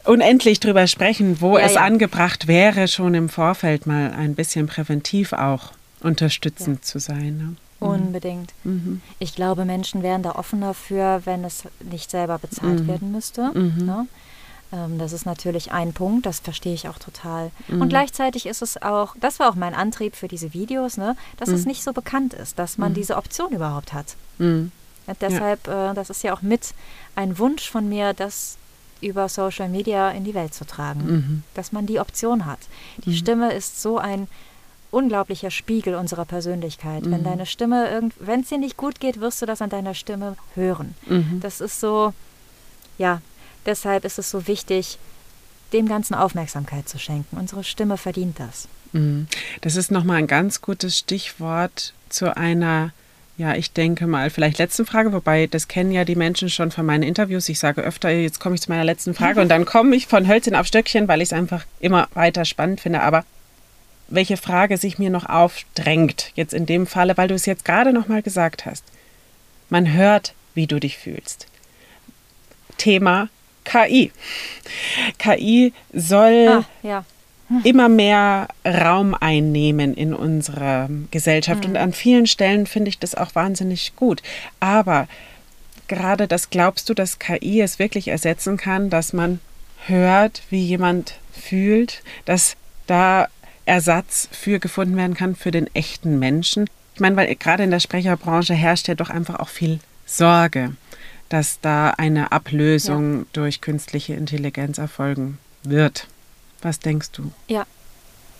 [0.04, 5.32] unendlich drüber sprechen, wo ja, es angebracht wäre, schon im Vorfeld mal ein bisschen präventiv
[5.32, 7.36] auch unterstützend zu sein.
[7.36, 7.44] Ne?
[7.44, 7.56] Mhm.
[7.86, 8.52] Unbedingt.
[8.64, 9.02] Mhm.
[9.18, 12.88] Ich glaube, Menschen wären da offener für, wenn es nicht selber bezahlt mhm.
[12.88, 13.50] werden müsste.
[13.52, 13.86] Mhm.
[13.86, 14.06] Ne?
[14.72, 17.50] Ähm, das ist natürlich ein Punkt, das verstehe ich auch total.
[17.68, 21.48] Und gleichzeitig ist es auch, das war auch mein Antrieb für diese Videos, ne, dass
[21.48, 24.16] es nicht so bekannt ist, dass man diese Option überhaupt hat.
[25.20, 25.90] Deshalb, ja.
[25.90, 26.72] äh, das ist ja auch mit
[27.16, 28.56] ein Wunsch von mir, das
[29.00, 31.42] über Social Media in die Welt zu tragen, mhm.
[31.54, 32.60] dass man die Option hat.
[33.04, 33.14] Die mhm.
[33.14, 34.28] Stimme ist so ein
[34.90, 37.04] unglaublicher Spiegel unserer Persönlichkeit.
[37.04, 37.12] Mhm.
[37.12, 40.36] Wenn deine Stimme, wenn es dir nicht gut geht, wirst du das an deiner Stimme
[40.54, 40.94] hören.
[41.06, 41.40] Mhm.
[41.40, 42.12] Das ist so,
[42.98, 43.20] ja,
[43.66, 44.98] deshalb ist es so wichtig,
[45.72, 47.36] dem Ganzen Aufmerksamkeit zu schenken.
[47.36, 48.68] Unsere Stimme verdient das.
[48.92, 49.28] Mhm.
[49.60, 52.92] Das ist nochmal ein ganz gutes Stichwort zu einer,
[53.40, 56.84] ja, ich denke mal, vielleicht letzten Frage, wobei das kennen ja die Menschen schon von
[56.84, 57.48] meinen Interviews.
[57.48, 60.28] Ich sage öfter, jetzt komme ich zu meiner letzten Frage und dann komme ich von
[60.28, 63.00] Hölzchen auf Stöckchen, weil ich es einfach immer weiter spannend finde.
[63.00, 63.24] Aber
[64.08, 67.94] welche Frage sich mir noch aufdrängt, jetzt in dem Falle, weil du es jetzt gerade
[67.94, 68.84] noch mal gesagt hast.
[69.70, 71.46] Man hört, wie du dich fühlst.
[72.76, 73.30] Thema
[73.64, 74.12] KI.
[75.18, 77.06] KI soll ah, ja.
[77.64, 81.72] Immer mehr Raum einnehmen in unserer Gesellschaft hm.
[81.72, 84.22] und an vielen Stellen finde ich das auch wahnsinnig gut.
[84.60, 85.08] Aber
[85.88, 89.40] gerade das glaubst du, dass KI es wirklich ersetzen kann, dass man
[89.86, 93.28] hört, wie jemand fühlt, dass da
[93.66, 96.68] Ersatz für gefunden werden kann für den echten Menschen.
[96.94, 100.74] Ich meine, weil gerade in der Sprecherbranche herrscht ja doch einfach auch viel Sorge,
[101.28, 103.24] dass da eine Ablösung ja.
[103.32, 106.08] durch künstliche Intelligenz erfolgen wird.
[106.62, 107.30] Was denkst du?
[107.48, 107.66] Ja,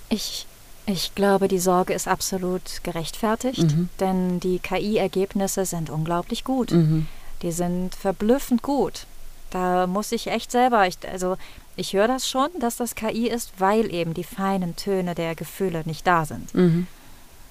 [0.08, 0.46] ich,
[0.86, 3.88] ich glaube, die Sorge ist absolut gerechtfertigt, mhm.
[4.00, 6.72] denn die KI-Ergebnisse sind unglaublich gut.
[6.72, 7.06] Mhm.
[7.42, 9.06] Die sind verblüffend gut.
[9.50, 11.36] Da muss ich echt selber, ich, also
[11.76, 15.82] ich höre das schon, dass das KI ist, weil eben die feinen Töne der Gefühle
[15.86, 16.54] nicht da sind.
[16.54, 16.86] Mhm.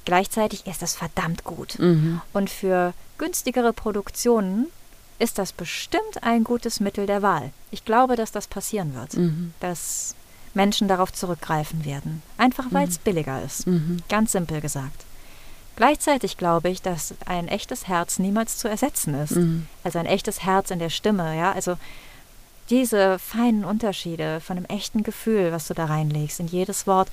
[0.05, 1.77] Gleichzeitig ist das verdammt gut.
[1.79, 2.21] Mhm.
[2.33, 4.67] Und für günstigere Produktionen
[5.19, 7.51] ist das bestimmt ein gutes Mittel der Wahl.
[7.71, 9.53] Ich glaube, dass das passieren wird, mhm.
[9.59, 10.15] dass
[10.53, 12.21] Menschen darauf zurückgreifen werden.
[12.37, 13.03] Einfach weil es mhm.
[13.03, 13.67] billiger ist.
[13.67, 13.97] Mhm.
[14.09, 15.05] Ganz simpel gesagt.
[15.75, 19.35] Gleichzeitig glaube ich, dass ein echtes Herz niemals zu ersetzen ist.
[19.35, 19.67] Mhm.
[19.83, 21.53] Also ein echtes Herz in der Stimme, ja.
[21.53, 21.77] Also
[22.69, 27.09] diese feinen Unterschiede von einem echten Gefühl, was du da reinlegst in jedes Wort,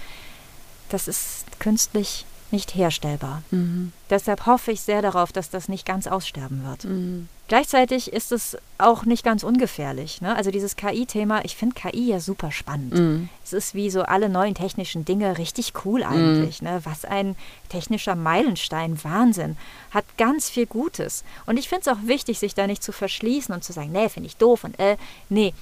[0.89, 2.25] das ist künstlich
[2.57, 3.43] nicht herstellbar.
[3.51, 3.93] Mhm.
[4.09, 6.85] Deshalb hoffe ich sehr darauf, dass das nicht ganz aussterben wird.
[6.85, 7.29] Mhm.
[7.49, 10.23] Gleichzeitig ist es auch nicht ganz ungefährlich.
[10.23, 10.35] Ne?
[10.35, 12.95] Also dieses KI-Thema, ich finde KI ja super spannend.
[12.95, 13.29] Mhm.
[13.45, 16.63] Es ist wie so alle neuen technischen Dinge richtig cool eigentlich.
[16.63, 16.69] Mhm.
[16.69, 16.81] Ne?
[16.85, 17.37] Was ein
[17.69, 19.59] technischer Meilenstein, Wahnsinn.
[19.91, 21.25] Hat ganz viel Gutes.
[21.45, 24.09] Und ich finde es auch wichtig, sich da nicht zu verschließen und zu sagen, nee,
[24.09, 24.97] finde ich doof und äh,
[25.29, 25.53] nee,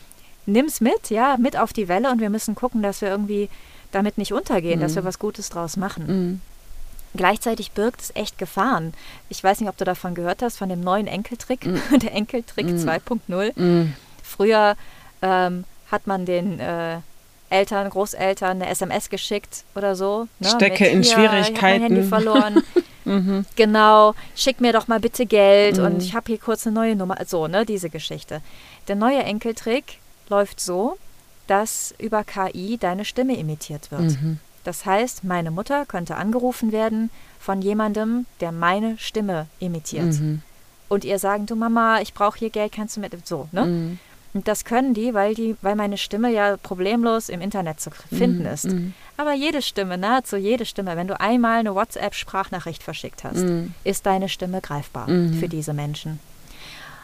[0.47, 3.51] nimm's mit, ja, mit auf die Welle und wir müssen gucken, dass wir irgendwie
[3.91, 4.97] damit nicht untergehen, dass mhm.
[4.97, 6.07] wir was Gutes draus machen.
[6.07, 6.41] Mhm.
[7.17, 8.93] Gleichzeitig birgt es echt Gefahren.
[9.29, 11.79] Ich weiß nicht, ob du davon gehört hast, von dem neuen Enkeltrick, mm.
[12.03, 12.89] der Enkeltrick mm.
[12.89, 13.61] 2.0.
[13.61, 13.93] Mm.
[14.23, 14.77] Früher
[15.23, 16.99] ähm, hat man den äh,
[17.51, 20.27] Eltern, Großeltern eine SMS geschickt oder so.
[20.41, 21.55] Ne, Stecke mit, in ja, Schwierigkeiten.
[21.55, 22.63] Ich mein Handy verloren.
[23.05, 23.47] mhm.
[23.55, 27.17] Genau, schick mir doch mal bitte Geld und ich habe hier kurz eine neue Nummer.
[27.27, 28.41] So, ne, diese Geschichte.
[28.89, 29.99] Der neue Enkeltrick
[30.29, 30.99] läuft so,
[31.47, 34.01] dass über KI deine Stimme imitiert wird.
[34.01, 34.39] Mhm.
[34.65, 40.15] Das heißt, meine Mutter könnte angerufen werden von jemandem, der meine Stimme imitiert.
[40.15, 40.43] Mhm.
[40.89, 43.67] Und ihr sagen, du Mama, ich brauche hier Geld, kannst du mit so, ne?
[43.67, 43.99] Mhm.
[44.35, 48.41] Und das können die, weil die, weil meine Stimme ja problemlos im Internet zu finden
[48.41, 48.47] mhm.
[48.47, 48.65] ist.
[48.65, 48.93] Mhm.
[49.17, 53.75] Aber jede Stimme, nahezu jede Stimme, wenn du einmal eine WhatsApp-Sprachnachricht verschickt hast, mhm.
[53.85, 55.35] ist deine Stimme greifbar mhm.
[55.35, 56.19] für diese Menschen.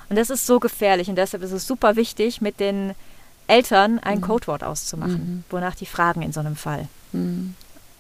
[0.09, 2.95] Und das ist so gefährlich und deshalb ist es super wichtig, mit den
[3.47, 6.89] Eltern ein Codewort auszumachen, wonach die fragen in so einem Fall.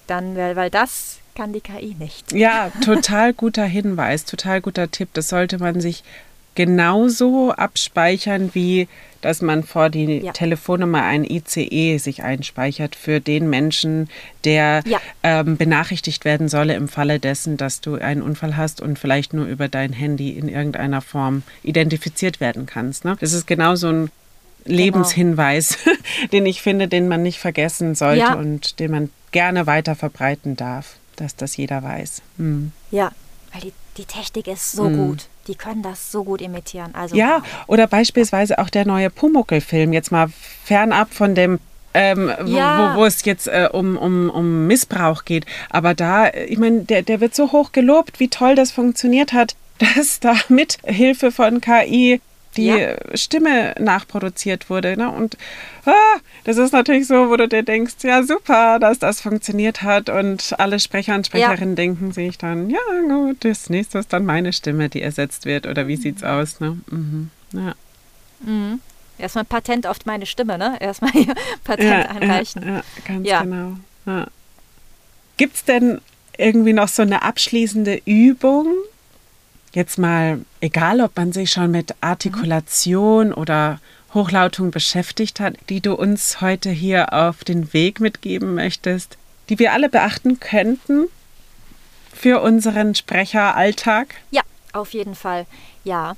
[0.06, 2.32] Dann, weil, weil das kann die KI nicht.
[2.32, 5.08] Ja, total guter Hinweis, total guter Tipp.
[5.14, 6.02] Das sollte man sich
[6.54, 8.88] genauso abspeichern wie
[9.20, 10.32] dass man vor die ja.
[10.32, 14.08] Telefonnummer ein ICE sich einspeichert für den Menschen,
[14.44, 14.98] der ja.
[15.22, 19.46] ähm, benachrichtigt werden solle im Falle dessen, dass du einen Unfall hast und vielleicht nur
[19.46, 23.04] über dein Handy in irgendeiner Form identifiziert werden kannst.
[23.04, 23.16] Ne?
[23.20, 24.10] Das ist genau so ein
[24.64, 25.96] Lebenshinweis, genau.
[26.32, 28.34] den ich finde, den man nicht vergessen sollte ja.
[28.34, 32.22] und den man gerne weiter verbreiten darf, dass das jeder weiß.
[32.38, 32.72] Hm.
[32.90, 33.12] Ja,
[33.52, 34.96] weil die, die Technik ist so hm.
[34.96, 36.94] gut die können das so gut imitieren.
[36.94, 40.28] Also, ja, oder beispielsweise auch der neue Pumuckel-Film, jetzt mal
[40.64, 41.58] fernab von dem
[41.92, 42.94] ähm, ja.
[42.94, 45.44] wo, wo, es jetzt äh, um, um, um Missbrauch geht.
[45.70, 49.56] Aber da, ich meine, der, der wird so hoch gelobt, wie toll das funktioniert hat,
[49.96, 52.20] dass da mit Hilfe von KI
[52.56, 52.96] die ja.
[53.14, 54.96] Stimme nachproduziert wurde.
[54.96, 55.10] Ne?
[55.10, 55.36] Und
[55.86, 60.08] ah, das ist natürlich so, wo du dir denkst, ja super, dass das funktioniert hat.
[60.08, 61.76] Und alle Sprecher und Sprecherinnen ja.
[61.76, 62.78] denken sich dann, ja
[63.08, 65.66] gut, das nächste ist dann meine Stimme, die ersetzt wird.
[65.66, 66.60] Oder wie sieht's aus?
[66.60, 66.78] Ne?
[66.90, 67.30] Mhm.
[67.52, 67.74] Ja.
[68.40, 68.80] Mhm.
[69.18, 70.78] Erstmal Patent auf meine Stimme, ne?
[70.80, 71.12] Erstmal
[71.64, 72.62] Patent ja, einreichen.
[72.66, 73.76] Ja, ganz genau.
[74.06, 74.26] Ja.
[75.36, 76.00] Gibt es denn
[76.36, 78.66] irgendwie noch so eine abschließende Übung,
[79.72, 83.34] jetzt mal, egal ob man sich schon mit Artikulation mhm.
[83.34, 83.80] oder
[84.14, 89.16] Hochlautung beschäftigt hat, die du uns heute hier auf den Weg mitgeben möchtest,
[89.48, 91.06] die wir alle beachten könnten
[92.12, 94.14] für unseren Sprecheralltag?
[94.30, 94.42] Ja,
[94.72, 95.46] auf jeden Fall.
[95.84, 96.16] Ja.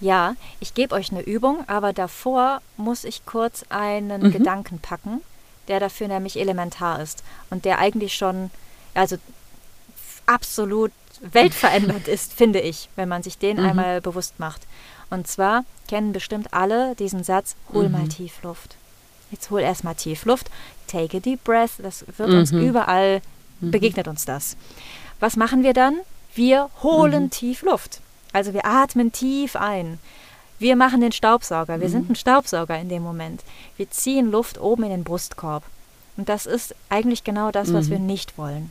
[0.00, 4.32] Ja, ich gebe euch eine Übung, aber davor muss ich kurz einen mhm.
[4.32, 5.20] Gedanken packen,
[5.68, 8.50] der dafür nämlich elementar ist und der eigentlich schon,
[8.94, 9.18] also
[10.24, 13.66] absolut weltverändernd ist, finde ich, wenn man sich den mhm.
[13.66, 14.66] einmal bewusst macht.
[15.10, 17.92] Und zwar kennen bestimmt alle diesen Satz, hol mhm.
[17.92, 18.76] mal tief Luft.
[19.30, 20.50] Jetzt hol erstmal tief Luft,
[20.86, 22.38] take a deep breath, das wird mhm.
[22.38, 23.22] uns überall,
[23.60, 23.70] mhm.
[23.70, 24.56] begegnet uns das.
[25.20, 25.98] Was machen wir dann?
[26.34, 27.30] Wir holen mhm.
[27.30, 28.00] tief Luft.
[28.32, 29.98] Also wir atmen tief ein.
[30.58, 31.80] Wir machen den Staubsauger.
[31.80, 32.12] Wir sind mhm.
[32.12, 33.42] ein Staubsauger in dem Moment.
[33.76, 35.64] Wir ziehen Luft oben in den Brustkorb.
[36.16, 38.70] Und das ist eigentlich genau das, was wir nicht wollen.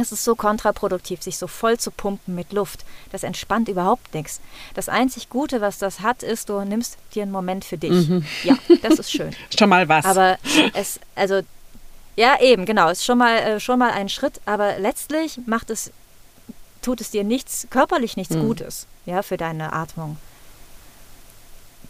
[0.00, 2.84] Es ist so kontraproduktiv, sich so voll zu pumpen mit Luft.
[3.10, 4.40] Das entspannt überhaupt nichts.
[4.74, 8.08] Das einzig Gute, was das hat, ist, du nimmst dir einen Moment für dich.
[8.08, 8.24] Mhm.
[8.42, 9.34] Ja, das ist schön.
[9.58, 10.06] schon mal was.
[10.06, 10.38] Aber
[10.72, 11.42] es, also,
[12.16, 15.90] ja, eben, genau, ist schon mal, äh, schon mal ein Schritt, aber letztlich macht es,
[16.80, 18.46] tut es dir nichts, körperlich nichts mhm.
[18.46, 20.16] Gutes, ja, für deine Atmung.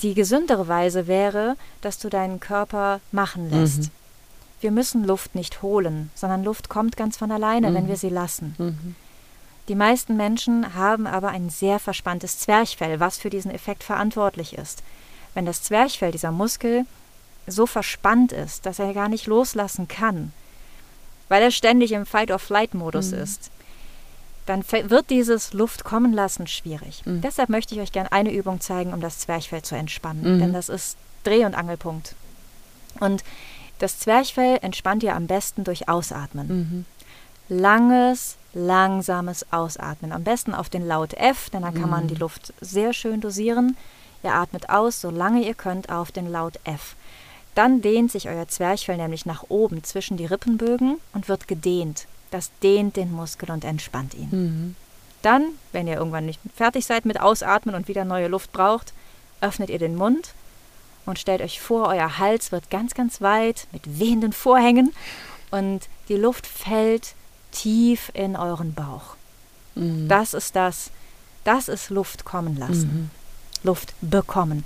[0.01, 3.83] Die gesündere Weise wäre, dass du deinen Körper machen lässt.
[3.83, 3.91] Mhm.
[4.63, 7.75] Wir müssen Luft nicht holen, sondern Luft kommt ganz von alleine, mhm.
[7.75, 8.55] wenn wir sie lassen.
[8.59, 8.95] Mhm.
[9.69, 14.83] Die meisten Menschen haben aber ein sehr verspanntes Zwerchfell, was für diesen Effekt verantwortlich ist.
[15.35, 16.87] Wenn das Zwerchfell, dieser Muskel,
[17.47, 20.33] so verspannt ist, dass er gar nicht loslassen kann,
[21.29, 23.19] weil er ständig im Fight-or-Flight-Modus mhm.
[23.19, 23.51] ist,
[24.47, 27.03] dann wird dieses Luft kommen lassen schwierig.
[27.05, 27.21] Mhm.
[27.21, 30.41] Deshalb möchte ich euch gerne eine Übung zeigen, um das Zwerchfell zu entspannen, mhm.
[30.41, 32.15] denn das ist Dreh- und Angelpunkt.
[33.01, 33.25] Und
[33.79, 36.49] das Zwerchfell entspannt ihr am besten durch Ausatmen.
[36.49, 36.85] Mhm.
[37.49, 40.13] Langes, langsames Ausatmen.
[40.13, 42.21] Am besten auf den Laut F, denn dann kann man die mhm.
[42.21, 43.77] Luft sehr schön dosieren.
[44.23, 46.95] Ihr atmet aus, solange ihr könnt, auf den Laut F.
[47.55, 52.07] Dann dehnt sich euer Zwerchfell nämlich nach oben zwischen die Rippenbögen und wird gedehnt.
[52.31, 54.29] Das dehnt den Muskel und entspannt ihn.
[54.31, 54.77] Mhm.
[55.21, 58.93] Dann, wenn ihr irgendwann nicht fertig seid mit Ausatmen und wieder neue Luft braucht,
[59.41, 60.35] öffnet ihr den Mund
[61.07, 64.93] und stellt euch vor, euer Hals wird ganz, ganz weit mit wehenden Vorhängen
[65.51, 67.15] und die Luft fällt
[67.51, 69.17] tief in euren Bauch.
[69.75, 70.09] Mhm.
[70.09, 70.91] Das ist das,
[71.45, 72.93] das ist Luft kommen lassen.
[72.93, 73.11] Mhm.
[73.65, 74.65] Luft bekommen.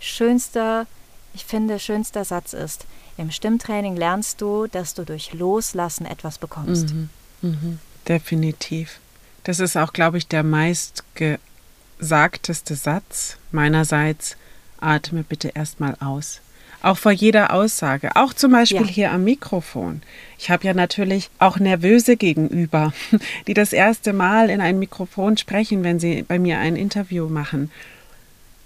[0.00, 0.86] Schönster,
[1.34, 6.92] ich finde, schönster Satz ist, im Stimmtraining lernst du, dass du durch Loslassen etwas bekommst.
[6.92, 7.08] Mhm.
[7.42, 7.78] mhm.
[8.08, 8.98] Definitiv.
[9.44, 14.36] Das ist auch, glaube ich, der meistgesagteste Satz meinerseits
[14.82, 16.40] atme bitte erstmal aus.
[16.82, 18.88] Auch vor jeder Aussage, auch zum Beispiel ja.
[18.88, 20.02] hier am Mikrofon.
[20.36, 22.92] Ich habe ja natürlich auch nervöse Gegenüber,
[23.46, 27.70] die das erste Mal in ein Mikrofon sprechen, wenn sie bei mir ein Interview machen.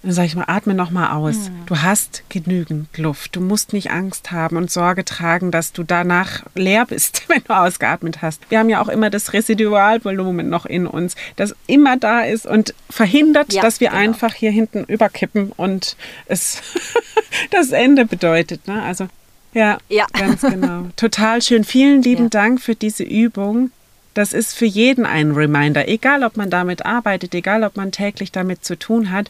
[0.07, 1.49] Dann sage ich mal, atme noch mal aus.
[1.49, 1.65] Mhm.
[1.65, 3.35] Du hast genügend Luft.
[3.35, 7.53] Du musst nicht Angst haben und Sorge tragen, dass du danach leer bist, wenn du
[7.53, 8.49] ausgeatmet hast.
[8.49, 12.73] Wir haben ja auch immer das Residualvolumen noch in uns, das immer da ist und
[12.89, 13.99] verhindert, ja, dass wir genau.
[13.99, 15.97] einfach hier hinten überkippen und
[16.27, 16.61] es
[17.51, 18.65] das Ende bedeutet.
[18.65, 18.81] Ne?
[18.81, 19.09] Also
[19.53, 20.85] ja, ja, ganz genau.
[20.95, 21.65] Total schön.
[21.65, 22.29] Vielen lieben ja.
[22.29, 23.71] Dank für diese Übung.
[24.13, 28.31] Das ist für jeden ein Reminder, egal ob man damit arbeitet, egal ob man täglich
[28.31, 29.29] damit zu tun hat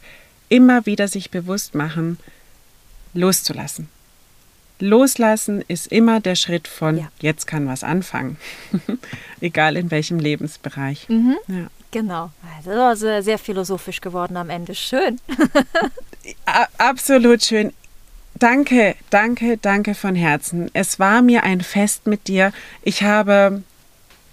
[0.50, 2.18] immer wieder sich bewusst machen,
[3.14, 3.90] loszulassen.
[4.80, 7.08] Loslassen ist immer der Schritt von ja.
[7.20, 8.38] jetzt kann was anfangen.
[9.42, 11.10] Egal in welchem Lebensbereich.
[11.10, 11.36] Mhm.
[11.48, 11.68] Ja.
[11.92, 12.32] Genau.
[12.58, 14.76] Also sehr, sehr philosophisch geworden am Ende.
[14.76, 15.20] Schön.
[16.78, 17.74] Absolut schön.
[18.36, 20.70] Danke, danke, danke von Herzen.
[20.74, 22.52] Es war mir ein Fest mit dir.
[22.84, 23.64] Ich habe,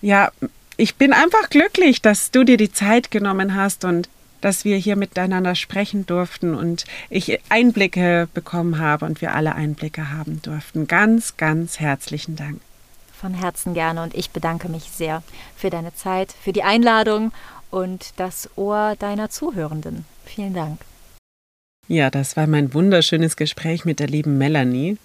[0.02, 0.30] ja,
[0.76, 4.08] ich bin einfach glücklich, dass du dir die Zeit genommen hast und
[4.44, 10.12] dass wir hier miteinander sprechen durften und ich Einblicke bekommen habe und wir alle Einblicke
[10.12, 10.86] haben durften.
[10.86, 12.60] Ganz, ganz herzlichen Dank.
[13.18, 15.22] Von Herzen gerne und ich bedanke mich sehr
[15.56, 17.32] für deine Zeit, für die Einladung
[17.70, 20.04] und das Ohr deiner Zuhörenden.
[20.26, 20.78] Vielen Dank.
[21.88, 24.98] Ja, das war mein wunderschönes Gespräch mit der lieben Melanie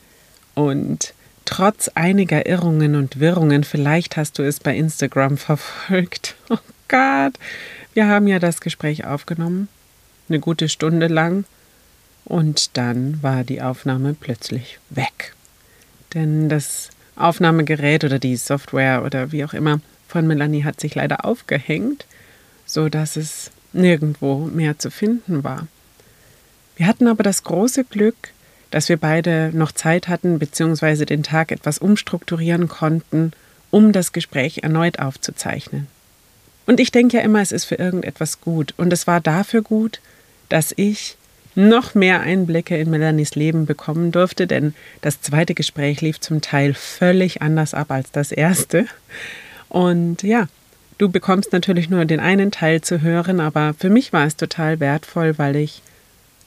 [0.53, 1.14] und
[1.45, 6.36] trotz einiger Irrungen und Wirrungen, vielleicht hast du es bei Instagram verfolgt.
[6.49, 6.57] Oh
[6.91, 7.36] Gott,
[7.99, 9.67] wir haben ja das Gespräch aufgenommen,
[10.30, 11.43] eine gute Stunde lang,
[12.23, 15.35] und dann war die Aufnahme plötzlich weg.
[16.13, 21.26] Denn das Aufnahmegerät oder die Software oder wie auch immer von Melanie hat sich leider
[21.26, 22.05] aufgehängt,
[22.65, 25.67] so dass es nirgendwo mehr zu finden war.
[26.77, 28.30] Wir hatten aber das große Glück,
[28.71, 31.03] dass wir beide noch Zeit hatten bzw.
[31.03, 33.34] den Tag etwas umstrukturieren konnten,
[33.71, 35.88] um das Gespräch erneut aufzuzeichnen.
[36.69, 38.75] Und ich denke ja immer, es ist für irgendetwas gut.
[38.77, 40.01] Und es war dafür gut,
[40.49, 41.17] dass ich
[41.55, 46.75] noch mehr Einblicke in Melanies Leben bekommen durfte, denn das zweite Gespräch lief zum Teil
[46.75, 48.85] völlig anders ab als das erste.
[49.67, 50.47] Und ja,
[50.99, 54.79] du bekommst natürlich nur den einen Teil zu hören, aber für mich war es total
[54.79, 55.81] wertvoll, weil ich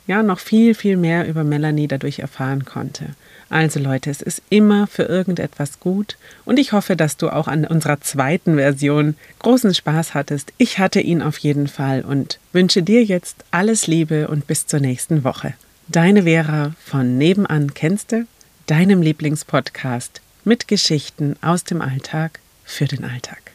[0.07, 3.07] ja noch viel, viel mehr über Melanie dadurch erfahren konnte.
[3.53, 6.17] Also Leute, es ist immer für irgendetwas gut
[6.47, 10.55] und ich hoffe, dass du auch an unserer zweiten Version großen Spaß hattest.
[10.57, 14.81] Ich hatte ihn auf jeden Fall und wünsche dir jetzt alles Liebe und bis zur
[14.81, 15.53] nächsten Woche.
[15.87, 18.27] Deine Vera von Nebenan kennst du,
[18.69, 23.53] deinem Lieblingspodcast mit Geschichten aus dem Alltag für den Alltag.